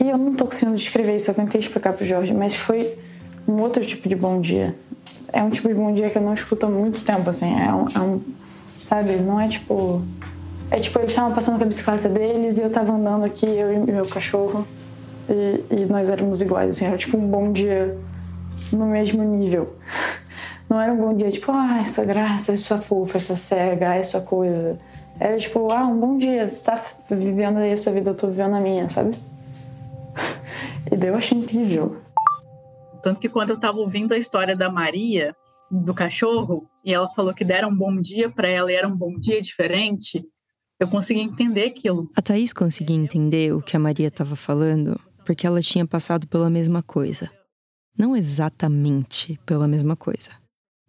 E 0.00 0.08
eu 0.08 0.16
não 0.16 0.34
tô 0.34 0.46
conseguindo 0.46 0.76
descrever 0.76 1.16
isso, 1.16 1.30
eu 1.30 1.34
tentei 1.34 1.60
explicar 1.60 1.92
pro 1.92 2.06
Jorge, 2.06 2.32
mas 2.32 2.54
foi 2.54 2.98
um 3.46 3.60
outro 3.60 3.84
tipo 3.84 4.08
de 4.08 4.16
bom 4.16 4.40
dia. 4.40 4.74
É 5.32 5.42
um 5.42 5.50
tipo 5.50 5.68
de 5.68 5.74
bom 5.74 5.92
dia 5.92 6.08
que 6.10 6.18
eu 6.18 6.22
não 6.22 6.34
escuto 6.34 6.66
há 6.66 6.68
muito 6.68 7.04
tempo, 7.04 7.28
assim. 7.28 7.54
É 7.60 7.72
um, 7.72 7.86
é 7.94 8.00
um 8.00 8.20
sabe, 8.78 9.16
não 9.16 9.40
é 9.40 9.48
tipo. 9.48 10.02
É 10.70 10.78
tipo, 10.78 10.98
eles 11.00 11.10
estavam 11.10 11.34
passando 11.34 11.58
com 11.58 11.64
a 11.64 11.66
bicicleta 11.66 12.08
deles 12.08 12.58
e 12.58 12.62
eu 12.62 12.70
tava 12.70 12.92
andando 12.92 13.24
aqui, 13.24 13.44
eu 13.44 13.72
e 13.72 13.78
meu 13.78 14.06
cachorro, 14.06 14.66
e, 15.28 15.64
e 15.82 15.86
nós 15.86 16.10
éramos 16.10 16.40
iguais, 16.40 16.70
assim. 16.70 16.86
Era 16.86 16.96
tipo 16.96 17.18
um 17.18 17.26
bom 17.26 17.52
dia 17.52 17.98
no 18.72 18.86
mesmo 18.86 19.22
nível. 19.22 19.74
Não 20.68 20.80
era 20.80 20.92
um 20.92 20.96
bom 20.96 21.14
dia 21.14 21.30
tipo, 21.30 21.50
ah, 21.50 21.78
essa 21.80 22.04
graça, 22.04 22.52
essa 22.52 22.78
fofa, 22.78 23.16
essa 23.16 23.36
cega, 23.36 23.94
essa 23.94 24.20
coisa. 24.20 24.78
Era 25.20 25.36
tipo, 25.36 25.70
ah, 25.70 25.86
um 25.86 26.00
bom 26.00 26.16
dia, 26.16 26.48
você 26.48 26.64
tá 26.64 26.82
vivendo 27.10 27.58
aí 27.58 27.68
essa 27.68 27.92
vida, 27.92 28.10
eu 28.10 28.14
tô 28.14 28.28
vivendo 28.28 28.56
a 28.56 28.60
minha, 28.60 28.88
sabe? 28.88 29.14
E 30.90 30.96
daí 30.96 31.10
eu 31.10 31.14
achei 31.14 31.38
incrível. 31.38 32.00
Tanto 33.02 33.20
que 33.20 33.28
quando 33.28 33.50
eu 33.50 33.56
estava 33.56 33.78
ouvindo 33.78 34.12
a 34.12 34.18
história 34.18 34.56
da 34.56 34.68
Maria, 34.70 35.36
do 35.70 35.94
cachorro, 35.94 36.66
e 36.84 36.92
ela 36.92 37.08
falou 37.10 37.32
que 37.32 37.44
deram 37.44 37.68
um 37.68 37.76
bom 37.76 37.94
dia 38.00 38.28
para 38.30 38.48
ela 38.48 38.72
e 38.72 38.74
era 38.74 38.88
um 38.88 38.96
bom 38.96 39.16
dia 39.16 39.40
diferente, 39.40 40.24
eu 40.80 40.88
consegui 40.88 41.20
entender 41.20 41.66
aquilo. 41.66 42.10
A 42.16 42.22
Thaís 42.22 42.52
conseguia 42.52 42.96
entender 42.96 43.54
o 43.54 43.60
que 43.60 43.76
a 43.76 43.78
Maria 43.78 44.08
estava 44.08 44.34
falando 44.34 44.98
porque 45.24 45.46
ela 45.46 45.60
tinha 45.60 45.86
passado 45.86 46.26
pela 46.26 46.50
mesma 46.50 46.82
coisa. 46.82 47.30
Não 47.96 48.16
exatamente 48.16 49.38
pela 49.46 49.68
mesma 49.68 49.94
coisa, 49.94 50.30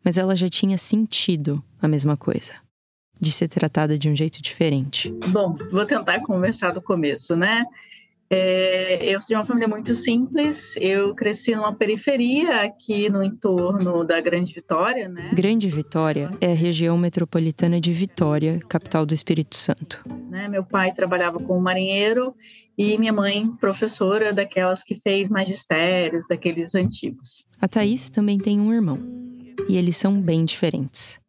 mas 0.03 0.17
ela 0.17 0.35
já 0.35 0.49
tinha 0.49 0.77
sentido 0.77 1.61
a 1.81 1.87
mesma 1.87 2.15
coisa. 2.17 2.55
De 3.21 3.31
ser 3.31 3.47
tratada 3.47 3.97
de 3.97 4.09
um 4.09 4.15
jeito 4.15 4.41
diferente. 4.41 5.13
Bom, 5.31 5.55
vou 5.71 5.85
tentar 5.85 6.19
conversar 6.21 6.71
do 6.71 6.81
começo, 6.81 7.35
né? 7.35 7.63
É, 8.33 9.13
eu 9.13 9.19
sou 9.19 9.27
de 9.27 9.35
uma 9.35 9.43
família 9.43 9.67
muito 9.67 9.93
simples. 9.93 10.73
Eu 10.77 11.13
cresci 11.13 11.53
numa 11.53 11.75
periferia 11.75 12.61
aqui 12.61 13.09
no 13.09 13.21
entorno 13.21 14.05
da 14.05 14.21
Grande 14.21 14.53
Vitória, 14.53 15.09
né? 15.09 15.31
Grande 15.33 15.67
Vitória 15.67 16.31
é 16.39 16.53
a 16.53 16.55
região 16.55 16.97
metropolitana 16.97 17.81
de 17.81 17.91
Vitória, 17.91 18.61
capital 18.69 19.05
do 19.05 19.13
Espírito 19.13 19.57
Santo. 19.57 20.01
Né? 20.29 20.47
Meu 20.47 20.63
pai 20.63 20.93
trabalhava 20.93 21.39
como 21.39 21.59
marinheiro 21.59 22.33
e 22.77 22.97
minha 22.97 23.11
mãe 23.11 23.51
professora 23.59 24.31
daquelas 24.31 24.81
que 24.81 24.95
fez 24.95 25.29
magistérios, 25.29 26.25
daqueles 26.25 26.73
antigos. 26.73 27.43
A 27.59 27.67
Thaís 27.67 28.09
também 28.09 28.37
tem 28.37 28.61
um 28.61 28.73
irmão 28.73 28.97
e 29.67 29.75
eles 29.75 29.97
são 29.97 30.21
bem 30.21 30.45
diferentes. 30.45 31.20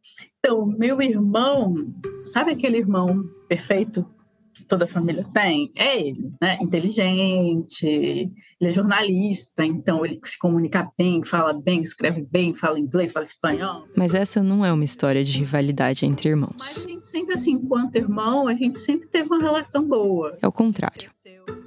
Então, 0.45 0.66
meu 0.66 1.01
irmão, 1.01 1.72
sabe 2.20 2.51
aquele 2.51 2.78
irmão 2.78 3.07
perfeito 3.49 4.05
que 4.53 4.64
toda 4.64 4.88
família 4.88 5.24
tem, 5.32 5.70
é 5.76 6.01
ele, 6.01 6.32
né? 6.43 6.59
Inteligente, 6.61 7.86
ele 7.86 8.30
é 8.61 8.72
jornalista, 8.72 9.64
então 9.64 10.05
ele 10.05 10.18
se 10.24 10.36
comunica 10.36 10.90
bem, 10.99 11.24
fala 11.24 11.53
bem, 11.53 11.80
escreve 11.80 12.26
bem, 12.28 12.53
fala 12.53 12.80
inglês, 12.80 13.12
fala 13.12 13.24
espanhol. 13.24 13.86
Mas 13.97 14.14
essa 14.14 14.43
não 14.43 14.66
é 14.66 14.72
uma 14.72 14.82
história 14.82 15.22
de 15.22 15.38
rivalidade 15.38 16.05
entre 16.05 16.30
irmãos. 16.30 16.57
Mas 16.59 16.84
a 16.84 16.88
gente 16.88 17.07
sempre, 17.07 17.34
assim, 17.34 17.53
enquanto 17.53 17.95
irmão, 17.95 18.49
a 18.49 18.55
gente 18.55 18.78
sempre 18.78 19.07
teve 19.07 19.28
uma 19.28 19.40
relação 19.40 19.86
boa. 19.86 20.36
É 20.43 20.49
o 20.49 20.53
contrário. 20.53 21.09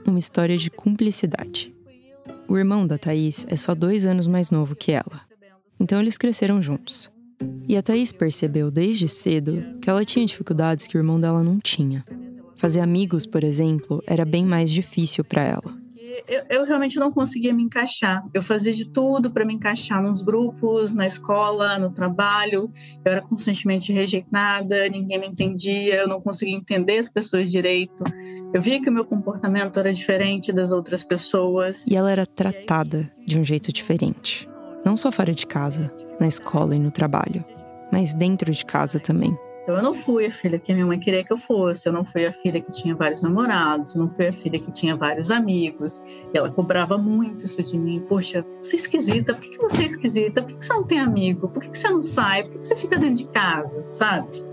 Uma 0.05 0.19
história 0.19 0.57
de 0.57 0.69
cumplicidade. 0.69 1.73
O 2.45 2.57
irmão 2.57 2.85
da 2.85 2.97
Thaís 2.97 3.45
é 3.49 3.55
só 3.55 3.73
dois 3.73 4.05
anos 4.05 4.27
mais 4.27 4.51
novo 4.51 4.75
que 4.75 4.91
ela. 4.91 5.21
Então 5.79 6.01
eles 6.01 6.17
cresceram 6.17 6.61
juntos. 6.61 7.14
E 7.67 7.75
a 7.75 7.81
Thaís 7.81 8.11
percebeu 8.11 8.69
desde 8.69 9.07
cedo 9.07 9.63
que 9.81 9.89
ela 9.89 10.05
tinha 10.05 10.25
dificuldades 10.25 10.87
que 10.87 10.97
o 10.97 10.99
irmão 10.99 11.19
dela 11.19 11.43
não 11.43 11.59
tinha. 11.59 12.05
Fazer 12.55 12.79
amigos, 12.79 13.25
por 13.25 13.43
exemplo, 13.43 14.01
era 14.07 14.23
bem 14.23 14.45
mais 14.45 14.71
difícil 14.71 15.23
para 15.23 15.43
ela. 15.43 15.85
Eu, 16.27 16.43
eu, 16.49 16.65
realmente 16.65 16.97
não 16.97 17.11
conseguia 17.11 17.53
me 17.53 17.63
encaixar. 17.63 18.23
Eu 18.33 18.41
fazia 18.41 18.71
de 18.71 18.87
tudo 18.87 19.29
para 19.29 19.43
me 19.43 19.53
encaixar 19.53 20.01
nos 20.01 20.21
grupos, 20.21 20.93
na 20.93 21.05
escola, 21.05 21.77
no 21.77 21.91
trabalho. 21.91 22.71
Eu 23.03 23.11
era 23.11 23.21
constantemente 23.21 23.91
rejeitada, 23.91 24.87
ninguém 24.87 25.19
me 25.19 25.27
entendia, 25.27 25.95
eu 25.95 26.07
não 26.07 26.21
conseguia 26.21 26.55
entender 26.55 26.97
as 26.97 27.09
pessoas 27.09 27.51
direito. 27.51 28.03
Eu 28.53 28.61
via 28.61 28.81
que 28.81 28.89
o 28.89 28.93
meu 28.93 29.05
comportamento 29.05 29.77
era 29.77 29.91
diferente 29.91 30.53
das 30.53 30.71
outras 30.71 31.03
pessoas. 31.03 31.85
E 31.85 31.95
ela 31.95 32.11
era 32.11 32.25
tratada 32.25 33.11
de 33.25 33.37
um 33.37 33.43
jeito 33.43 33.71
diferente. 33.73 34.47
Não 34.85 34.95
só 34.95 35.11
fora 35.11 35.33
de 35.33 35.47
casa, 35.47 35.91
na 36.19 36.27
escola 36.27 36.75
e 36.75 36.79
no 36.79 36.91
trabalho, 36.91 37.43
mas 37.91 38.13
dentro 38.13 38.51
de 38.51 38.63
casa 38.63 38.99
também. 38.99 39.35
Então 39.63 39.77
eu 39.77 39.81
não 39.81 39.95
fui 39.95 40.27
a 40.27 40.31
filha 40.31 40.59
que 40.59 40.71
a 40.71 40.75
minha 40.75 40.85
mãe 40.85 40.99
queria 40.99 41.23
que 41.23 41.33
eu 41.33 41.39
fosse, 41.39 41.89
eu 41.89 41.93
não 41.93 42.05
fui 42.05 42.23
a 42.23 42.31
filha 42.31 42.61
que 42.61 42.69
tinha 42.69 42.93
vários 42.93 43.23
namorados, 43.23 43.95
eu 43.95 44.01
não 44.01 44.07
fui 44.11 44.27
a 44.27 44.31
filha 44.31 44.59
que 44.59 44.71
tinha 44.71 44.95
vários 44.95 45.31
amigos. 45.31 46.03
E 46.31 46.37
ela 46.37 46.51
cobrava 46.51 46.99
muito 46.99 47.43
isso 47.43 47.63
de 47.63 47.75
mim. 47.75 47.99
Poxa, 48.07 48.45
você 48.61 48.75
é 48.75 48.79
esquisita, 48.79 49.33
por 49.33 49.41
que, 49.41 49.57
você 49.57 49.81
é 49.81 49.85
esquisita? 49.87 50.43
Por 50.43 50.55
que, 50.55 50.63
você 50.63 50.71
não 50.71 50.83
tem 50.83 50.99
amigo? 50.99 51.47
Por 51.47 51.63
que, 51.63 51.75
você 51.75 51.89
não 51.89 52.03
sai? 52.03 52.43
Por 52.43 52.51
que, 52.51 52.67
você 52.67 52.75
fica 52.75 52.99
dentro 52.99 53.15
de 53.15 53.27
casa, 53.29 53.83
sabe? 53.87 54.45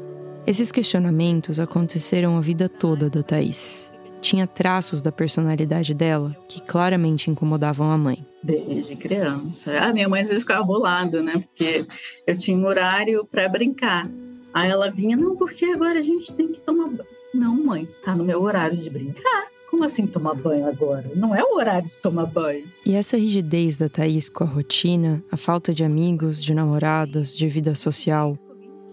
Esses 0.47 0.72
questionamentos 0.72 1.61
aconteceram 1.61 2.39
a 2.39 2.41
vida 2.41 2.66
toda 2.66 3.11
da 3.11 3.22
Thaís. 3.22 3.93
Tinha 4.22 4.47
traços 4.47 5.03
da 5.03 5.12
personalidade 5.12 5.93
dela 5.93 6.35
que 6.49 6.62
claramente 6.62 7.30
incomodavam 7.30 7.93
a 7.93 7.99
mãe. 7.99 8.22
Desde 8.43 8.97
criança. 8.97 9.78
A 9.78 9.93
minha 9.93 10.09
mãe 10.09 10.22
às 10.22 10.28
vezes 10.28 10.43
ficava 10.43 10.64
bolada, 10.64 11.22
né? 11.22 11.32
Porque 11.32 11.84
eu 12.26 12.36
tinha 12.36 12.57
um 12.57 12.66
horário 12.66 13.24
para 13.24 13.49
brincar. 13.49 14.11
Aí 14.53 14.70
ela 14.70 14.90
vinha, 14.90 15.16
não, 15.16 15.36
porque 15.36 15.64
agora 15.66 15.99
a 15.99 16.03
gente 16.03 16.32
tem 16.32 16.49
que 16.49 16.61
tomar 16.61 16.88
banho. 16.88 17.09
Não, 17.32 17.55
mãe, 17.55 17.88
tá 18.05 18.14
no 18.14 18.24
meu 18.24 18.43
horário 18.43 18.76
de 18.76 18.90
brincar. 18.90 19.47
Como 19.70 19.84
assim 19.84 20.07
tomar 20.07 20.34
banho 20.34 20.66
agora? 20.66 21.11
Não 21.14 21.34
é 21.34 21.43
o 21.43 21.57
horário 21.57 21.88
de 21.88 21.97
tomar 21.97 22.26
banho. 22.26 22.66
E 22.84 22.95
essa 22.95 23.16
rigidez 23.16 23.76
da 23.76 23.88
Thaís 23.88 24.28
com 24.28 24.45
a 24.45 24.47
rotina, 24.47 25.24
a 25.30 25.36
falta 25.36 25.72
de 25.72 25.82
amigos, 25.82 26.43
de 26.43 26.53
namorados, 26.53 27.34
de 27.34 27.49
vida 27.49 27.74
social, 27.74 28.36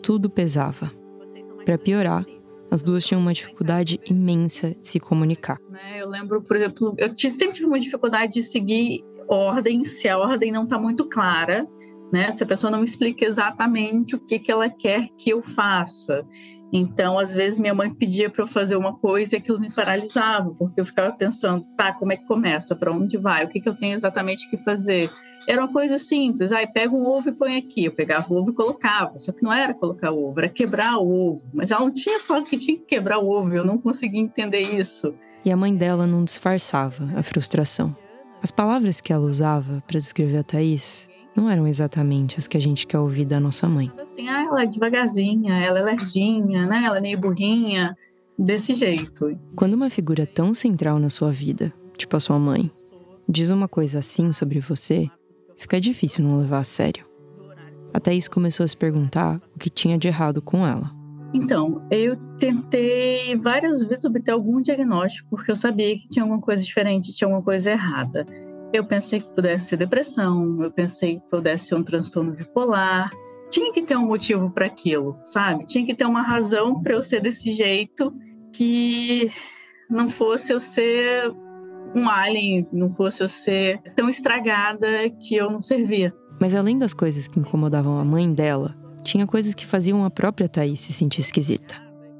tudo 0.02 0.30
pesava. 0.30 0.90
Para 1.66 1.78
piorar, 1.78 2.26
as 2.72 2.82
duas 2.82 3.06
tinham 3.06 3.22
uma 3.22 3.34
dificuldade 3.34 4.00
imensa 4.10 4.70
de 4.70 4.88
se 4.88 5.00
comunicar. 5.00 5.60
Né, 5.70 5.98
eu 5.98 6.08
lembro, 6.08 6.42
por 6.42 6.56
exemplo, 6.56 6.96
eu 6.98 7.14
sempre 7.16 7.56
tive 7.56 7.68
uma 7.68 7.80
dificuldade 7.80 8.34
de 8.34 8.44
seguir 8.44 9.04
ordem 9.30 9.84
se 9.84 10.08
a 10.08 10.18
ordem 10.18 10.52
não 10.52 10.64
está 10.64 10.78
muito 10.78 11.06
clara 11.06 11.68
né? 12.12 12.32
Se 12.32 12.44
a 12.44 12.48
pessoa 12.48 12.72
não 12.72 12.80
me 12.80 12.86
explica 12.86 13.26
exatamente 13.26 14.16
o 14.16 14.20
que, 14.20 14.40
que 14.40 14.52
ela 14.52 14.70
quer 14.70 15.08
que 15.18 15.30
eu 15.30 15.42
faça. 15.42 16.26
Então, 16.72 17.18
às 17.18 17.34
vezes, 17.34 17.60
minha 17.60 17.74
mãe 17.74 17.92
pedia 17.92 18.30
para 18.30 18.44
eu 18.44 18.48
fazer 18.48 18.76
uma 18.76 18.96
coisa 18.96 19.36
e 19.36 19.40
aquilo 19.40 19.60
me 19.60 19.72
paralisava, 19.72 20.52
porque 20.52 20.80
eu 20.80 20.86
ficava 20.86 21.12
pensando, 21.16 21.66
tá, 21.76 21.94
como 21.94 22.14
é 22.14 22.18
que 22.18 22.26
começa? 22.26 22.76
Para 22.76 22.94
onde 22.94 23.18
vai? 23.18 23.44
O 23.46 23.50
que, 23.50 23.60
que 23.60 23.68
eu 23.68 23.76
tenho 23.76 23.96
exatamente 23.96 24.48
que 24.50 24.58
fazer? 24.58 25.10
Era 25.48 25.62
uma 25.62 25.72
coisa 25.72 25.98
simples, 25.98 26.52
aí 26.52 26.68
pega 26.68 26.96
um 26.96 27.08
ovo 27.08 27.30
e 27.30 27.32
põe 27.32 27.58
aqui. 27.58 27.86
Eu 27.86 27.92
pegava 27.92 28.32
o 28.32 28.38
ovo 28.38 28.52
e 28.52 28.54
colocava, 28.54 29.18
só 29.18 29.32
que 29.32 29.42
não 29.42 29.52
era 29.52 29.74
colocar 29.74 30.12
o 30.12 30.30
ovo, 30.30 30.40
era 30.40 30.50
quebrar 30.50 30.98
o 30.98 31.32
ovo. 31.32 31.42
Mas 31.54 31.72
ela 31.72 31.82
não 31.82 31.92
tinha 31.92 32.20
falado 32.20 32.46
que 32.46 32.58
tinha 32.58 32.78
que 32.78 32.86
quebrar 32.86 33.20
o 33.20 33.30
ovo, 33.30 33.54
eu 33.54 33.66
não 33.66 33.78
conseguia 33.78 34.22
entender 34.22 34.62
isso. 34.62 35.14
E 35.44 35.52
a 35.52 35.58
mãe 35.58 35.76
dela 35.76 36.06
não 36.06 36.24
disfarçava 36.24 37.10
a 37.16 37.24
frustração. 37.24 37.96
As 38.42 38.52
palavras 38.52 39.02
que 39.02 39.12
ela 39.12 39.26
usava 39.26 39.84
para 39.86 40.00
descrever 40.00 40.38
a 40.38 40.44
Thaís 40.44 41.10
não 41.36 41.50
eram 41.50 41.68
exatamente 41.68 42.38
as 42.38 42.48
que 42.48 42.58
a 42.58 42.62
gente 42.62 42.88
quer 42.88 43.00
ouvir 43.00 43.26
da 43.26 43.40
nossa 43.40 43.68
mãe. 43.68 43.92
Assim, 44.02 44.28
ah, 44.28 44.44
ela 44.44 44.64
é 44.64 44.66
devagarzinha, 44.66 45.56
ela 45.64 45.80
é 45.80 45.84
lerdinha, 45.84 46.66
né? 46.66 46.84
Ela 46.86 46.98
é 46.98 47.02
meio 47.02 47.20
burrinha, 47.20 47.96
desse 48.40 48.74
jeito. 48.74 49.38
Quando 49.56 49.74
uma 49.74 49.90
figura 49.90 50.26
tão 50.26 50.54
central 50.54 50.98
na 50.98 51.10
sua 51.10 51.32
vida, 51.32 51.74
tipo 51.98 52.16
a 52.16 52.20
sua 52.20 52.40
mãe, 52.40 52.72
diz 53.28 53.52
uma 53.52 53.68
coisa 53.68 54.00
assim 54.00 54.32
sobre 54.32 54.62
você, 54.62 55.10
fica 55.58 55.80
difícil 55.80 56.24
não 56.24 56.40
levar 56.40 56.60
a 56.60 56.64
sério. 56.64 57.06
A 57.94 58.00
Thaís 58.00 58.28
começou 58.28 58.64
a 58.64 58.68
se 58.68 58.78
perguntar 58.78 59.42
o 59.54 59.60
que 59.60 59.70
tinha 59.70 59.98
de 59.98 60.08
errado 60.08 60.42
com 60.42 60.66
ela. 60.66 60.99
Então, 61.34 61.86
eu 61.92 62.16
tentei 62.40 63.36
várias 63.36 63.84
vezes 63.84 64.06
obter 64.06 64.32
algum 64.32 64.62
diagnóstico, 64.62 65.30
porque 65.30 65.52
eu 65.52 65.56
sabia 65.56 65.96
que 65.96 66.08
tinha 66.10 66.24
alguma 66.24 66.42
coisa 66.42 66.64
diferente, 66.64 67.14
tinha 67.14 67.28
alguma 67.28 67.44
coisa 67.44 67.72
errada. 67.72 68.26
Eu 68.74 68.84
pensei 68.86 69.20
que 69.20 69.30
pudesse 69.36 69.66
ser 69.66 69.78
depressão, 69.78 70.62
eu 70.62 70.72
pensei 70.72 71.20
que 71.20 71.30
pudesse 71.30 71.68
ser 71.68 71.76
um 71.76 71.84
transtorno 71.84 72.32
bipolar. 72.32 73.10
Tinha 73.50 73.72
que 73.72 73.82
ter 73.82 73.96
um 73.96 74.08
motivo 74.08 74.50
para 74.50 74.66
aquilo, 74.66 75.20
sabe? 75.24 75.66
Tinha 75.66 75.86
que 75.86 75.96
ter 75.96 76.06
uma 76.06 76.22
razão 76.22 76.82
para 76.82 76.94
eu 76.94 77.02
ser 77.02 77.22
desse 77.22 77.52
jeito 77.52 78.14
que 78.54 79.32
não 79.90 80.10
fosse 80.10 80.52
eu 80.54 80.60
ser 80.60 81.32
um 81.96 82.08
alien, 82.10 82.68
não 82.72 82.90
fosse 82.90 83.24
eu 83.24 83.28
ser 83.28 83.82
tão 83.96 84.10
estragada 84.10 84.88
que 85.20 85.36
eu 85.36 85.50
não 85.50 85.62
servia. 85.62 86.14
Mas 86.40 86.56
além 86.56 86.78
das 86.78 86.94
coisas 86.94 87.28
que 87.28 87.40
incomodavam 87.40 88.00
a 88.00 88.06
mãe 88.06 88.32
dela, 88.32 88.76
tinha 89.04 89.26
coisas 89.26 89.54
que 89.54 89.66
faziam 89.66 90.04
a 90.04 90.10
própria 90.10 90.50
Thaís 90.50 90.80
se 90.80 90.94
sentir 90.94 91.22
esquisita. 91.22 91.76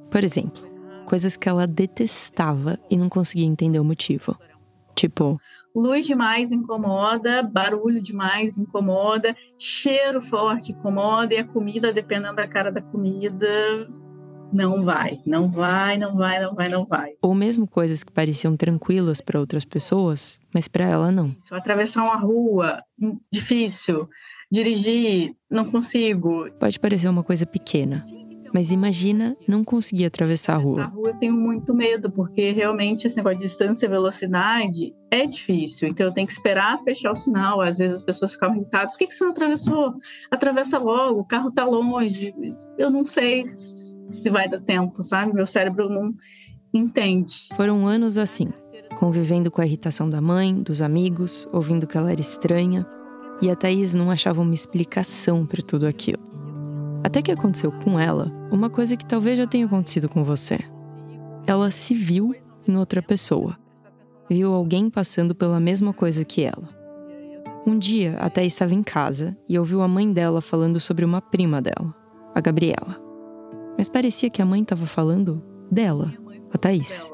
Por 0.10 0.24
exemplo, 0.24 0.68
coisas 1.06 1.38
que 1.38 1.50
ela 1.50 1.66
detestava 1.68 2.80
e 2.90 2.98
não 2.98 3.10
conseguia 3.10 3.46
entender 3.46 3.80
o 3.80 3.84
motivo. 3.84 4.38
Tipo, 4.96 5.40
luz 5.74 6.06
demais 6.06 6.52
incomoda, 6.52 7.42
barulho 7.42 8.02
demais 8.02 8.58
incomoda, 8.58 9.36
cheiro 9.58 10.22
forte 10.22 10.72
incomoda 10.72 11.34
e 11.34 11.38
a 11.38 11.48
comida, 11.48 11.94
dependendo 11.94 12.36
da 12.36 12.48
cara 12.48 12.72
da 12.72 12.82
comida, 12.82 13.48
não 14.52 14.84
vai, 14.84 15.22
não 15.26 15.50
vai, 15.50 15.98
não 15.98 16.16
vai, 16.16 16.42
não 16.42 16.54
vai, 16.54 16.70
não 16.70 16.86
vai. 16.86 17.12
Ou 17.22 17.34
mesmo 17.34 17.68
coisas 17.68 18.04
que 18.04 18.12
pareciam 18.12 18.58
tranquilas 18.58 19.22
para 19.22 19.40
outras 19.40 19.64
pessoas, 19.64 20.40
mas 20.54 20.68
para 20.68 20.86
ela 20.86 21.12
não. 21.12 21.36
Atravessar 21.52 22.04
uma 22.04 22.18
rua, 22.18 22.84
hum, 23.02 23.20
difícil. 23.32 24.10
Dirigir, 24.52 25.36
não 25.50 25.70
consigo. 25.70 26.50
Pode 26.60 26.80
parecer 26.80 27.08
uma 27.08 27.24
coisa 27.24 27.46
pequena, 27.46 28.04
mas 28.52 28.72
imagina 28.72 29.38
não 29.48 29.64
conseguir 29.64 30.06
atravessar 30.06 30.56
a 30.56 30.58
rua. 30.58 30.84
A 30.84 30.86
rua 30.88 31.10
eu 31.10 31.18
tenho 31.18 31.34
muito 31.34 31.72
medo, 31.74 32.10
porque 32.12 32.52
realmente 32.52 33.06
esse 33.06 33.16
negócio 33.16 33.38
de 33.38 33.46
distância 33.46 33.86
e 33.86 33.90
velocidade 33.90 34.94
é 35.12 35.24
difícil. 35.26 35.88
Então 35.88 36.08
eu 36.08 36.14
tenho 36.14 36.26
que 36.26 36.34
esperar 36.34 36.80
fechar 36.80 37.12
o 37.12 37.16
sinal. 37.16 37.62
Às 37.62 37.78
vezes 37.78 37.98
as 37.98 38.04
pessoas 38.04 38.34
ficam 38.34 38.56
irritadas. 38.56 38.94
Por 38.94 39.00
que, 39.00 39.08
que 39.08 39.14
você 39.14 39.24
não 39.24 39.32
atravessou? 39.32 39.94
Atravessa 40.32 40.80
logo, 40.80 41.20
o 41.20 41.26
carro 41.26 41.52
tá 41.52 41.64
longe. 41.64 42.34
Eu 42.78 42.90
não 42.90 43.06
sei 43.06 43.44
se 44.12 44.30
vai 44.32 44.50
dar 44.50 44.62
tempo, 44.62 45.04
sabe? 45.04 45.32
Meu 45.32 45.46
cérebro 45.46 45.90
não 45.90 46.14
entende. 46.74 47.50
Foram 47.56 47.86
anos 47.86 48.18
assim, 48.18 48.48
convivendo 48.98 49.52
com 49.52 49.62
a 49.62 49.66
irritação 49.66 50.10
da 50.10 50.22
mãe, 50.22 50.60
dos 50.62 50.82
amigos, 50.82 51.48
ouvindo 51.54 51.86
que 51.86 51.98
ela 51.98 52.12
era 52.12 52.22
estranha. 52.22 52.86
E 53.42 53.50
a 53.50 53.56
Thaís 53.56 53.94
não 53.94 54.12
achava 54.12 54.42
uma 54.42 54.54
explicação 54.54 55.46
para 55.46 55.62
tudo 55.62 55.88
aquilo. 55.88 56.22
Até 57.04 57.22
que 57.22 57.32
aconteceu 57.32 57.72
com 57.72 58.00
ela 58.00 58.32
uma 58.52 58.70
coisa 58.70 58.98
que 58.98 59.06
talvez 59.06 59.38
já 59.38 59.48
tenha 59.48 59.66
acontecido 59.66 60.10
com 60.10 60.24
você. 60.24 60.60
Ela 61.48 61.72
se 61.72 61.94
viu 61.94 62.36
em 62.68 62.78
outra 62.78 63.02
pessoa. 63.02 63.58
Viu 64.30 64.54
alguém 64.54 64.90
passando 64.90 65.34
pela 65.34 65.60
mesma 65.60 65.94
coisa 65.94 66.26
que 66.26 66.44
ela. 66.44 66.70
Um 67.66 67.78
dia, 67.78 68.18
a 68.20 68.30
Thaís 68.30 68.54
estava 68.54 68.74
em 68.74 68.84
casa 68.84 69.38
e 69.48 69.58
ouviu 69.58 69.82
a 69.82 69.88
mãe 69.88 70.12
dela 70.12 70.42
falando 70.42 70.80
sobre 70.80 71.06
uma 71.06 71.22
prima 71.22 71.62
dela, 71.62 71.94
a 72.34 72.42
Gabriela. 72.42 73.00
Mas 73.78 73.90
parecia 73.90 74.30
que 74.30 74.42
a 74.42 74.46
mãe 74.46 74.62
estava 74.62 74.86
falando 74.86 75.42
dela, 75.72 76.14
a 76.54 76.58
Thaís. 76.58 77.12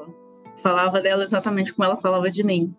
Falava 0.62 1.00
dela 1.00 1.24
exatamente 1.24 1.72
como 1.72 1.86
ela 1.86 1.96
falava 1.96 2.30
de 2.30 2.42
mim. 2.42 2.74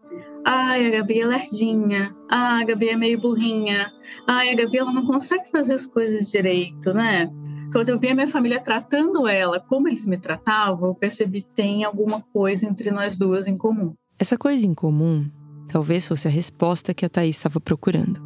Ai, 0.50 0.88
a 0.88 0.90
Gabi 0.92 1.20
é 1.20 1.28
lerdinha. 1.28 2.16
Ah, 2.32 2.60
a 2.60 2.64
Gabi 2.64 2.88
é 2.88 2.96
meio 2.96 3.20
burrinha. 3.20 3.92
Ai, 4.26 4.50
a 4.52 4.56
Gabi 4.56 4.78
ela 4.78 4.94
não 4.94 5.06
consegue 5.06 5.52
fazer 5.52 5.74
as 5.74 5.86
coisas 5.86 6.32
direito, 6.32 6.94
né? 6.94 7.30
Quando 7.74 7.90
eu 7.90 8.00
vi 8.00 8.08
a 8.08 8.16
minha 8.16 8.30
família 8.30 8.62
tratando 8.62 9.28
ela 9.28 9.60
como 9.60 9.90
eles 9.90 10.06
me 10.06 10.18
tratavam, 10.18 10.88
eu 10.88 10.96
percebi 10.96 11.42
que 11.42 11.54
tem 11.54 11.84
alguma 11.84 12.22
coisa 12.32 12.66
entre 12.66 12.92
nós 12.92 13.18
duas 13.18 13.46
em 13.46 13.58
comum. 13.58 13.94
Essa 14.18 14.38
coisa 14.38 14.66
em 14.66 14.74
comum 14.74 15.30
talvez 15.68 16.08
fosse 16.08 16.30
a 16.30 16.32
resposta 16.32 16.94
que 16.94 17.06
a 17.06 17.10
Thaís 17.10 17.36
estava 17.36 17.60
procurando. 17.60 18.22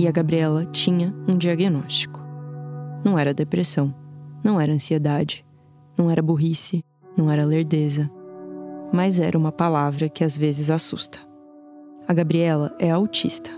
E 0.00 0.08
a 0.08 0.10
Gabriela 0.10 0.66
tinha 0.66 1.14
um 1.28 1.38
diagnóstico. 1.38 2.20
Não 3.04 3.16
era 3.16 3.32
depressão, 3.32 3.94
não 4.42 4.60
era 4.60 4.72
ansiedade, 4.72 5.46
não 5.96 6.10
era 6.10 6.20
burrice, 6.20 6.84
não 7.16 7.30
era 7.30 7.44
lerdeza, 7.44 8.10
mas 8.92 9.20
era 9.20 9.38
uma 9.38 9.52
palavra 9.52 10.08
que 10.08 10.24
às 10.24 10.36
vezes 10.36 10.70
assusta. 10.70 11.25
A 12.08 12.14
Gabriela 12.14 12.74
é 12.78 12.90
autista. 12.90 13.50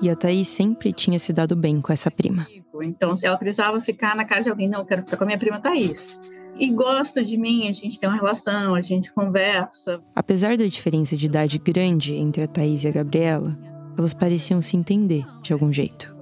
E 0.00 0.10
a 0.10 0.16
Thaís 0.16 0.48
sempre 0.48 0.92
tinha 0.92 1.18
se 1.18 1.32
dado 1.32 1.54
bem 1.54 1.80
com 1.80 1.92
essa 1.92 2.10
prima. 2.10 2.46
Então, 2.82 3.14
ela 3.22 3.36
precisava 3.36 3.78
ficar 3.78 4.16
na 4.16 4.24
casa 4.24 4.44
de 4.44 4.50
alguém. 4.50 4.68
Não, 4.68 4.80
eu 4.80 4.84
quero 4.84 5.02
ficar 5.02 5.16
com 5.16 5.22
a 5.22 5.26
minha 5.26 5.38
prima 5.38 5.60
Thaís. 5.60 6.18
E 6.58 6.68
gosta 6.70 7.24
de 7.24 7.36
mim, 7.36 7.68
a 7.68 7.72
gente 7.72 7.98
tem 7.98 8.08
uma 8.08 8.16
relação, 8.16 8.74
a 8.74 8.80
gente 8.80 9.12
conversa. 9.14 10.00
Apesar 10.14 10.56
da 10.56 10.66
diferença 10.66 11.16
de 11.16 11.26
idade 11.26 11.58
grande 11.58 12.14
entre 12.14 12.42
a 12.42 12.48
Thaís 12.48 12.82
e 12.82 12.88
a 12.88 12.90
Gabriela, 12.90 13.56
elas 13.96 14.12
pareciam 14.12 14.60
se 14.60 14.76
entender 14.76 15.24
de 15.40 15.52
algum 15.52 15.72
jeito. 15.72 16.14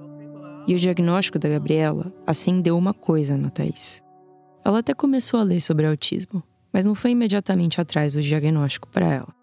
E 0.67 0.75
o 0.75 0.77
diagnóstico 0.77 1.39
da 1.39 1.49
Gabriela 1.49 2.13
acendeu 2.25 2.77
uma 2.77 2.93
coisa 2.93 3.35
na 3.35 3.49
Thaís. 3.49 4.01
Ela 4.63 4.79
até 4.79 4.93
começou 4.93 5.39
a 5.39 5.43
ler 5.43 5.59
sobre 5.59 5.87
autismo, 5.87 6.43
mas 6.71 6.85
não 6.85 6.93
foi 6.93 7.11
imediatamente 7.11 7.81
atrás 7.81 8.13
do 8.13 8.21
diagnóstico 8.21 8.87
para 8.87 9.11
ela. 9.11 9.33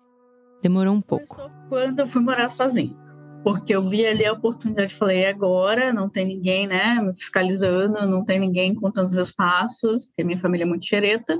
Demorou 0.63 0.95
um 0.95 1.01
pouco. 1.01 1.58
Quando 1.69 2.01
eu 2.01 2.07
fui 2.07 2.23
morar 2.23 2.49
sozinha. 2.49 2.97
Porque 3.45 3.75
eu 3.75 3.83
vi 3.83 4.05
ali 4.05 4.27
a 4.27 4.33
oportunidade, 4.33 4.95
falei, 4.95 5.27
agora 5.27 5.93
não 5.93 6.09
tem 6.09 6.27
ninguém, 6.27 6.67
né, 6.67 7.01
me 7.01 7.15
fiscalizando, 7.15 8.07
não 8.07 8.25
tem 8.25 8.39
ninguém 8.39 8.75
contando 8.75 9.07
os 9.07 9.15
meus 9.15 9.31
passos, 9.31 10.07
porque 10.07 10.25
minha 10.25 10.39
família 10.39 10.65
é 10.65 10.67
muito 10.67 10.85
xereta. 10.85 11.39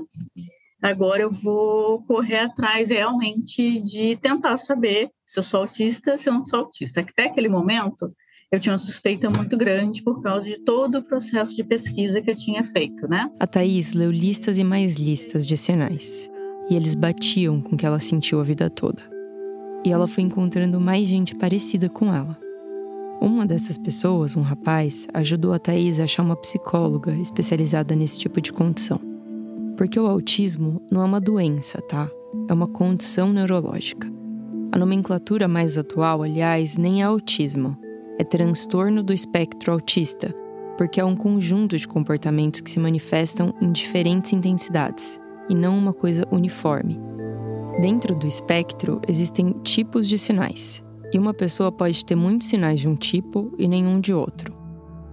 Agora 0.81 1.21
eu 1.21 1.31
vou 1.31 2.01
correr 2.03 2.39
atrás 2.39 2.89
realmente 2.89 3.81
de 3.81 4.15
tentar 4.15 4.55
saber 4.57 5.09
se 5.25 5.39
eu 5.39 5.43
sou 5.43 5.59
autista, 5.59 6.17
se 6.17 6.29
eu 6.29 6.33
não 6.33 6.45
sou 6.45 6.59
autista. 6.59 7.01
Até 7.01 7.25
aquele 7.25 7.49
momento, 7.49 8.13
eu 8.49 8.59
tinha 8.59 8.71
uma 8.71 8.79
suspeita 8.79 9.29
muito 9.29 9.57
grande 9.57 10.01
por 10.01 10.21
causa 10.21 10.47
de 10.47 10.57
todo 10.63 10.99
o 10.99 11.03
processo 11.03 11.53
de 11.53 11.65
pesquisa 11.65 12.21
que 12.21 12.31
eu 12.31 12.35
tinha 12.35 12.63
feito, 12.63 13.09
né? 13.09 13.29
A 13.39 13.45
Thaís 13.45 13.91
leu 13.91 14.09
listas 14.09 14.57
e 14.57 14.63
mais 14.63 14.95
listas 14.95 15.45
de 15.45 15.57
sinais. 15.57 16.29
E 16.69 16.75
eles 16.75 16.95
batiam 16.95 17.61
com 17.61 17.75
o 17.75 17.77
que 17.77 17.85
ela 17.85 17.99
sentiu 17.99 18.39
a 18.39 18.43
vida 18.43 18.69
toda 18.69 19.18
e 19.85 19.91
ela 19.91 20.07
foi 20.07 20.23
encontrando 20.23 20.79
mais 20.79 21.07
gente 21.07 21.35
parecida 21.35 21.89
com 21.89 22.13
ela. 22.13 22.37
Uma 23.21 23.45
dessas 23.45 23.77
pessoas, 23.77 24.37
um 24.37 24.41
rapaz, 24.41 25.05
ajudou 25.13 25.51
a 25.51 25.59
Thaís 25.59 25.99
a 25.99 26.05
achar 26.05 26.23
uma 26.23 26.37
psicóloga 26.37 27.13
especializada 27.15 27.93
nesse 27.93 28.17
tipo 28.17 28.39
de 28.39 28.53
condição. 28.53 28.99
Porque 29.75 29.99
o 29.99 30.07
autismo 30.07 30.81
não 30.89 31.01
é 31.01 31.05
uma 31.05 31.19
doença, 31.19 31.81
tá? 31.81 32.09
É 32.47 32.53
uma 32.53 32.67
condição 32.67 33.33
neurológica. 33.33 34.07
A 34.71 34.77
nomenclatura 34.77 35.47
mais 35.47 35.77
atual, 35.77 36.23
aliás, 36.23 36.77
nem 36.77 37.01
é 37.01 37.05
autismo, 37.05 37.77
é 38.17 38.23
transtorno 38.23 39.03
do 39.03 39.11
espectro 39.11 39.73
autista, 39.73 40.33
porque 40.77 41.01
é 41.01 41.03
um 41.03 41.15
conjunto 41.15 41.77
de 41.77 41.87
comportamentos 41.87 42.61
que 42.61 42.69
se 42.69 42.79
manifestam 42.79 43.53
em 43.61 43.71
diferentes 43.71 44.31
intensidades 44.31 45.19
e 45.49 45.55
não 45.55 45.77
uma 45.77 45.91
coisa 45.91 46.25
uniforme. 46.31 47.08
Dentro 47.79 48.13
do 48.13 48.27
espectro 48.27 48.99
existem 49.07 49.51
tipos 49.63 50.05
de 50.05 50.17
sinais, 50.17 50.83
e 51.13 51.17
uma 51.17 51.33
pessoa 51.33 51.71
pode 51.71 52.03
ter 52.03 52.13
muitos 52.13 52.49
sinais 52.49 52.81
de 52.81 52.89
um 52.89 52.95
tipo 52.95 53.53
e 53.57 53.69
nenhum 53.69 54.01
de 54.01 54.13
outro. 54.13 54.53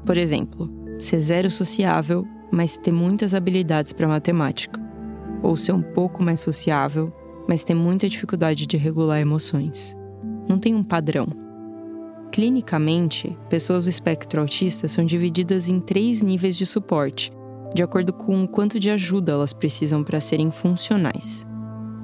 Por 0.04 0.16
exemplo, 0.16 0.68
ser 0.98 1.20
zero 1.20 1.48
sociável, 1.48 2.26
mas 2.50 2.76
ter 2.76 2.90
muitas 2.90 3.34
habilidades 3.34 3.92
para 3.92 4.08
matemática, 4.08 4.80
ou 5.44 5.56
ser 5.56 5.70
um 5.72 5.82
pouco 5.82 6.24
mais 6.24 6.40
sociável, 6.40 7.12
mas 7.48 7.62
ter 7.62 7.74
muita 7.74 8.08
dificuldade 8.08 8.66
de 8.66 8.76
regular 8.76 9.20
emoções. 9.20 9.96
Não 10.48 10.58
tem 10.58 10.74
um 10.74 10.82
padrão. 10.82 11.28
Clinicamente, 12.32 13.38
pessoas 13.48 13.84
do 13.84 13.90
espectro 13.90 14.40
autista 14.40 14.88
são 14.88 15.04
divididas 15.04 15.68
em 15.68 15.78
três 15.78 16.20
níveis 16.20 16.56
de 16.56 16.66
suporte, 16.66 17.30
de 17.72 17.84
acordo 17.84 18.12
com 18.12 18.42
o 18.42 18.48
quanto 18.48 18.80
de 18.80 18.90
ajuda 18.90 19.32
elas 19.32 19.52
precisam 19.52 20.02
para 20.02 20.20
serem 20.20 20.50
funcionais. 20.50 21.46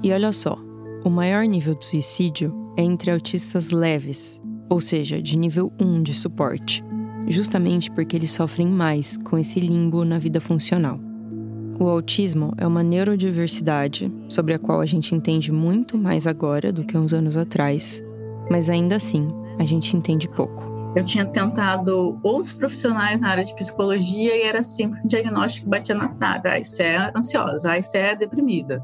E 0.03 0.11
olha 0.11 0.33
só, 0.33 0.57
o 1.05 1.09
maior 1.09 1.45
nível 1.45 1.73
de 1.75 1.85
suicídio 1.85 2.53
é 2.77 2.83
entre 2.83 3.09
autistas 3.09 3.69
leves, 3.71 4.43
ou 4.69 4.81
seja, 4.81 5.21
de 5.21 5.37
nível 5.37 5.71
1 5.81 6.03
de 6.03 6.13
suporte, 6.13 6.83
justamente 7.29 7.89
porque 7.89 8.17
eles 8.17 8.31
sofrem 8.31 8.67
mais 8.67 9.15
com 9.15 9.37
esse 9.37 9.61
limbo 9.61 10.03
na 10.03 10.19
vida 10.19 10.41
funcional. 10.41 10.99
O 11.79 11.87
autismo 11.87 12.51
é 12.57 12.67
uma 12.67 12.83
neurodiversidade 12.83 14.11
sobre 14.27 14.53
a 14.53 14.59
qual 14.59 14.81
a 14.81 14.85
gente 14.85 15.15
entende 15.15 15.53
muito 15.53 15.97
mais 15.97 16.27
agora 16.27 16.69
do 16.69 16.83
que 16.83 16.97
uns 16.97 17.13
anos 17.13 17.37
atrás, 17.37 18.03
mas 18.51 18.69
ainda 18.69 18.97
assim 18.97 19.29
a 19.57 19.63
gente 19.63 19.95
entende 19.95 20.27
pouco. 20.27 20.73
Eu 20.95 21.03
tinha 21.03 21.25
tentado 21.25 22.19
outros 22.21 22.53
profissionais 22.53 23.21
na 23.21 23.29
área 23.29 23.43
de 23.43 23.55
psicologia 23.55 24.35
e 24.35 24.43
era 24.43 24.61
sempre 24.61 24.99
um 25.01 25.07
diagnóstico 25.07 25.65
que 25.65 25.71
batia 25.71 25.95
na 25.95 26.09
trave. 26.09 26.49
Ah, 26.49 26.59
isso 26.59 26.81
é 26.81 27.11
ansiosa, 27.15 27.71
ah, 27.71 27.79
isso 27.79 27.97
é 27.97 28.15
deprimida. 28.15 28.83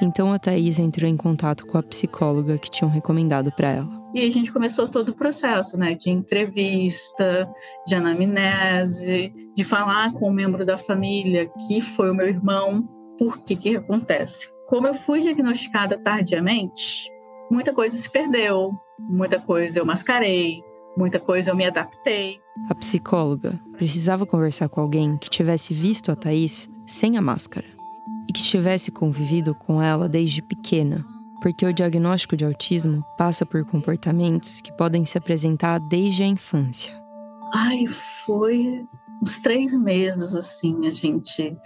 Então 0.00 0.32
a 0.32 0.38
Thaís 0.38 0.78
entrou 0.78 1.08
em 1.08 1.16
contato 1.16 1.66
com 1.66 1.78
a 1.78 1.82
psicóloga 1.82 2.58
que 2.58 2.70
tinham 2.70 2.90
recomendado 2.90 3.52
para 3.52 3.70
ela. 3.70 4.04
E 4.14 4.20
a 4.24 4.30
gente 4.30 4.52
começou 4.52 4.88
todo 4.88 5.08
o 5.08 5.14
processo, 5.14 5.76
né, 5.76 5.94
de 5.94 6.08
entrevista, 6.08 7.50
de 7.86 7.96
anamnese, 7.96 9.32
de 9.54 9.64
falar 9.64 10.12
com 10.12 10.30
um 10.30 10.32
membro 10.32 10.64
da 10.64 10.78
família 10.78 11.50
que 11.66 11.80
foi 11.80 12.10
o 12.10 12.14
meu 12.14 12.28
irmão, 12.28 12.88
por 13.18 13.38
que 13.38 13.56
que 13.56 13.76
acontece. 13.76 14.48
Como 14.68 14.86
eu 14.86 14.94
fui 14.94 15.20
diagnosticada 15.20 15.98
tardiamente, 15.98 17.10
muita 17.50 17.72
coisa 17.72 17.96
se 17.98 18.10
perdeu, 18.10 18.72
muita 19.00 19.40
coisa 19.40 19.80
eu 19.80 19.84
mascarei, 19.84 20.62
muita 20.96 21.18
coisa 21.18 21.50
eu 21.50 21.56
me 21.56 21.66
adaptei. 21.66 22.38
A 22.70 22.74
psicóloga 22.76 23.58
precisava 23.76 24.24
conversar 24.24 24.68
com 24.68 24.80
alguém 24.80 25.16
que 25.16 25.28
tivesse 25.28 25.74
visto 25.74 26.12
a 26.12 26.16
Thaís 26.16 26.68
sem 26.86 27.16
a 27.16 27.20
máscara 27.20 27.73
que 28.34 28.42
tivesse 28.42 28.90
convivido 28.90 29.54
com 29.54 29.80
ela 29.80 30.08
desde 30.08 30.42
pequena, 30.42 31.06
porque 31.40 31.64
o 31.64 31.72
diagnóstico 31.72 32.36
de 32.36 32.44
autismo 32.44 33.02
passa 33.16 33.46
por 33.46 33.64
comportamentos 33.64 34.60
que 34.60 34.76
podem 34.76 35.04
se 35.04 35.16
apresentar 35.16 35.78
desde 35.78 36.24
a 36.24 36.26
infância. 36.26 36.92
Ai, 37.54 37.86
foi 38.26 38.84
uns 39.22 39.38
três 39.38 39.72
meses 39.72 40.34
assim, 40.34 40.86
a 40.88 40.90
gente 40.90 41.56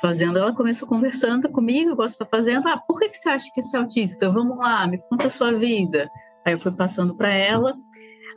fazendo. 0.00 0.38
Ela 0.38 0.54
começou 0.54 0.86
conversando 0.86 1.50
comigo, 1.50 1.90
igual 1.90 2.06
você 2.06 2.14
está 2.14 2.24
fazendo. 2.24 2.68
Ah, 2.68 2.78
por 2.78 3.00
que, 3.00 3.12
você 3.12 3.28
acha 3.28 3.50
que 3.52 3.60
você 3.60 3.76
é 3.76 3.80
autista? 3.80 4.30
Vamos 4.30 4.56
lá, 4.56 4.86
me 4.86 4.98
conta 4.98 5.26
a 5.26 5.30
sua 5.30 5.52
vida. 5.52 6.08
Aí 6.46 6.54
eu 6.54 6.58
fui 6.58 6.70
passando 6.70 7.16
para 7.16 7.30
ela. 7.30 7.74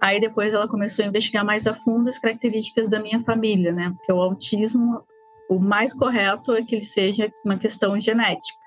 Aí 0.01 0.19
depois 0.19 0.53
ela 0.53 0.67
começou 0.67 1.05
a 1.05 1.07
investigar 1.07 1.45
mais 1.45 1.67
a 1.67 1.73
fundo 1.73 2.09
as 2.09 2.17
características 2.17 2.89
da 2.89 2.99
minha 2.99 3.21
família, 3.21 3.71
né? 3.71 3.93
Porque 3.95 4.11
o 4.11 4.21
autismo, 4.21 5.03
o 5.49 5.59
mais 5.59 5.93
correto 5.93 6.53
é 6.53 6.63
que 6.63 6.75
ele 6.75 6.85
seja 6.85 7.31
uma 7.43 7.57
questão 7.57 7.99
genética. 7.99 8.57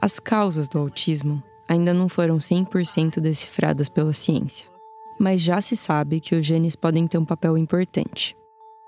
As 0.00 0.18
causas 0.18 0.68
do 0.68 0.78
autismo 0.78 1.42
ainda 1.68 1.92
não 1.92 2.08
foram 2.08 2.38
100% 2.38 3.20
decifradas 3.20 3.88
pela 3.88 4.12
ciência, 4.12 4.66
mas 5.18 5.40
já 5.40 5.60
se 5.60 5.76
sabe 5.76 6.20
que 6.20 6.34
os 6.34 6.44
genes 6.44 6.74
podem 6.74 7.06
ter 7.06 7.18
um 7.18 7.24
papel 7.24 7.58
importante. 7.58 8.36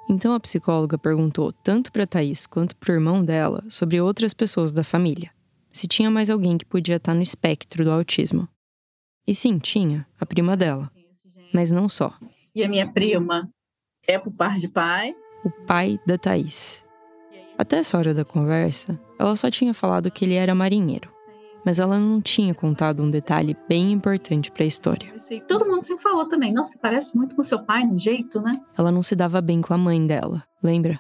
Então 0.09 0.35
a 0.35 0.41
psicóloga 0.41 0.99
perguntou 0.99 1.53
tanto 1.53 1.93
para 1.93 2.07
Thaís 2.07 2.47
quanto 2.47 2.77
para 2.77 2.93
o 2.93 2.97
irmão 2.97 3.25
dela 3.25 3.63
sobre 3.69 4.01
outras 4.01 4.35
pessoas 4.35 4.73
da 4.73 4.83
família, 4.83 5.31
se 5.71 5.87
tinha 5.87 6.11
mais 6.11 6.29
alguém 6.29 6.59
que 6.59 6.67
podia 6.67 6.97
estar 6.97 7.15
no 7.15 7.23
espectro 7.23 7.85
do 7.85 7.91
autismo. 7.91 8.49
E 9.27 9.35
sim, 9.35 9.59
tinha, 9.59 10.07
a 10.21 10.27
prima 10.27 10.57
dela. 10.57 10.91
Mas 11.55 11.71
não 11.71 11.89
só. 11.89 12.13
E 12.55 12.65
a 12.65 12.69
minha 12.69 12.91
prima 12.91 13.49
é 14.07 14.19
por 14.19 14.33
par 14.33 14.59
de 14.59 14.69
pai. 14.69 15.15
O 15.45 15.51
pai 15.51 15.99
da 16.07 16.19
Thaís. 16.19 16.85
Até 17.63 17.77
essa 17.77 17.97
hora 17.97 18.13
da 18.13 18.25
conversa, 18.25 18.99
ela 19.17 19.37
só 19.37 19.49
tinha 19.49 19.73
falado 19.73 20.11
que 20.11 20.25
ele 20.25 20.35
era 20.35 20.53
marinheiro. 20.53 21.09
Mas 21.65 21.79
ela 21.79 21.97
não 21.97 22.21
tinha 22.21 22.53
contado 22.53 23.05
um 23.05 23.09
detalhe 23.09 23.57
bem 23.69 23.93
importante 23.93 24.51
para 24.51 24.65
a 24.65 24.67
história. 24.67 25.15
Todo 25.47 25.65
mundo 25.65 25.87
sempre 25.87 26.03
falou 26.03 26.27
também, 26.27 26.53
nossa, 26.53 26.77
parece 26.83 27.17
muito 27.17 27.37
com 27.37 27.45
seu 27.45 27.65
pai 27.65 27.85
no 27.85 27.97
jeito, 27.97 28.41
né? 28.41 28.61
Ela 28.77 28.91
não 28.91 29.01
se 29.01 29.15
dava 29.15 29.41
bem 29.41 29.63
com 29.63 29.73
a 29.73 29.79
mãe 29.79 30.05
dela, 30.05 30.43
lembra? 30.61 30.99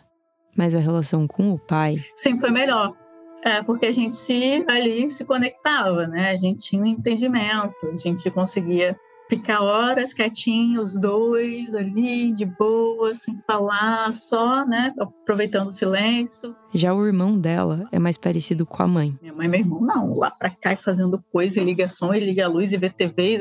Mas 0.56 0.72
a 0.72 0.78
relação 0.78 1.26
com 1.26 1.50
o 1.50 1.58
pai 1.58 1.96
sempre 2.14 2.42
foi 2.42 2.52
melhor. 2.52 2.94
É, 3.42 3.60
porque 3.64 3.86
a 3.86 3.92
gente 3.92 4.16
se 4.16 4.64
ali 4.68 5.10
se 5.10 5.24
conectava, 5.24 6.06
né? 6.06 6.30
A 6.30 6.36
gente 6.36 6.62
tinha 6.62 6.80
um 6.80 6.86
entendimento, 6.86 7.88
a 7.92 7.96
gente 7.96 8.30
conseguia 8.30 8.96
ficar 9.36 9.62
horas 9.62 10.12
quietinhos, 10.12 10.92
os 10.92 11.00
dois 11.00 11.74
ali, 11.74 12.32
de 12.32 12.44
boa, 12.44 13.14
sem 13.14 13.38
falar, 13.40 14.12
só, 14.12 14.66
né, 14.66 14.92
aproveitando 14.98 15.68
o 15.68 15.72
silêncio. 15.72 16.54
Já 16.74 16.92
o 16.92 17.06
irmão 17.06 17.38
dela 17.38 17.88
é 17.90 17.98
mais 17.98 18.18
parecido 18.18 18.66
com 18.66 18.82
a 18.82 18.86
mãe. 18.86 19.16
Minha 19.22 19.32
mãe 19.32 19.46
e 19.46 19.48
meu 19.48 19.60
irmão, 19.60 19.80
não, 19.80 20.12
lá 20.12 20.30
pra 20.30 20.50
cá 20.50 20.74
e 20.74 20.76
fazendo 20.76 21.22
coisa, 21.32 21.60
e 21.60 21.64
ligações, 21.64 22.22
liga 22.22 22.44
a 22.44 22.48
luz 22.48 22.74
e 22.74 22.76
vê 22.76 22.90
TV, 22.90 23.38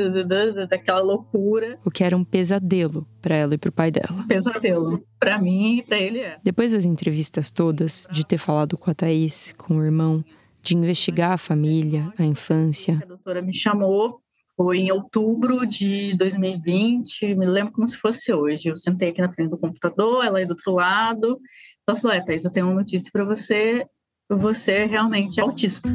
daquela 0.70 1.02
loucura. 1.02 1.78
O 1.84 1.92
que 1.92 2.06
era 2.06 2.16
um 2.16 2.24
pesadelo 2.24 3.06
para 3.22 3.36
ela 3.36 3.54
e 3.56 3.58
pro 3.58 3.72
pai 3.72 3.92
dela. 3.92 4.26
Pesadelo. 4.30 5.04
Para 5.20 5.40
mim 5.40 5.80
e 5.80 5.84
pra 5.84 5.98
ele 5.98 6.20
é. 6.20 6.38
Depois 6.42 6.72
das 6.72 6.86
entrevistas 6.86 7.52
todas, 7.52 8.08
de 8.10 8.26
ter 8.26 8.38
falado 8.38 8.78
com 8.78 8.90
a 8.90 8.94
Thaís, 8.94 9.54
com 9.58 9.76
o 9.76 9.84
irmão, 9.84 10.24
de 10.62 10.78
investigar 10.78 11.32
a 11.32 11.38
família, 11.38 12.14
a 12.18 12.24
infância. 12.24 13.00
A 13.04 13.06
doutora 13.06 13.42
me 13.42 13.54
chamou 13.54 14.22
foi 14.62 14.78
em 14.78 14.92
outubro 14.92 15.66
de 15.66 16.16
2020, 16.18 17.34
me 17.34 17.48
lembro 17.48 17.74
como 17.74 17.88
se 17.88 17.98
fosse 17.98 18.32
hoje. 18.32 18.70
Eu 18.70 18.76
sentei 18.76 19.10
aqui 19.10 19.20
na 19.20 19.32
frente 19.32 19.50
do 19.50 19.58
computador, 19.58 20.24
ela 20.24 20.38
aí 20.38 20.46
do 20.46 20.52
outro 20.52 20.74
lado. 20.74 21.40
Ela 21.88 21.98
falou: 21.98 22.16
É, 22.16 22.22
Thaís, 22.22 22.46
eu 22.46 22.52
tenho 22.52 22.68
uma 22.68 22.76
notícia 22.76 23.10
para 23.12 23.24
você. 23.24 23.84
Você 24.30 24.86
realmente 24.86 25.40
é 25.40 25.44
autista. 25.44 25.90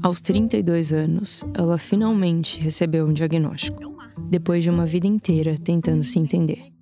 Aos 0.00 0.20
32 0.20 0.92
anos, 0.92 1.44
ela 1.52 1.76
finalmente 1.76 2.60
recebeu 2.60 3.04
um 3.04 3.12
diagnóstico, 3.12 3.82
depois 4.30 4.62
de 4.62 4.70
uma 4.70 4.86
vida 4.86 5.08
inteira 5.08 5.58
tentando 5.58 6.04
se 6.04 6.20
entender. 6.20 6.72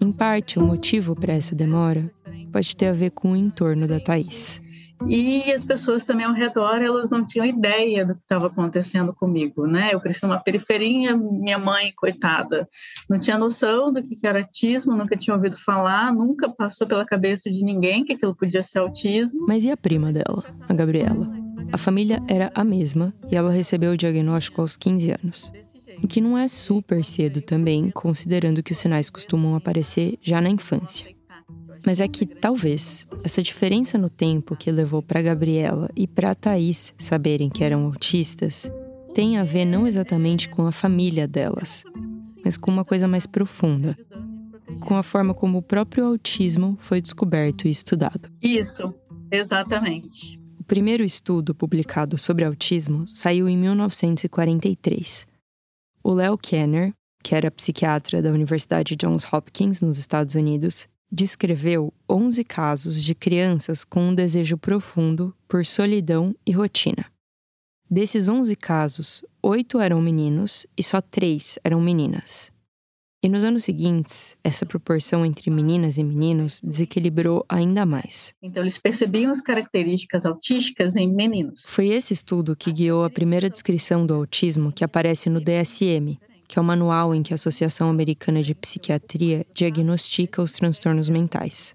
Em 0.00 0.10
parte, 0.10 0.58
o 0.58 0.64
motivo 0.64 1.14
para 1.14 1.34
essa 1.34 1.54
demora 1.54 2.10
pode 2.50 2.74
ter 2.74 2.86
a 2.86 2.92
ver 2.92 3.10
com 3.10 3.32
o 3.32 3.36
entorno 3.36 3.86
da 3.86 4.00
Thaís. 4.00 4.58
E 5.06 5.52
as 5.52 5.64
pessoas 5.64 6.04
também 6.04 6.24
ao 6.24 6.32
redor, 6.32 6.82
elas 6.82 7.10
não 7.10 7.24
tinham 7.24 7.44
ideia 7.44 8.04
do 8.04 8.14
que 8.14 8.22
estava 8.22 8.46
acontecendo 8.46 9.12
comigo, 9.12 9.66
né? 9.66 9.90
Eu 9.92 10.00
cresci 10.00 10.22
numa 10.22 10.38
periferia, 10.38 11.16
minha 11.16 11.58
mãe, 11.58 11.92
coitada, 11.94 12.66
não 13.08 13.18
tinha 13.18 13.36
noção 13.36 13.92
do 13.92 14.02
que 14.02 14.16
era 14.26 14.38
autismo, 14.38 14.96
nunca 14.96 15.16
tinha 15.16 15.34
ouvido 15.34 15.56
falar, 15.56 16.12
nunca 16.12 16.48
passou 16.48 16.86
pela 16.86 17.04
cabeça 17.04 17.50
de 17.50 17.62
ninguém 17.64 18.04
que 18.04 18.14
aquilo 18.14 18.34
podia 18.34 18.62
ser 18.62 18.78
autismo. 18.78 19.44
Mas 19.46 19.64
e 19.64 19.70
a 19.70 19.76
prima 19.76 20.12
dela, 20.12 20.44
a 20.68 20.72
Gabriela? 20.72 21.28
A 21.72 21.78
família 21.78 22.22
era 22.28 22.50
a 22.54 22.64
mesma 22.64 23.12
e 23.30 23.36
ela 23.36 23.50
recebeu 23.50 23.92
o 23.92 23.96
diagnóstico 23.96 24.60
aos 24.60 24.76
15 24.76 25.10
anos. 25.10 25.52
O 26.02 26.06
que 26.06 26.20
não 26.20 26.36
é 26.36 26.46
super 26.46 27.04
cedo 27.04 27.40
também, 27.40 27.90
considerando 27.90 28.62
que 28.62 28.72
os 28.72 28.78
sinais 28.78 29.10
costumam 29.10 29.56
aparecer 29.56 30.18
já 30.20 30.40
na 30.40 30.50
infância. 30.50 31.15
Mas 31.86 32.00
é 32.00 32.08
que 32.08 32.26
talvez 32.26 33.06
essa 33.22 33.40
diferença 33.40 33.96
no 33.96 34.10
tempo 34.10 34.56
que 34.56 34.72
levou 34.72 35.00
para 35.00 35.22
Gabriela 35.22 35.88
e 35.94 36.08
para 36.08 36.34
Thaís 36.34 36.92
saberem 36.98 37.48
que 37.48 37.62
eram 37.62 37.86
autistas 37.86 38.68
tem 39.14 39.38
a 39.38 39.44
ver 39.44 39.64
não 39.64 39.86
exatamente 39.86 40.48
com 40.48 40.66
a 40.66 40.72
família 40.72 41.28
delas, 41.28 41.84
mas 42.44 42.58
com 42.58 42.72
uma 42.72 42.84
coisa 42.84 43.06
mais 43.06 43.24
profunda, 43.24 43.96
com 44.80 44.96
a 44.96 45.02
forma 45.02 45.32
como 45.32 45.58
o 45.58 45.62
próprio 45.62 46.04
autismo 46.04 46.76
foi 46.80 47.00
descoberto 47.00 47.68
e 47.68 47.70
estudado. 47.70 48.28
Isso, 48.42 48.92
exatamente. 49.30 50.38
O 50.58 50.64
primeiro 50.64 51.04
estudo 51.04 51.54
publicado 51.54 52.18
sobre 52.18 52.44
autismo 52.44 53.06
saiu 53.06 53.48
em 53.48 53.56
1943. 53.56 55.26
O 56.02 56.12
Leo 56.12 56.36
Kenner, 56.36 56.92
que 57.22 57.34
era 57.34 57.50
psiquiatra 57.50 58.20
da 58.20 58.30
Universidade 58.30 58.96
Johns 58.96 59.24
Hopkins, 59.32 59.80
nos 59.80 59.98
Estados 59.98 60.34
Unidos, 60.34 60.88
descreveu 61.10 61.92
11 62.08 62.44
casos 62.44 63.02
de 63.02 63.14
crianças 63.14 63.84
com 63.84 64.08
um 64.08 64.14
desejo 64.14 64.56
profundo 64.56 65.34
por 65.48 65.64
solidão 65.64 66.34
e 66.46 66.52
rotina. 66.52 67.06
Desses 67.88 68.28
11 68.28 68.56
casos, 68.56 69.24
oito 69.42 69.78
eram 69.78 70.02
meninos 70.02 70.66
e 70.76 70.82
só 70.82 71.00
três 71.00 71.58
eram 71.62 71.80
meninas. 71.80 72.50
E 73.22 73.28
nos 73.28 73.44
anos 73.44 73.64
seguintes, 73.64 74.36
essa 74.44 74.66
proporção 74.66 75.24
entre 75.24 75.50
meninas 75.50 75.98
e 75.98 76.04
meninos 76.04 76.60
desequilibrou 76.62 77.44
ainda 77.48 77.86
mais. 77.86 78.32
Então, 78.42 78.62
eles 78.62 78.78
percebiam 78.78 79.32
as 79.32 79.40
características 79.40 80.26
autísticas 80.26 80.94
em 80.96 81.12
meninos. 81.12 81.62
Foi 81.66 81.88
esse 81.88 82.12
estudo 82.12 82.54
que 82.54 82.70
guiou 82.70 83.04
a 83.04 83.10
primeira 83.10 83.50
descrição 83.50 84.06
do 84.06 84.14
autismo 84.14 84.70
que 84.70 84.84
aparece 84.84 85.28
no 85.28 85.40
DSM, 85.40 86.18
que 86.48 86.58
é 86.58 86.62
o 86.62 86.64
manual 86.64 87.14
em 87.14 87.22
que 87.22 87.32
a 87.32 87.36
Associação 87.36 87.88
Americana 87.88 88.42
de 88.42 88.54
Psiquiatria 88.54 89.46
diagnostica 89.54 90.42
os 90.42 90.52
transtornos 90.52 91.08
mentais. 91.08 91.74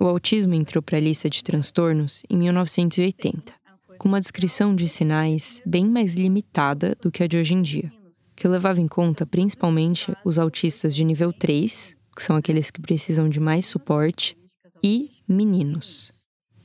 O 0.00 0.06
autismo 0.06 0.54
entrou 0.54 0.82
para 0.82 0.96
a 0.96 1.00
lista 1.00 1.28
de 1.28 1.44
transtornos 1.44 2.22
em 2.30 2.36
1980, 2.36 3.52
com 3.98 4.08
uma 4.08 4.20
descrição 4.20 4.74
de 4.74 4.88
sinais 4.88 5.62
bem 5.66 5.84
mais 5.84 6.14
limitada 6.14 6.96
do 7.02 7.10
que 7.10 7.22
a 7.22 7.26
de 7.26 7.36
hoje 7.36 7.54
em 7.54 7.60
dia, 7.60 7.92
que 8.34 8.48
levava 8.48 8.80
em 8.80 8.88
conta 8.88 9.26
principalmente 9.26 10.12
os 10.24 10.38
autistas 10.38 10.94
de 10.94 11.04
nível 11.04 11.32
3, 11.32 11.96
que 12.16 12.22
são 12.22 12.34
aqueles 12.34 12.70
que 12.70 12.80
precisam 12.80 13.28
de 13.28 13.38
mais 13.38 13.66
suporte, 13.66 14.36
e 14.82 15.10
meninos. 15.28 16.10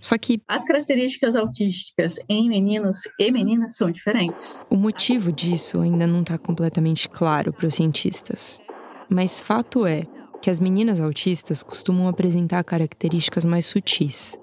Só 0.06 0.20
que 0.20 0.40
as 0.48 0.64
características 0.64 1.36
autísticas 1.36 2.20
em 2.30 2.48
meninos 2.48 3.00
e 3.20 3.32
meninas 3.32 3.76
são 3.76 3.90
diferentes. 3.90 4.64
O 4.70 4.76
motivo 4.76 5.32
disso 5.32 5.82
ainda 5.82 6.06
não 6.06 6.20
está 6.22 6.38
completamente 6.38 7.10
claro 7.10 7.52
para 7.52 7.66
os 7.66 7.74
cientistas. 7.74 8.62
Mas 9.10 9.42
fato 9.42 9.84
é 9.84 10.04
que 10.44 10.52
as 10.52 10.60
meninas 10.60 11.02
autistas 11.02 11.64
costumam 11.64 12.08
apresentar 12.08 12.64
características 12.64 13.46
mais 13.46 13.66
sutis. 13.66 14.38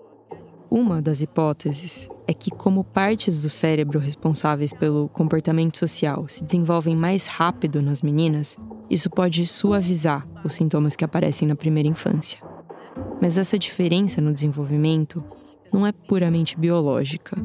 Uma 0.69 1.01
das 1.01 1.23
hipóteses 1.23 2.09
é 2.27 2.35
que, 2.35 2.51
como 2.51 2.83
partes 2.83 3.41
do 3.41 3.49
cérebro 3.49 4.01
responsáveis 4.01 4.73
pelo 4.73 5.09
comportamento 5.11 5.79
social 5.79 6.25
se 6.27 6.43
desenvolvem 6.43 6.97
mais 6.97 7.27
rápido 7.27 7.81
nas 7.81 8.03
meninas, 8.03 8.57
isso 8.91 9.09
pode 9.09 9.47
suavizar 9.47 10.27
os 10.45 10.55
sintomas 10.55 10.97
que 10.97 11.05
aparecem 11.05 11.47
na 11.47 11.55
primeira 11.55 11.89
infância. 11.89 12.41
Mas 13.21 13.39
essa 13.39 13.57
diferença 13.57 14.21
no 14.21 14.33
desenvolvimento 14.33 15.23
não 15.73 15.87
é 15.87 15.93
puramente 15.93 16.59
biológica. 16.59 17.37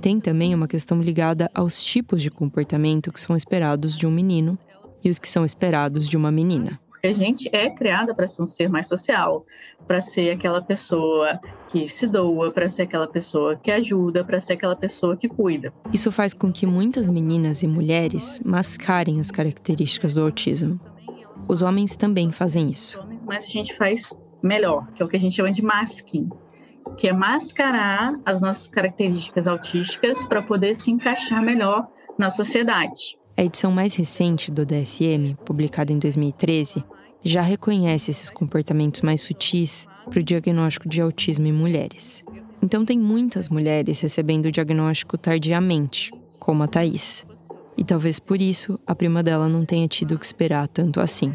Tem 0.00 0.20
também 0.20 0.54
uma 0.54 0.68
questão 0.68 1.00
ligada 1.02 1.50
aos 1.54 1.84
tipos 1.84 2.22
de 2.22 2.30
comportamento 2.30 3.12
que 3.12 3.20
são 3.20 3.36
esperados 3.36 3.96
de 3.96 4.06
um 4.06 4.10
menino 4.10 4.58
e 5.02 5.10
os 5.10 5.18
que 5.18 5.28
são 5.28 5.44
esperados 5.44 6.08
de 6.08 6.16
uma 6.16 6.30
menina. 6.30 6.78
A 7.04 7.12
gente 7.12 7.48
é 7.52 7.70
criada 7.70 8.12
para 8.12 8.26
ser 8.26 8.42
um 8.42 8.46
ser 8.46 8.68
mais 8.68 8.88
social, 8.88 9.46
para 9.86 10.00
ser 10.00 10.30
aquela 10.30 10.60
pessoa 10.60 11.38
que 11.68 11.86
se 11.86 12.08
doa, 12.08 12.50
para 12.50 12.68
ser 12.68 12.82
aquela 12.82 13.06
pessoa 13.06 13.54
que 13.54 13.70
ajuda, 13.70 14.24
para 14.24 14.40
ser 14.40 14.54
aquela 14.54 14.74
pessoa 14.74 15.16
que 15.16 15.28
cuida. 15.28 15.72
Isso 15.92 16.10
faz 16.10 16.34
com 16.34 16.50
que 16.52 16.66
muitas 16.66 17.08
meninas 17.08 17.62
e 17.62 17.68
mulheres 17.68 18.40
mascarem 18.44 19.20
as 19.20 19.30
características 19.30 20.14
do 20.14 20.22
autismo. 20.22 20.80
Os 21.46 21.62
homens 21.62 21.96
também 21.96 22.32
fazem 22.32 22.68
isso. 22.68 22.98
Mas 23.24 23.44
a 23.44 23.48
gente 23.48 23.76
faz 23.76 24.12
melhor, 24.42 24.88
que 24.92 25.02
é 25.02 25.06
o 25.06 25.08
que 25.08 25.16
a 25.16 25.20
gente 25.20 25.36
chama 25.36 25.52
de 25.52 25.62
masking, 25.62 26.28
que 26.96 27.08
é 27.08 27.12
mascarar 27.12 28.14
as 28.24 28.40
nossas 28.40 28.68
características 28.68 29.46
autísticas 29.46 30.24
para 30.24 30.42
poder 30.42 30.74
se 30.74 30.90
encaixar 30.90 31.42
melhor 31.42 31.86
na 32.18 32.30
sociedade. 32.30 33.16
A 33.36 33.44
edição 33.44 33.70
mais 33.70 33.94
recente 33.94 34.50
do 34.50 34.66
DSM, 34.66 35.36
publicada 35.44 35.92
em 35.92 35.98
2013, 35.98 36.84
já 37.22 37.40
reconhece 37.40 38.10
esses 38.10 38.30
comportamentos 38.30 39.00
mais 39.00 39.20
sutis 39.20 39.86
para 40.10 40.20
o 40.20 40.22
diagnóstico 40.22 40.88
de 40.88 41.00
autismo 41.00 41.46
em 41.46 41.52
mulheres. 41.52 42.24
Então, 42.60 42.84
tem 42.84 42.98
muitas 42.98 43.48
mulheres 43.48 44.00
recebendo 44.00 44.46
o 44.46 44.52
diagnóstico 44.52 45.16
tardiamente, 45.16 46.10
como 46.38 46.64
a 46.64 46.66
Thaís. 46.66 47.24
E 47.76 47.84
talvez 47.84 48.18
por 48.18 48.42
isso 48.42 48.78
a 48.84 48.94
prima 48.94 49.22
dela 49.22 49.48
não 49.48 49.64
tenha 49.64 49.86
tido 49.86 50.18
que 50.18 50.26
esperar 50.26 50.66
tanto 50.66 51.00
assim. 51.00 51.32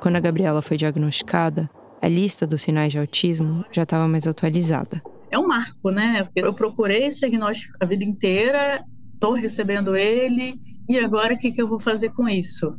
Quando 0.00 0.16
a 0.16 0.20
Gabriela 0.20 0.60
foi 0.60 0.76
diagnosticada, 0.76 1.70
a 2.00 2.08
lista 2.08 2.46
dos 2.46 2.62
sinais 2.62 2.92
de 2.92 2.98
autismo 2.98 3.64
já 3.70 3.82
estava 3.82 4.08
mais 4.08 4.26
atualizada. 4.26 5.02
É 5.30 5.38
um 5.38 5.46
marco, 5.46 5.90
né? 5.90 6.28
Eu 6.34 6.52
procurei 6.52 7.06
esse 7.06 7.20
diagnóstico 7.20 7.76
a 7.80 7.86
vida 7.86 8.04
inteira, 8.04 8.84
estou 9.14 9.32
recebendo 9.34 9.94
ele, 9.94 10.58
e 10.88 10.98
agora 10.98 11.34
o 11.34 11.38
que, 11.38 11.52
que 11.52 11.60
eu 11.60 11.68
vou 11.68 11.78
fazer 11.78 12.10
com 12.10 12.28
isso? 12.28 12.74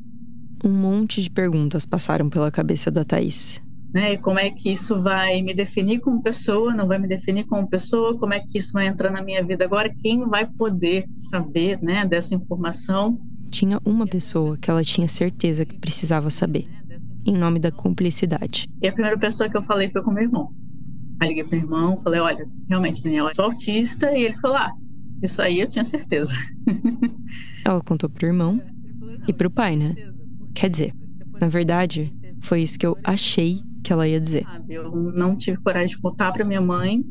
Um 0.63 0.71
monte 0.71 1.21
de 1.21 1.29
perguntas 1.29 1.85
passaram 1.85 2.29
pela 2.29 2.51
cabeça 2.51 2.91
da 2.91 3.05
Thaís. 3.05 3.61
Né? 3.93 4.17
Como 4.17 4.39
é 4.39 4.49
que 4.49 4.71
isso 4.71 5.01
vai 5.01 5.41
me 5.41 5.53
definir 5.53 5.99
como 5.99 6.21
pessoa? 6.21 6.73
Não 6.73 6.87
vai 6.87 6.97
me 6.97 7.07
definir 7.07 7.45
como 7.45 7.67
pessoa? 7.67 8.17
Como 8.17 8.33
é 8.33 8.39
que 8.39 8.57
isso 8.57 8.73
vai 8.73 8.87
entrar 8.87 9.11
na 9.11 9.21
minha 9.21 9.43
vida 9.45 9.65
agora? 9.65 9.93
Quem 10.01 10.27
vai 10.27 10.45
poder 10.45 11.05
saber, 11.15 11.79
né, 11.81 12.05
dessa 12.05 12.33
informação? 12.33 13.19
Tinha 13.49 13.79
uma 13.83 14.07
pessoa 14.07 14.57
que 14.57 14.71
ela 14.71 14.83
tinha 14.83 15.09
certeza 15.09 15.65
que 15.65 15.77
precisava 15.77 16.29
saber, 16.29 16.67
em 17.25 17.37
nome 17.37 17.59
da 17.59 17.71
cumplicidade. 17.71 18.67
E 18.81 18.87
a 18.87 18.93
primeira 18.93 19.17
pessoa 19.17 19.49
que 19.49 19.57
eu 19.57 19.61
falei 19.61 19.89
foi 19.89 20.01
com 20.03 20.11
meu 20.11 20.23
irmão. 20.23 20.49
Aí 21.21 21.29
liguei 21.29 21.43
pro 21.43 21.51
meu 21.51 21.61
irmão, 21.61 21.97
falei: 22.03 22.19
"Olha, 22.19 22.47
realmente, 22.67 23.03
Daniel, 23.03 23.27
eu 23.27 23.35
sou 23.35 23.45
autista", 23.45 24.11
e 24.11 24.23
ele 24.25 24.35
falou: 24.37 24.57
"Ah, 24.57 24.71
isso 25.21 25.41
aí 25.41 25.59
eu 25.59 25.69
tinha 25.69 25.85
certeza". 25.85 26.33
Ela 27.65 27.81
contou 27.81 28.09
pro 28.09 28.27
irmão 28.27 28.59
e 29.27 29.33
pro 29.33 29.51
pai, 29.51 29.75
né? 29.75 29.95
Quer 30.53 30.69
dizer, 30.69 30.93
na 31.39 31.47
verdade, 31.47 32.13
foi 32.41 32.61
isso 32.63 32.77
que 32.77 32.85
eu 32.85 32.97
achei 33.03 33.59
que 33.83 33.93
ela 33.93 34.07
ia 34.07 34.19
dizer. 34.19 34.45
Eu 34.67 34.91
não 35.13 35.35
tive 35.35 35.57
coragem 35.57 35.95
de 35.95 36.01
contar 36.01 36.31
para 36.31 36.45
minha 36.45 36.61
mãe 36.61 37.03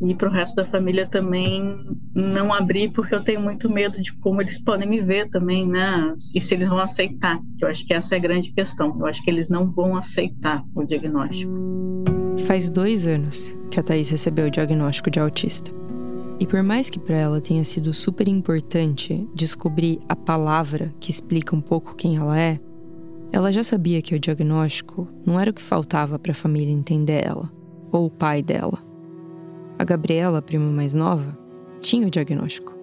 e 0.00 0.14
para 0.14 0.28
o 0.28 0.32
resto 0.32 0.56
da 0.56 0.64
família 0.64 1.06
também 1.06 1.78
não 2.14 2.52
abrir 2.52 2.90
porque 2.90 3.14
eu 3.14 3.22
tenho 3.22 3.40
muito 3.40 3.70
medo 3.70 4.00
de 4.00 4.12
como 4.14 4.40
eles 4.40 4.58
podem 4.58 4.88
me 4.88 5.00
ver 5.00 5.28
também, 5.30 5.66
né? 5.66 6.14
E 6.34 6.40
se 6.40 6.54
eles 6.54 6.68
vão 6.68 6.78
aceitar. 6.78 7.40
Eu 7.60 7.68
acho 7.68 7.86
que 7.86 7.94
essa 7.94 8.14
é 8.14 8.18
a 8.18 8.20
grande 8.20 8.52
questão. 8.52 8.96
Eu 8.98 9.06
acho 9.06 9.22
que 9.22 9.30
eles 9.30 9.48
não 9.48 9.70
vão 9.70 9.96
aceitar 9.96 10.62
o 10.74 10.84
diagnóstico. 10.84 11.52
Faz 12.46 12.68
dois 12.68 13.06
anos 13.06 13.56
que 13.70 13.78
a 13.78 13.82
Thaís 13.82 14.10
recebeu 14.10 14.46
o 14.46 14.50
diagnóstico 14.50 15.10
de 15.10 15.20
autista. 15.20 15.72
E 16.40 16.46
por 16.46 16.62
mais 16.62 16.90
que 16.90 16.98
para 16.98 17.16
ela 17.16 17.40
tenha 17.40 17.62
sido 17.64 17.94
super 17.94 18.26
importante 18.26 19.26
descobrir 19.34 20.00
a 20.08 20.16
palavra 20.16 20.92
que 20.98 21.10
explica 21.10 21.54
um 21.54 21.60
pouco 21.60 21.94
quem 21.94 22.16
ela 22.16 22.38
é, 22.38 22.58
ela 23.32 23.52
já 23.52 23.62
sabia 23.62 24.02
que 24.02 24.14
o 24.14 24.20
diagnóstico 24.20 25.08
não 25.24 25.38
era 25.38 25.50
o 25.50 25.54
que 25.54 25.62
faltava 25.62 26.18
para 26.18 26.32
a 26.32 26.36
família 26.36 26.72
entender 26.72 27.24
ela, 27.24 27.50
ou 27.90 28.06
o 28.06 28.10
pai 28.10 28.42
dela. 28.42 28.93
A 29.78 29.84
Gabriela, 29.84 30.38
a 30.38 30.42
prima 30.42 30.70
mais 30.70 30.94
nova, 30.94 31.36
tinha 31.80 32.06
o 32.06 32.10
diagnóstico. 32.10 32.74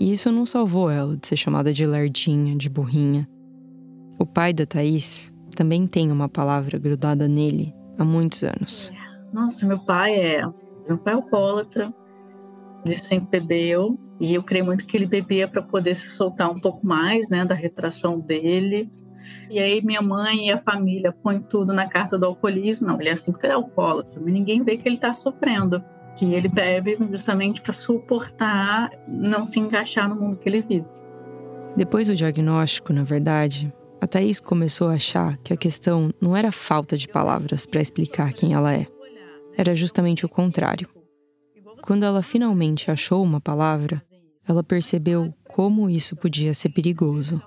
E 0.00 0.12
isso 0.12 0.32
não 0.32 0.46
salvou 0.46 0.90
ela 0.90 1.16
de 1.16 1.26
ser 1.26 1.36
chamada 1.36 1.72
de 1.72 1.86
lardinha, 1.86 2.56
de 2.56 2.68
burrinha. 2.68 3.28
O 4.18 4.26
pai 4.26 4.52
da 4.52 4.66
Thaís 4.66 5.32
também 5.54 5.86
tem 5.86 6.10
uma 6.10 6.28
palavra 6.28 6.78
grudada 6.78 7.28
nele 7.28 7.74
há 7.98 8.04
muitos 8.04 8.42
anos. 8.42 8.90
Nossa, 9.32 9.66
meu 9.66 9.78
pai 9.78 10.14
é. 10.14 10.42
Meu 10.88 10.98
pai 10.98 11.12
é 11.12 11.16
alcoólatra, 11.16 11.94
ele 12.84 12.96
sempre 12.96 13.40
bebeu 13.40 13.98
e 14.20 14.34
eu 14.34 14.42
creio 14.42 14.64
muito 14.64 14.84
que 14.84 14.96
ele 14.96 15.06
bebia 15.06 15.46
para 15.46 15.62
poder 15.62 15.94
se 15.94 16.10
soltar 16.10 16.50
um 16.50 16.58
pouco 16.58 16.84
mais, 16.86 17.30
né, 17.30 17.44
da 17.44 17.54
retração 17.54 18.18
dele. 18.18 18.90
E 19.48 19.58
aí 19.60 19.80
minha 19.82 20.02
mãe 20.02 20.48
e 20.48 20.52
a 20.52 20.56
família 20.56 21.12
põem 21.12 21.40
tudo 21.40 21.72
na 21.72 21.88
carta 21.88 22.18
do 22.18 22.26
alcoolismo. 22.26 22.88
Não, 22.88 23.00
ele 23.00 23.08
é 23.08 23.12
assim 23.12 23.30
porque 23.30 23.46
ele 23.46 23.52
é 23.52 23.56
alcoólatra, 23.56 24.20
mas 24.20 24.32
ninguém 24.32 24.62
vê 24.64 24.76
que 24.76 24.88
ele 24.88 24.96
está 24.96 25.12
sofrendo, 25.12 25.82
que 26.16 26.24
ele 26.26 26.48
bebe 26.48 26.98
justamente 27.10 27.60
para 27.60 27.72
suportar 27.72 28.90
não 29.08 29.46
se 29.46 29.58
encaixar 29.58 30.08
no 30.08 30.16
mundo 30.16 30.36
que 30.36 30.48
ele 30.48 30.60
vive. 30.60 30.86
Depois 31.76 32.08
do 32.08 32.14
diagnóstico, 32.14 32.92
na 32.92 33.02
verdade, 33.02 33.72
a 34.00 34.06
Thaís 34.06 34.40
começou 34.40 34.88
a 34.88 34.94
achar 34.94 35.38
que 35.38 35.52
a 35.52 35.56
questão 35.56 36.12
não 36.20 36.36
era 36.36 36.52
falta 36.52 36.96
de 36.96 37.08
palavras 37.08 37.64
para 37.64 37.80
explicar 37.80 38.32
quem 38.32 38.52
ela 38.52 38.74
é. 38.74 38.86
Era 39.56 39.74
justamente 39.74 40.26
o 40.26 40.28
contrário. 40.28 40.88
Quando 41.82 42.04
ela 42.04 42.22
finalmente 42.22 42.90
achou 42.90 43.22
uma 43.22 43.40
palavra, 43.40 44.02
ela 44.46 44.62
percebeu 44.62 45.32
como 45.48 45.88
isso 45.88 46.16
podia 46.16 46.52
ser 46.52 46.70
perigoso, 46.70 47.42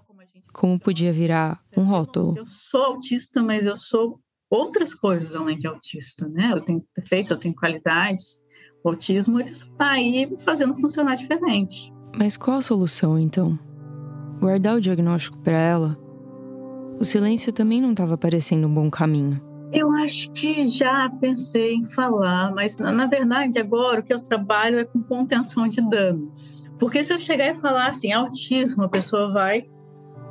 como 0.53 0.79
podia 0.79 1.11
virar 1.11 1.59
um 1.77 1.83
rótulo. 1.83 2.35
Eu 2.37 2.45
sou 2.45 2.83
autista, 2.83 3.43
mas 3.43 3.65
eu 3.65 3.77
sou 3.77 4.19
outras 4.49 4.95
coisas 4.95 5.35
além 5.35 5.57
de 5.57 5.67
autista, 5.67 6.27
né? 6.27 6.51
Eu 6.53 6.61
tenho 6.61 6.83
defeitos, 6.95 7.31
eu 7.31 7.37
tenho 7.37 7.55
qualidades. 7.55 8.41
O 8.85 8.89
autismo 8.89 9.41
está 9.41 9.93
aí 9.93 10.31
fazendo 10.45 10.75
funcionar 10.75 11.15
diferente. 11.15 11.91
Mas 12.15 12.37
qual 12.37 12.57
a 12.57 12.61
solução 12.61 13.17
então? 13.17 13.57
Guardar 14.39 14.75
o 14.75 14.79
diagnóstico 14.79 15.39
para 15.39 15.57
ela? 15.57 15.97
O 16.99 17.03
silêncio 17.03 17.51
também 17.51 17.81
não 17.81 17.91
estava 17.91 18.15
parecendo 18.15 18.67
um 18.67 18.73
bom 18.73 18.91
caminho. 18.91 19.41
Eu 19.73 19.91
acho 19.91 20.29
que 20.31 20.67
já 20.67 21.09
pensei 21.19 21.73
em 21.73 21.83
falar, 21.83 22.53
mas 22.53 22.77
na, 22.77 22.91
na, 22.91 23.07
verdade 23.07 23.57
agora 23.57 24.01
o 24.01 24.03
que 24.03 24.13
eu 24.13 24.19
trabalho 24.19 24.77
é 24.77 24.85
com 24.85 25.01
contenção 25.01 25.67
de 25.67 25.81
danos. 25.81 26.69
Porque 26.77 27.03
se 27.03 27.11
eu 27.11 27.19
chegar 27.19 27.55
e 27.55 27.57
falar 27.57 27.87
assim, 27.87 28.13
autismo, 28.13 28.83
a 28.83 28.89
pessoa 28.89 29.33
vai 29.33 29.67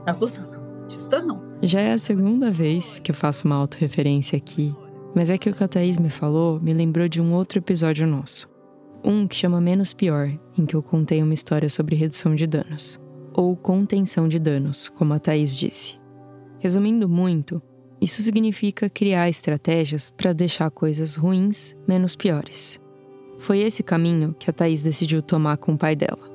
assustar. 0.07 0.48
Autista 0.82 1.20
não. 1.20 1.42
Já 1.61 1.80
é 1.80 1.92
a 1.92 1.98
segunda 1.98 2.52
vez 2.52 3.00
que 3.00 3.11
eu 3.11 3.14
faço 3.16 3.48
uma 3.48 3.57
autorreferência 3.57 4.36
aqui, 4.36 4.72
mas 5.14 5.30
é 5.30 5.38
que 5.38 5.48
o 5.48 5.54
que 5.54 5.62
a 5.62 5.68
Thaís 5.68 5.98
me 5.98 6.10
falou 6.10 6.60
me 6.60 6.74
lembrou 6.74 7.08
de 7.08 7.22
um 7.22 7.32
outro 7.34 7.58
episódio 7.58 8.06
nosso. 8.06 8.48
Um 9.02 9.28
que 9.28 9.36
chama 9.36 9.60
Menos 9.60 9.92
Pior, 9.92 10.32
em 10.58 10.66
que 10.66 10.74
eu 10.74 10.82
contei 10.82 11.22
uma 11.22 11.34
história 11.34 11.68
sobre 11.68 11.94
redução 11.94 12.34
de 12.34 12.46
danos. 12.46 12.98
Ou 13.34 13.56
contenção 13.56 14.26
de 14.26 14.38
danos, 14.38 14.88
como 14.88 15.12
a 15.12 15.18
Thaís 15.18 15.56
disse. 15.56 16.00
Resumindo 16.58 17.08
muito, 17.08 17.62
isso 18.00 18.22
significa 18.22 18.88
criar 18.88 19.28
estratégias 19.28 20.10
para 20.10 20.32
deixar 20.32 20.70
coisas 20.70 21.16
ruins 21.16 21.76
menos 21.86 22.16
piores. 22.16 22.80
Foi 23.38 23.58
esse 23.58 23.82
caminho 23.82 24.34
que 24.38 24.48
a 24.48 24.52
Thaís 24.52 24.82
decidiu 24.82 25.20
tomar 25.20 25.58
com 25.58 25.74
o 25.74 25.78
pai 25.78 25.94
dela. 25.94 26.30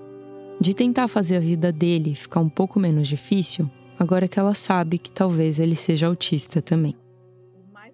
De 0.61 0.73
tentar 0.73 1.07
fazer 1.07 1.38
a 1.38 1.39
vida 1.39 1.71
dele 1.71 2.15
ficar 2.15 2.41
um 2.41 2.49
pouco 2.49 2.80
menos 2.80 3.07
difícil, 3.07 3.69
agora 3.97 4.27
que 4.27 4.39
ela 4.39 4.53
sabe 4.53 4.97
que 4.97 5.11
talvez 5.11 5.59
ele 5.59 5.75
seja 5.75 6.07
autista 6.07 6.61
também. 6.61 6.95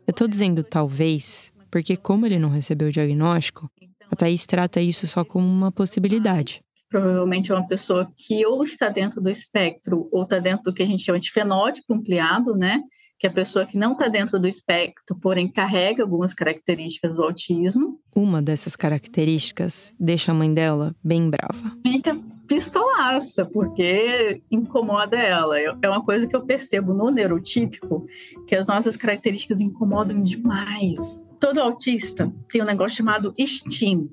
Eu 0.08 0.14
tô 0.14 0.28
dizendo 0.28 0.64
talvez, 0.64 1.52
porque 1.72 1.98
como 1.98 2.26
ele 2.26 2.38
não 2.38 2.50
recebeu 2.50 2.90
o 2.90 2.92
diagnóstico, 2.92 3.70
a 4.12 4.16
Thaís 4.16 4.46
trata 4.46 4.80
isso 4.80 5.08
só 5.08 5.26
como 5.26 5.48
uma 5.48 5.72
possibilidade. 5.72 6.62
Provavelmente 6.90 7.52
é 7.52 7.56
uma 7.56 7.68
pessoa 7.68 8.12
que 8.16 8.46
ou 8.46 8.64
está 8.64 8.90
dentro 8.90 9.20
do 9.20 9.30
espectro 9.30 10.08
ou 10.12 10.24
está 10.24 10.40
dentro 10.40 10.64
do 10.64 10.74
que 10.74 10.84
a 10.84 10.86
gente 10.86 11.04
chama 11.04 11.20
de 11.20 11.32
fenótipo 11.32 11.94
ampliado, 11.94 12.56
né? 12.56 12.82
Que 13.18 13.28
a 13.28 13.32
pessoa 13.32 13.66
que 13.66 13.78
não 13.78 13.94
está 13.94 14.08
dentro 14.08 14.40
do 14.40 14.48
espectro, 14.48 15.18
porém 15.22 15.48
carrega 15.48 16.04
algumas 16.04 16.34
características 16.34 17.16
do 17.16 17.24
autismo. 17.24 18.00
Uma 18.16 18.42
dessas 18.42 18.76
características 18.76 19.94
deixa 20.00 20.32
a 20.32 20.36
mãe 20.36 20.54
dela 20.54 20.96
bem 21.04 21.30
brava. 21.30 21.78
Fica 21.86 22.20
pistolaça, 22.48 23.46
porque 23.46 24.42
incomoda 24.52 25.18
ela. 25.18 25.60
É 25.60 25.90
uma 25.90 26.04
coisa 26.04 26.28
que 26.28 26.36
eu 26.36 26.46
percebo 26.46 26.94
no 26.94 27.10
neurotípico, 27.10 28.06
que 28.48 28.56
as 28.56 28.68
nossas 28.68 28.96
características 28.96 29.60
incomodam 29.62 30.22
demais. 30.22 30.98
Todo 31.40 31.60
autista 31.60 32.32
tem 32.50 32.62
um 32.62 32.66
negócio 32.66 32.98
chamado 32.98 33.34
STEAM, 33.40 34.10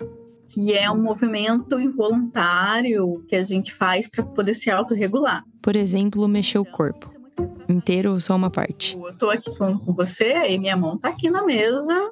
que 0.53 0.73
é 0.73 0.91
um 0.91 1.03
movimento 1.03 1.79
involuntário 1.79 3.25
que 3.29 3.37
a 3.37 3.45
gente 3.45 3.73
faz 3.73 4.09
para 4.09 4.25
poder 4.25 4.55
se 4.55 4.71
autorregular. 4.71 5.45
Por 5.61 5.77
exemplo, 5.77 6.27
mexer 6.27 6.59
o 6.59 6.65
corpo 6.65 7.12
inteiro 7.69 8.13
ou 8.13 8.21
só 8.21 8.37
uma 8.37 8.51
parte? 8.51 8.97
Eu 8.97 9.15
tô 9.15 9.31
aqui 9.31 9.55
falando 9.57 9.81
com 9.81 9.93
você 9.93 10.33
e 10.49 10.59
minha 10.59 10.77
mão 10.77 10.99
tá 10.99 11.09
aqui 11.09 11.31
na 11.31 11.45
mesa, 11.45 12.11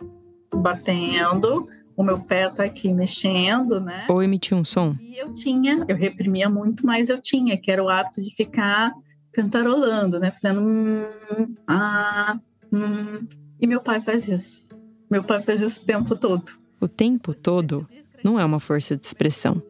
batendo, 0.54 1.68
o 1.96 2.02
meu 2.02 2.18
pé 2.18 2.48
tá 2.48 2.64
aqui 2.64 2.92
mexendo, 2.92 3.80
né? 3.80 4.06
Ou 4.08 4.22
emitir 4.22 4.56
um 4.56 4.64
som? 4.64 4.96
E 4.98 5.18
eu 5.18 5.32
tinha, 5.32 5.84
eu 5.88 5.96
reprimia 5.96 6.48
muito, 6.48 6.84
mas 6.84 7.08
eu 7.08 7.20
tinha, 7.20 7.56
que 7.56 7.70
era 7.70 7.82
o 7.82 7.88
hábito 7.88 8.20
de 8.20 8.34
ficar 8.34 8.92
cantarolando, 9.32 10.18
né? 10.18 10.30
Fazendo 10.30 10.60
um, 10.60 11.54
ah, 11.66 12.38
hum. 12.72 13.26
E 13.60 13.66
meu 13.66 13.80
pai 13.80 14.00
faz 14.00 14.26
isso. 14.26 14.68
Meu 15.10 15.22
pai 15.22 15.40
faz 15.40 15.60
isso 15.60 15.82
o 15.82 15.86
tempo 15.86 16.16
todo. 16.16 16.52
O 16.80 16.88
tempo 16.88 17.34
todo 17.34 17.86
não 18.24 18.40
é 18.40 18.44
uma 18.44 18.60
força 18.60 18.96
de 18.96 19.06
expressão. 19.06 19.62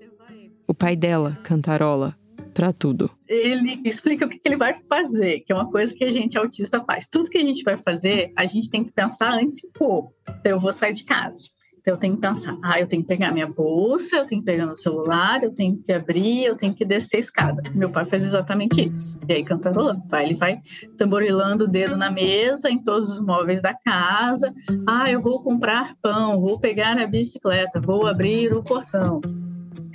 O 0.67 0.75
pai 0.75 0.95
dela 0.95 1.37
cantarola 1.43 2.17
para 2.61 2.75
tudo. 2.75 3.11
Ele 3.27 3.81
explica 3.87 4.27
o 4.27 4.29
que 4.29 4.39
ele 4.45 4.57
vai 4.59 4.75
fazer, 4.75 5.41
que 5.41 5.51
é 5.51 5.55
uma 5.55 5.71
coisa 5.71 5.95
que 5.95 6.05
a 6.05 6.11
gente 6.11 6.37
autista 6.37 6.85
faz. 6.85 7.09
Tudo 7.11 7.31
que 7.31 7.39
a 7.39 7.43
gente 7.43 7.63
vai 7.63 7.79
fazer, 7.79 8.35
a 8.37 8.45
gente 8.45 8.69
tem 8.69 8.85
que 8.85 8.93
pensar 8.93 9.33
antes 9.33 9.65
um 9.65 9.73
pouco. 9.73 10.13
Então, 10.29 10.53
eu 10.53 10.61
vou 10.61 10.71
sair 10.71 10.93
de 10.93 11.03
casa. 11.05 11.49
Então, 11.79 11.95
eu 11.95 11.99
tenho 11.99 12.17
que 12.17 12.21
pensar, 12.21 12.59
ah, 12.63 12.79
eu 12.79 12.87
tenho 12.87 13.01
que 13.01 13.09
pegar 13.09 13.33
minha 13.33 13.47
bolsa, 13.47 14.17
eu 14.17 14.27
tenho 14.27 14.43
que 14.43 14.45
pegar 14.45 14.67
meu 14.67 14.77
celular, 14.77 15.43
eu 15.43 15.55
tenho 15.55 15.79
que 15.79 15.91
abrir, 15.91 16.45
eu 16.45 16.55
tenho 16.55 16.75
que 16.75 16.85
descer 16.85 17.17
a 17.17 17.21
escada. 17.21 17.63
Meu 17.75 17.89
pai 17.91 18.05
faz 18.05 18.23
exatamente 18.23 18.91
isso. 18.93 19.19
E 19.27 19.33
aí, 19.33 19.43
cantarolando. 19.43 20.03
Aí 20.13 20.27
ele 20.27 20.35
vai 20.35 20.61
tamborilando 20.99 21.65
o 21.65 21.69
dedo 21.69 21.97
na 21.97 22.11
mesa, 22.11 22.71
em 22.71 22.79
todos 22.79 23.11
os 23.11 23.25
móveis 23.25 23.63
da 23.63 23.73
casa. 23.73 24.53
Ah, 24.87 25.11
eu 25.11 25.19
vou 25.19 25.43
comprar 25.43 25.95
pão, 26.03 26.39
vou 26.39 26.61
pegar 26.61 26.99
a 26.99 27.07
bicicleta, 27.07 27.81
vou 27.81 28.07
abrir 28.07 28.53
o 28.53 28.63
portão. 28.63 29.19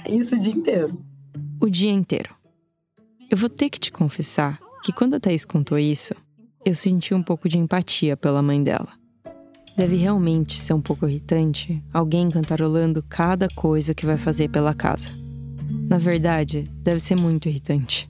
É 0.04 0.12
isso 0.12 0.36
o 0.36 0.40
dia 0.40 0.54
inteiro. 0.54 1.00
O 1.62 1.70
dia 1.70 1.92
inteiro. 1.92 2.34
Eu 3.30 3.38
vou 3.38 3.50
ter 3.50 3.70
que 3.70 3.80
te 3.80 3.92
confessar 3.92 4.60
que 4.84 4.94
quando 4.94 5.16
a 5.16 5.20
Thaís 5.20 5.46
contou 5.46 5.80
isso, 5.80 6.14
eu 6.64 6.76
senti 6.76 7.12
um 7.14 7.24
pouco 7.24 7.50
de 7.50 7.58
empatia 7.58 8.16
pela 8.16 8.42
mãe 8.42 8.64
dela. 8.64 8.88
Deve 9.76 9.96
realmente 9.96 10.60
ser 10.60 10.74
um 10.74 10.82
pouco 10.82 11.08
irritante 11.08 11.84
alguém 11.92 12.30
cantarolando 12.30 13.04
cada 13.10 13.48
coisa 13.50 13.96
que 13.96 14.06
vai 14.06 14.18
fazer 14.18 14.50
pela 14.50 14.76
casa. 14.76 15.10
Na 15.90 15.98
verdade, 15.98 16.70
deve 16.84 17.00
ser 17.00 17.16
muito 17.16 17.50
irritante. 17.50 18.10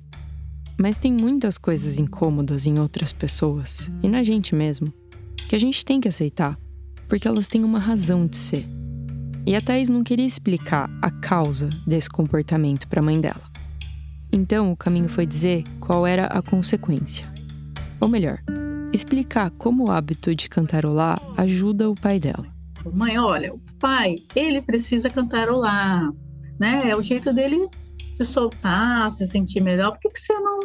Mas 0.78 0.98
tem 0.98 1.14
muitas 1.14 1.58
coisas 1.58 1.98
incômodas 1.98 2.66
em 2.68 2.78
outras 2.78 3.14
pessoas, 3.14 3.90
e 4.04 4.10
na 4.10 4.22
gente 4.22 4.54
mesmo, 4.54 4.94
que 5.48 5.56
a 5.56 5.60
gente 5.60 5.86
tem 5.86 6.02
que 6.02 6.10
aceitar, 6.10 6.60
porque 7.08 7.28
elas 7.28 7.48
têm 7.48 7.64
uma 7.64 7.80
razão 7.80 8.28
de 8.28 8.36
ser. 8.36 8.68
E 9.48 9.56
a 9.56 9.62
Thaís 9.62 9.90
não 9.90 10.04
queria 10.04 10.26
explicar 10.26 10.90
a 11.02 11.10
causa 11.10 11.70
desse 11.88 12.10
comportamento 12.10 12.88
para 12.90 13.00
a 13.00 13.04
mãe 13.04 13.20
dela. 13.22 13.55
Então 14.36 14.74
o 14.74 14.76
caminho 14.76 15.08
foi 15.08 15.26
dizer 15.26 15.64
qual 15.80 16.06
era 16.06 16.26
a 16.26 16.42
consequência. 16.42 17.26
Ou 18.02 18.10
melhor, 18.10 18.44
explicar 18.92 19.50
como 19.52 19.86
o 19.86 19.92
hábito 19.92 20.36
de 20.36 20.50
cantarolar 20.50 21.22
ajuda 21.38 21.90
o 21.90 21.96
pai 21.96 22.20
dela. 22.20 22.46
Mãe, 22.94 23.18
olha, 23.18 23.54
o 23.54 23.60
pai, 23.80 24.16
ele 24.36 24.62
precisa 24.62 25.10
cantarolar, 25.10 26.12
né? 26.60 26.82
É 26.90 26.98
o 26.98 27.02
jeito 27.02 27.32
dele 27.32 27.66
se 28.14 28.26
soltar, 28.26 29.10
se 29.10 29.26
sentir 29.26 29.62
melhor. 29.62 29.92
Por 29.92 30.02
que, 30.02 30.10
que 30.10 30.20
você 30.20 30.34
não 30.34 30.60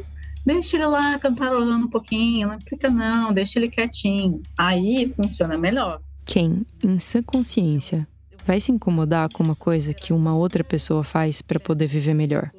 deixa 0.44 0.76
ele 0.76 0.86
lá 0.86 1.16
cantarolando 1.20 1.86
um 1.86 1.90
pouquinho? 1.90 2.48
Não 2.48 2.58
fica 2.68 2.90
não, 2.90 3.32
deixa 3.32 3.60
ele 3.60 3.68
quietinho. 3.68 4.42
Aí 4.58 5.08
funciona 5.10 5.56
melhor. 5.56 6.00
Quem, 6.24 6.66
em 6.82 6.98
sã 6.98 7.22
consciência, 7.22 8.04
vai 8.44 8.58
se 8.58 8.72
incomodar 8.72 9.28
com 9.32 9.44
uma 9.44 9.54
coisa 9.54 9.94
que 9.94 10.12
uma 10.12 10.34
outra 10.34 10.64
pessoa 10.64 11.04
faz 11.04 11.40
para 11.40 11.60
poder 11.60 11.86
viver 11.86 12.14
melhor? 12.14 12.50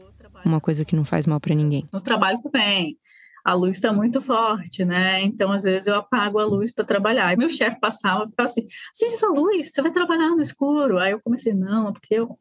Uma 0.46 0.62
coisa 0.62 0.86
que 0.86 0.96
não 0.96 1.06
faz 1.06 1.28
mal 1.28 1.40
para 1.40 1.56
ninguém. 1.56 1.86
No 1.92 2.02
trabalho 2.02 2.42
também 2.42 2.98
a 3.44 3.54
luz 3.54 3.78
está 3.78 3.92
muito 3.92 4.22
forte, 4.22 4.86
né? 4.86 5.22
Então, 5.22 5.52
às 5.52 5.64
vezes, 5.64 5.88
eu 5.88 5.96
apago 5.96 6.40
a 6.40 6.46
luz 6.46 6.72
para 6.72 6.86
trabalhar. 6.86 7.34
E 7.34 7.38
meu 7.38 7.50
chefe 7.50 7.80
passava 7.80 8.24
e 8.24 8.28
ficava 8.28 8.46
assim: 8.46 8.66
acende 8.94 9.14
essa 9.14 9.28
luz, 9.28 9.72
você 9.72 9.82
vai 9.82 9.92
trabalhar 9.92 10.30
no 10.30 10.42
escuro. 10.42 11.00
Aí 11.00 11.12
eu 11.12 11.22
comecei: 11.22 11.54
não, 11.54 11.90
é 11.90 11.92
porque 11.92 12.16
eu, 12.16 12.38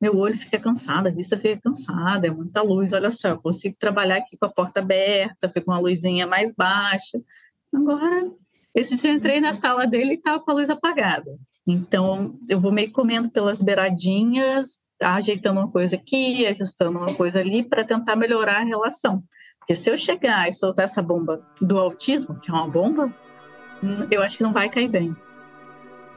meu 0.00 0.16
olho 0.16 0.36
fica 0.36 0.58
cansado, 0.58 1.08
a 1.08 1.10
vista 1.10 1.36
fica 1.36 1.60
cansada, 1.60 2.26
é 2.26 2.30
muita 2.30 2.62
luz. 2.62 2.92
Olha 2.92 3.10
só, 3.10 3.28
eu 3.30 3.38
consigo 3.38 3.76
trabalhar 3.78 4.16
aqui 4.16 4.36
com 4.36 4.46
a 4.46 4.50
porta 4.50 4.80
aberta, 4.80 5.48
fica 5.48 5.70
uma 5.70 5.80
luzinha 5.80 6.26
mais 6.26 6.52
baixa. 6.52 7.20
Agora, 7.72 8.30
esse 8.74 8.96
dia 8.96 9.10
eu 9.10 9.16
entrei 9.16 9.40
na 9.40 9.54
sala 9.54 9.86
dele 9.86 10.12
e 10.12 10.14
estava 10.14 10.40
com 10.40 10.50
a 10.50 10.54
luz 10.54 10.70
apagada. 10.70 11.36
Então, 11.66 12.38
eu 12.48 12.60
vou 12.60 12.70
meio 12.70 12.92
comendo 12.92 13.30
pelas 13.30 13.62
beiradinhas, 13.62 14.78
ajeitando 15.02 15.60
uma 15.60 15.70
coisa 15.70 15.96
aqui, 15.96 16.46
ajustando 16.46 16.98
uma 16.98 17.14
coisa 17.14 17.40
ali, 17.40 17.62
para 17.62 17.84
tentar 17.84 18.16
melhorar 18.16 18.60
a 18.60 18.64
relação. 18.64 19.22
Porque 19.58 19.74
se 19.74 19.90
eu 19.90 19.96
chegar 19.96 20.48
e 20.48 20.52
soltar 20.52 20.84
essa 20.84 21.02
bomba 21.02 21.42
do 21.60 21.78
autismo, 21.78 22.38
que 22.38 22.50
é 22.50 22.54
uma 22.54 22.68
bomba, 22.68 23.12
eu 24.10 24.22
acho 24.22 24.36
que 24.36 24.42
não 24.42 24.52
vai 24.52 24.68
cair 24.68 24.88
bem. 24.88 25.16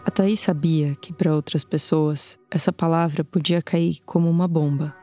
A 0.05 0.11
Thaís 0.11 0.39
sabia 0.39 0.95
que 0.95 1.13
para 1.13 1.35
outras 1.35 1.63
pessoas 1.63 2.37
essa 2.49 2.71
palavra 2.71 3.23
podia 3.23 3.61
cair 3.61 3.99
como 4.05 4.29
uma 4.29 4.47
bomba. 4.47 4.95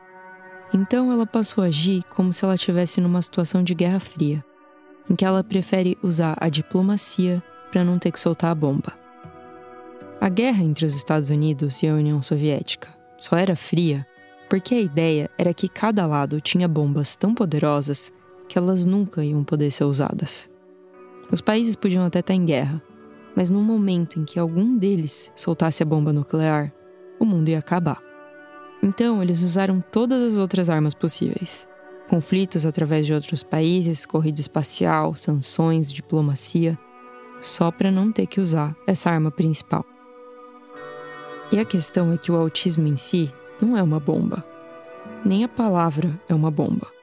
Então 0.73 1.11
ela 1.11 1.27
passou 1.27 1.63
a 1.63 1.67
agir 1.67 2.03
como 2.05 2.33
se 2.33 2.43
ela 2.43 2.55
estivesse 2.55 2.99
numa 2.99 3.21
situação 3.21 3.63
de 3.63 3.75
guerra 3.75 3.99
fria, 3.99 4.43
em 5.09 5.15
que 5.15 5.23
ela 5.23 5.43
prefere 5.43 5.97
usar 6.01 6.35
a 6.39 6.49
diplomacia 6.49 7.43
para 7.71 7.83
não 7.83 7.99
ter 7.99 8.11
que 8.11 8.19
soltar 8.19 8.51
a 8.51 8.55
bomba. 8.55 8.93
A 10.19 10.29
guerra 10.29 10.63
entre 10.63 10.85
os 10.85 10.95
Estados 10.95 11.29
Unidos 11.29 11.83
e 11.83 11.87
a 11.87 11.93
União 11.93 12.21
Soviética 12.21 12.94
só 13.17 13.35
era 13.35 13.55
fria 13.55 14.05
porque 14.49 14.75
a 14.75 14.81
ideia 14.81 15.29
era 15.37 15.53
que 15.53 15.67
cada 15.67 16.05
lado 16.05 16.39
tinha 16.39 16.67
bombas 16.67 17.15
tão 17.15 17.33
poderosas 17.33 18.13
que 18.47 18.57
elas 18.57 18.85
nunca 18.85 19.23
iam 19.23 19.43
poder 19.43 19.71
ser 19.71 19.85
usadas. 19.85 20.49
Os 21.31 21.41
países 21.41 21.75
podiam 21.75 22.05
até 22.05 22.19
estar 22.19 22.33
em 22.33 22.45
guerra, 22.45 22.81
mas 23.35 23.49
no 23.49 23.59
momento 23.59 24.19
em 24.19 24.23
que 24.23 24.39
algum 24.39 24.77
deles 24.77 25.31
soltasse 25.35 25.81
a 25.81 25.85
bomba 25.85 26.13
nuclear, 26.13 26.71
o 27.19 27.25
mundo 27.25 27.49
ia 27.49 27.59
acabar. 27.59 28.01
Então, 28.83 29.21
eles 29.21 29.41
usaram 29.41 29.81
todas 29.81 30.21
as 30.21 30.37
outras 30.37 30.69
armas 30.69 30.93
possíveis. 30.93 31.67
Conflitos 32.07 32.67
através 32.67 33.05
de 33.05 33.13
outros 33.13 33.41
países, 33.41 34.05
corrida 34.05 34.39
espacial, 34.39 35.15
sanções, 35.15 35.91
diplomacia, 35.91 36.77
só 37.41 37.71
para 37.71 37.89
não 37.89 38.11
ter 38.11 38.27
que 38.27 38.39
usar 38.39 38.75
essa 38.85 39.09
arma 39.09 39.31
principal. 39.31 39.83
E 41.51 41.59
a 41.59 41.65
questão 41.65 42.11
é 42.11 42.17
que 42.17 42.31
o 42.31 42.35
autismo 42.35 42.87
em 42.87 42.97
si 42.97 43.31
não 43.61 43.77
é 43.77 43.83
uma 43.83 43.99
bomba. 43.99 44.43
Nem 45.23 45.43
a 45.43 45.47
palavra 45.47 46.19
é 46.27 46.33
uma 46.33 46.51
bomba 46.51 46.95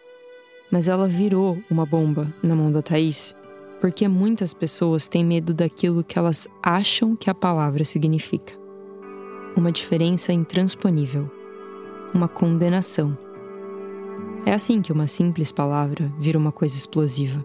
mas 0.72 0.88
ela 0.88 1.06
virou 1.06 1.58
uma 1.70 1.84
bomba 1.84 2.32
na 2.42 2.56
mão 2.56 2.72
da 2.72 2.80
Thaís 2.80 3.36
porque 3.78 4.08
muitas 4.08 4.54
pessoas 4.54 5.06
têm 5.06 5.24
medo 5.24 5.52
daquilo 5.52 6.02
que 6.02 6.18
elas 6.18 6.48
acham 6.62 7.14
que 7.14 7.28
a 7.28 7.34
palavra 7.34 7.84
significa. 7.84 8.54
Uma 9.56 9.72
diferença 9.72 10.32
intransponível. 10.32 11.28
Uma 12.14 12.28
condenação. 12.28 13.18
É 14.46 14.54
assim 14.54 14.80
que 14.80 14.92
uma 14.92 15.08
simples 15.08 15.50
palavra 15.50 16.10
vira 16.16 16.38
uma 16.38 16.52
coisa 16.52 16.76
explosiva. 16.76 17.44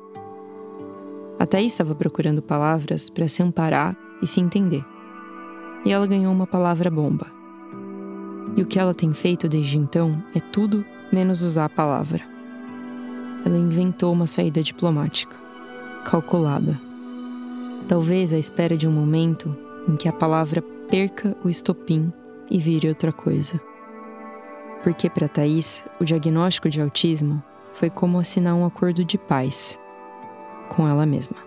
A 1.39 1.45
Thaís 1.47 1.71
estava 1.71 1.95
procurando 1.95 2.41
palavras 2.41 3.09
para 3.09 3.27
se 3.27 3.41
amparar 3.41 3.97
e 4.21 4.27
se 4.27 4.39
entender. 4.39 4.85
E 5.85 5.91
ela 5.91 6.07
ganhou 6.07 6.33
uma 6.33 6.47
palavra 6.47 6.89
bomba. 6.89 7.27
E 8.55 8.61
o 8.61 8.65
que 8.65 8.79
ela 8.79 8.93
tem 8.93 9.13
feito 9.13 9.47
desde 9.47 9.77
então 9.77 10.23
é 10.35 10.39
tudo 10.39 10.83
menos 11.11 11.41
usar 11.41 11.65
a 11.65 11.69
palavra 11.69 12.37
ela 13.47 13.57
inventou 13.57 14.11
uma 14.11 14.27
saída 14.27 14.61
diplomática, 14.61 15.35
calculada. 16.03 16.79
Talvez 17.87 18.33
à 18.33 18.37
espera 18.37 18.75
de 18.75 18.87
um 18.87 18.91
momento 18.91 19.55
em 19.87 19.95
que 19.95 20.07
a 20.07 20.13
palavra 20.13 20.61
perca 20.89 21.35
o 21.43 21.49
estopim 21.49 22.11
e 22.49 22.59
vire 22.59 22.89
outra 22.89 23.11
coisa. 23.11 23.59
Porque 24.83 25.09
para 25.09 25.27
Thaís, 25.27 25.85
o 25.99 26.03
diagnóstico 26.03 26.69
de 26.69 26.81
autismo 26.81 27.41
foi 27.73 27.89
como 27.89 28.19
assinar 28.19 28.53
um 28.53 28.65
acordo 28.65 29.03
de 29.03 29.17
paz 29.17 29.79
com 30.69 30.87
ela 30.87 31.05
mesma. 31.05 31.46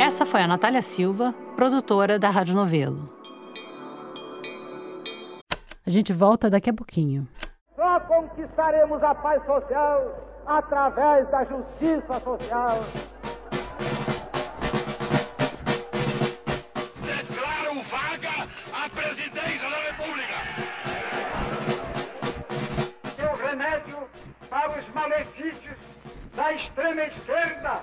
Essa 0.00 0.24
foi 0.24 0.40
a 0.40 0.46
Natália 0.46 0.80
Silva, 0.80 1.34
produtora 1.54 2.18
da 2.18 2.30
Rádio 2.30 2.54
Novelo. 2.54 3.06
A 5.86 5.90
gente 5.90 6.10
volta 6.10 6.48
daqui 6.48 6.70
a 6.70 6.72
pouquinho. 6.72 7.28
Só 7.76 8.00
conquistaremos 8.00 9.02
a 9.02 9.14
paz 9.14 9.44
social 9.44 10.40
através 10.46 11.30
da 11.30 11.44
justiça 11.44 12.18
social. 12.18 12.82
Declaro 17.04 17.82
vaga 17.90 18.48
a 18.72 18.88
presidência 18.88 19.68
da 19.68 19.80
República. 19.90 20.34
Seu 23.16 23.36
remédio 23.36 23.98
para 24.48 24.80
os 24.80 24.94
malefícios 24.94 25.76
da 26.34 26.54
extrema 26.54 27.02
esquerda 27.02 27.82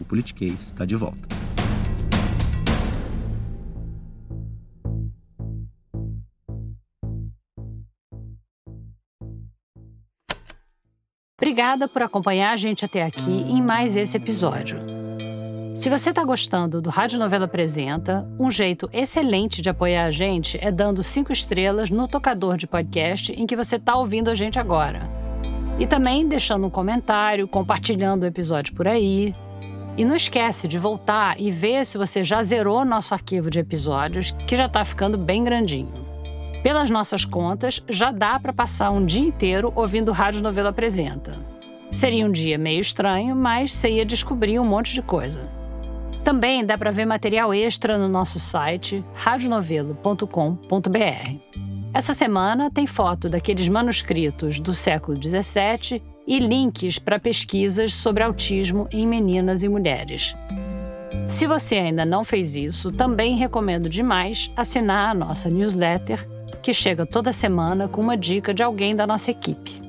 o 0.00 0.04
Politiquês 0.04 0.64
está 0.64 0.84
de 0.84 0.96
volta. 0.96 1.28
Obrigada 11.40 11.88
por 11.88 12.02
acompanhar 12.02 12.52
a 12.52 12.56
gente 12.56 12.84
até 12.84 13.02
aqui 13.02 13.30
em 13.30 13.62
mais 13.62 13.96
esse 13.96 14.16
episódio. 14.16 14.78
Se 15.74 15.88
você 15.88 16.10
está 16.10 16.24
gostando 16.24 16.82
do 16.82 16.90
Rádio 16.90 17.20
Novela 17.20 17.44
Apresenta, 17.44 18.28
um 18.38 18.50
jeito 18.50 18.90
excelente 18.92 19.62
de 19.62 19.70
apoiar 19.70 20.06
a 20.06 20.10
gente 20.10 20.58
é 20.60 20.72
dando 20.72 21.04
cinco 21.04 21.32
estrelas 21.32 21.88
no 21.88 22.08
tocador 22.08 22.56
de 22.56 22.66
podcast 22.66 23.32
em 23.32 23.46
que 23.46 23.54
você 23.54 23.76
está 23.76 23.94
ouvindo 23.94 24.28
a 24.28 24.34
gente 24.34 24.58
agora. 24.58 25.08
E 25.78 25.86
também 25.86 26.26
deixando 26.26 26.66
um 26.66 26.70
comentário, 26.70 27.46
compartilhando 27.46 28.24
o 28.24 28.26
episódio 28.26 28.74
por 28.74 28.88
aí. 28.88 29.32
E 29.98 30.04
não 30.04 30.14
esquece 30.14 30.68
de 30.68 30.78
voltar 30.78 31.40
e 31.40 31.50
ver 31.50 31.84
se 31.84 31.98
você 31.98 32.22
já 32.22 32.40
zerou 32.40 32.84
nosso 32.84 33.12
arquivo 33.12 33.50
de 33.50 33.58
episódios, 33.58 34.30
que 34.46 34.56
já 34.56 34.66
está 34.66 34.84
ficando 34.84 35.18
bem 35.18 35.42
grandinho. 35.42 35.92
Pelas 36.62 36.88
nossas 36.88 37.24
contas, 37.24 37.82
já 37.88 38.12
dá 38.12 38.38
para 38.38 38.52
passar 38.52 38.92
um 38.92 39.04
dia 39.04 39.26
inteiro 39.26 39.72
ouvindo 39.74 40.12
Rádio 40.12 40.40
Novela 40.40 40.70
Apresenta. 40.70 41.32
Seria 41.90 42.24
um 42.24 42.30
dia 42.30 42.56
meio 42.56 42.80
estranho, 42.80 43.34
mas 43.34 43.72
você 43.72 43.90
ia 43.90 44.04
descobrir 44.04 44.60
um 44.60 44.64
monte 44.64 44.94
de 44.94 45.02
coisa. 45.02 45.48
Também 46.22 46.64
dá 46.64 46.78
para 46.78 46.92
ver 46.92 47.04
material 47.04 47.52
extra 47.52 47.98
no 47.98 48.06
nosso 48.06 48.38
site 48.38 49.04
radionovelo.com.br. 49.14 51.36
Essa 51.92 52.14
semana 52.14 52.70
tem 52.70 52.86
foto 52.86 53.28
daqueles 53.28 53.68
manuscritos 53.68 54.60
do 54.60 54.74
século 54.74 55.16
XVII 55.16 56.00
e 56.28 56.38
links 56.38 56.98
para 56.98 57.18
pesquisas 57.18 57.94
sobre 57.94 58.22
autismo 58.22 58.86
em 58.92 59.06
meninas 59.06 59.62
e 59.62 59.68
mulheres. 59.68 60.36
Se 61.26 61.46
você 61.46 61.76
ainda 61.76 62.04
não 62.04 62.22
fez 62.22 62.54
isso, 62.54 62.92
também 62.92 63.34
recomendo 63.34 63.88
demais 63.88 64.52
assinar 64.54 65.08
a 65.08 65.14
nossa 65.14 65.48
newsletter, 65.48 66.22
que 66.62 66.74
chega 66.74 67.06
toda 67.06 67.32
semana 67.32 67.88
com 67.88 68.02
uma 68.02 68.14
dica 68.14 68.52
de 68.52 68.62
alguém 68.62 68.94
da 68.94 69.06
nossa 69.06 69.30
equipe. 69.30 69.80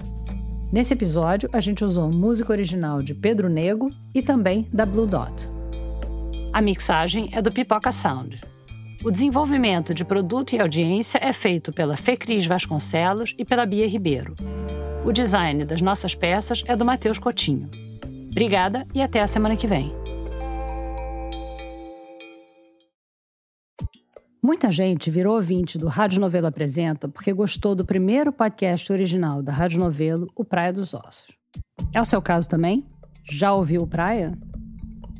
Nesse 0.71 0.93
episódio, 0.93 1.49
a 1.53 1.59
gente 1.59 1.85
usou 1.85 2.11
música 2.11 2.51
original 2.51 3.01
de 3.01 3.13
Pedro 3.13 3.47
Nego 3.47 3.89
e 4.13 4.21
também 4.21 4.67
da 4.73 4.85
Blue 4.85 5.05
Dot. 5.05 5.56
A 6.57 6.61
mixagem 6.61 7.29
é 7.33 7.39
do 7.39 7.51
Pipoca 7.51 7.91
Sound. 7.91 8.41
O 9.05 9.11
desenvolvimento 9.11 9.93
de 9.93 10.03
produto 10.03 10.55
e 10.55 10.59
audiência 10.59 11.19
é 11.21 11.31
feito 11.31 11.71
pela 11.71 11.95
Fecris 11.95 12.47
Vasconcelos 12.47 13.35
e 13.37 13.45
pela 13.45 13.63
Bia 13.63 13.87
Ribeiro. 13.87 14.33
O 15.05 15.11
design 15.11 15.63
das 15.65 15.83
nossas 15.83 16.15
peças 16.15 16.63
é 16.65 16.75
do 16.75 16.83
Matheus 16.83 17.19
Cotinho. 17.19 17.69
Obrigada 18.31 18.87
e 18.95 19.03
até 19.03 19.21
a 19.21 19.27
semana 19.27 19.55
que 19.55 19.67
vem. 19.67 19.93
Muita 24.41 24.71
gente 24.71 25.11
virou 25.11 25.35
ouvinte 25.35 25.77
do 25.77 25.87
Rádio 25.87 26.19
Novelo 26.19 26.47
Apresenta 26.47 27.07
porque 27.07 27.31
gostou 27.33 27.75
do 27.75 27.85
primeiro 27.85 28.33
podcast 28.33 28.91
original 28.91 29.43
da 29.43 29.51
Rádio 29.51 29.79
Novelo, 29.79 30.27
O 30.35 30.43
Praia 30.43 30.73
dos 30.73 30.95
Ossos. 30.95 31.37
É 31.93 32.01
o 32.01 32.05
seu 32.05 32.19
caso 32.19 32.49
também? 32.49 32.83
Já 33.29 33.53
ouviu 33.53 33.83
o 33.83 33.87
Praia? 33.87 34.35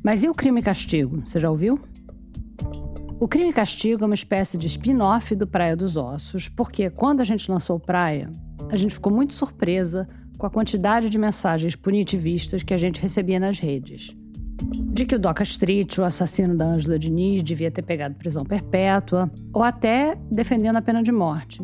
Mas 0.07 0.23
e 0.23 0.29
o 0.29 0.33
Crime 0.33 0.61
e 0.61 0.63
Castigo? 0.63 1.21
Você 1.25 1.37
já 1.37 1.51
ouviu? 1.51 1.77
O 3.19 3.27
Crime 3.27 3.49
e 3.49 3.53
Castigo 3.53 4.03
é 4.03 4.05
uma 4.05 4.15
espécie 4.15 4.57
de 4.57 4.65
spin-off 4.65 5.35
do 5.35 5.45
Praia 5.45 5.75
dos 5.75 5.97
Ossos, 5.97 6.47
porque 6.47 6.89
quando 6.89 7.19
a 7.19 7.25
gente 7.25 7.51
lançou 7.51 7.77
Praia, 7.77 8.31
a 8.71 8.77
gente 8.77 8.93
ficou 8.93 9.11
muito 9.11 9.33
surpresa 9.33 10.07
com 10.37 10.47
a 10.47 10.49
quantidade 10.49 11.09
de 11.09 11.17
mensagens 11.17 11.75
punitivistas 11.75 12.63
que 12.63 12.73
a 12.73 12.77
gente 12.77 13.01
recebia 13.01 13.37
nas 13.37 13.59
redes 13.59 14.15
de 14.97 15.05
que 15.05 15.15
o 15.15 15.19
Doca 15.19 15.43
Street, 15.43 15.97
o 15.99 16.03
assassino 16.03 16.55
da 16.55 16.65
Ângela 16.65 16.97
Diniz, 16.97 17.43
devia 17.43 17.69
ter 17.69 17.83
pegado 17.83 18.15
prisão 18.15 18.43
perpétua, 18.43 19.29
ou 19.53 19.61
até 19.61 20.17
defendendo 20.31 20.77
a 20.77 20.81
pena 20.81 21.03
de 21.03 21.11
morte. 21.11 21.61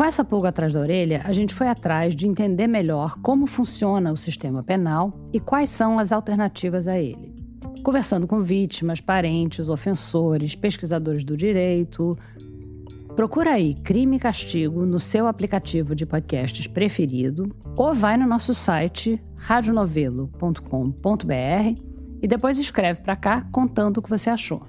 Com 0.00 0.04
essa 0.04 0.24
pulga 0.24 0.48
atrás 0.48 0.72
da 0.72 0.80
orelha, 0.80 1.20
a 1.26 1.30
gente 1.30 1.52
foi 1.52 1.68
atrás 1.68 2.16
de 2.16 2.26
entender 2.26 2.66
melhor 2.66 3.18
como 3.20 3.46
funciona 3.46 4.10
o 4.10 4.16
sistema 4.16 4.62
penal 4.62 5.12
e 5.30 5.38
quais 5.38 5.68
são 5.68 5.98
as 5.98 6.10
alternativas 6.10 6.88
a 6.88 6.98
ele. 6.98 7.34
Conversando 7.84 8.26
com 8.26 8.40
vítimas, 8.40 8.98
parentes, 8.98 9.68
ofensores, 9.68 10.54
pesquisadores 10.54 11.22
do 11.22 11.36
direito, 11.36 12.16
Procura 13.14 13.50
aí 13.50 13.74
Crime 13.74 14.16
e 14.16 14.18
Castigo 14.18 14.86
no 14.86 14.98
seu 14.98 15.26
aplicativo 15.26 15.94
de 15.94 16.06
podcasts 16.06 16.66
preferido 16.66 17.54
ou 17.76 17.92
vai 17.92 18.16
no 18.16 18.26
nosso 18.26 18.54
site 18.54 19.22
radionovelo.com.br 19.36 21.82
e 22.22 22.26
depois 22.26 22.58
escreve 22.58 23.02
para 23.02 23.16
cá 23.16 23.46
contando 23.52 23.98
o 23.98 24.02
que 24.02 24.08
você 24.08 24.30
achou. 24.30 24.62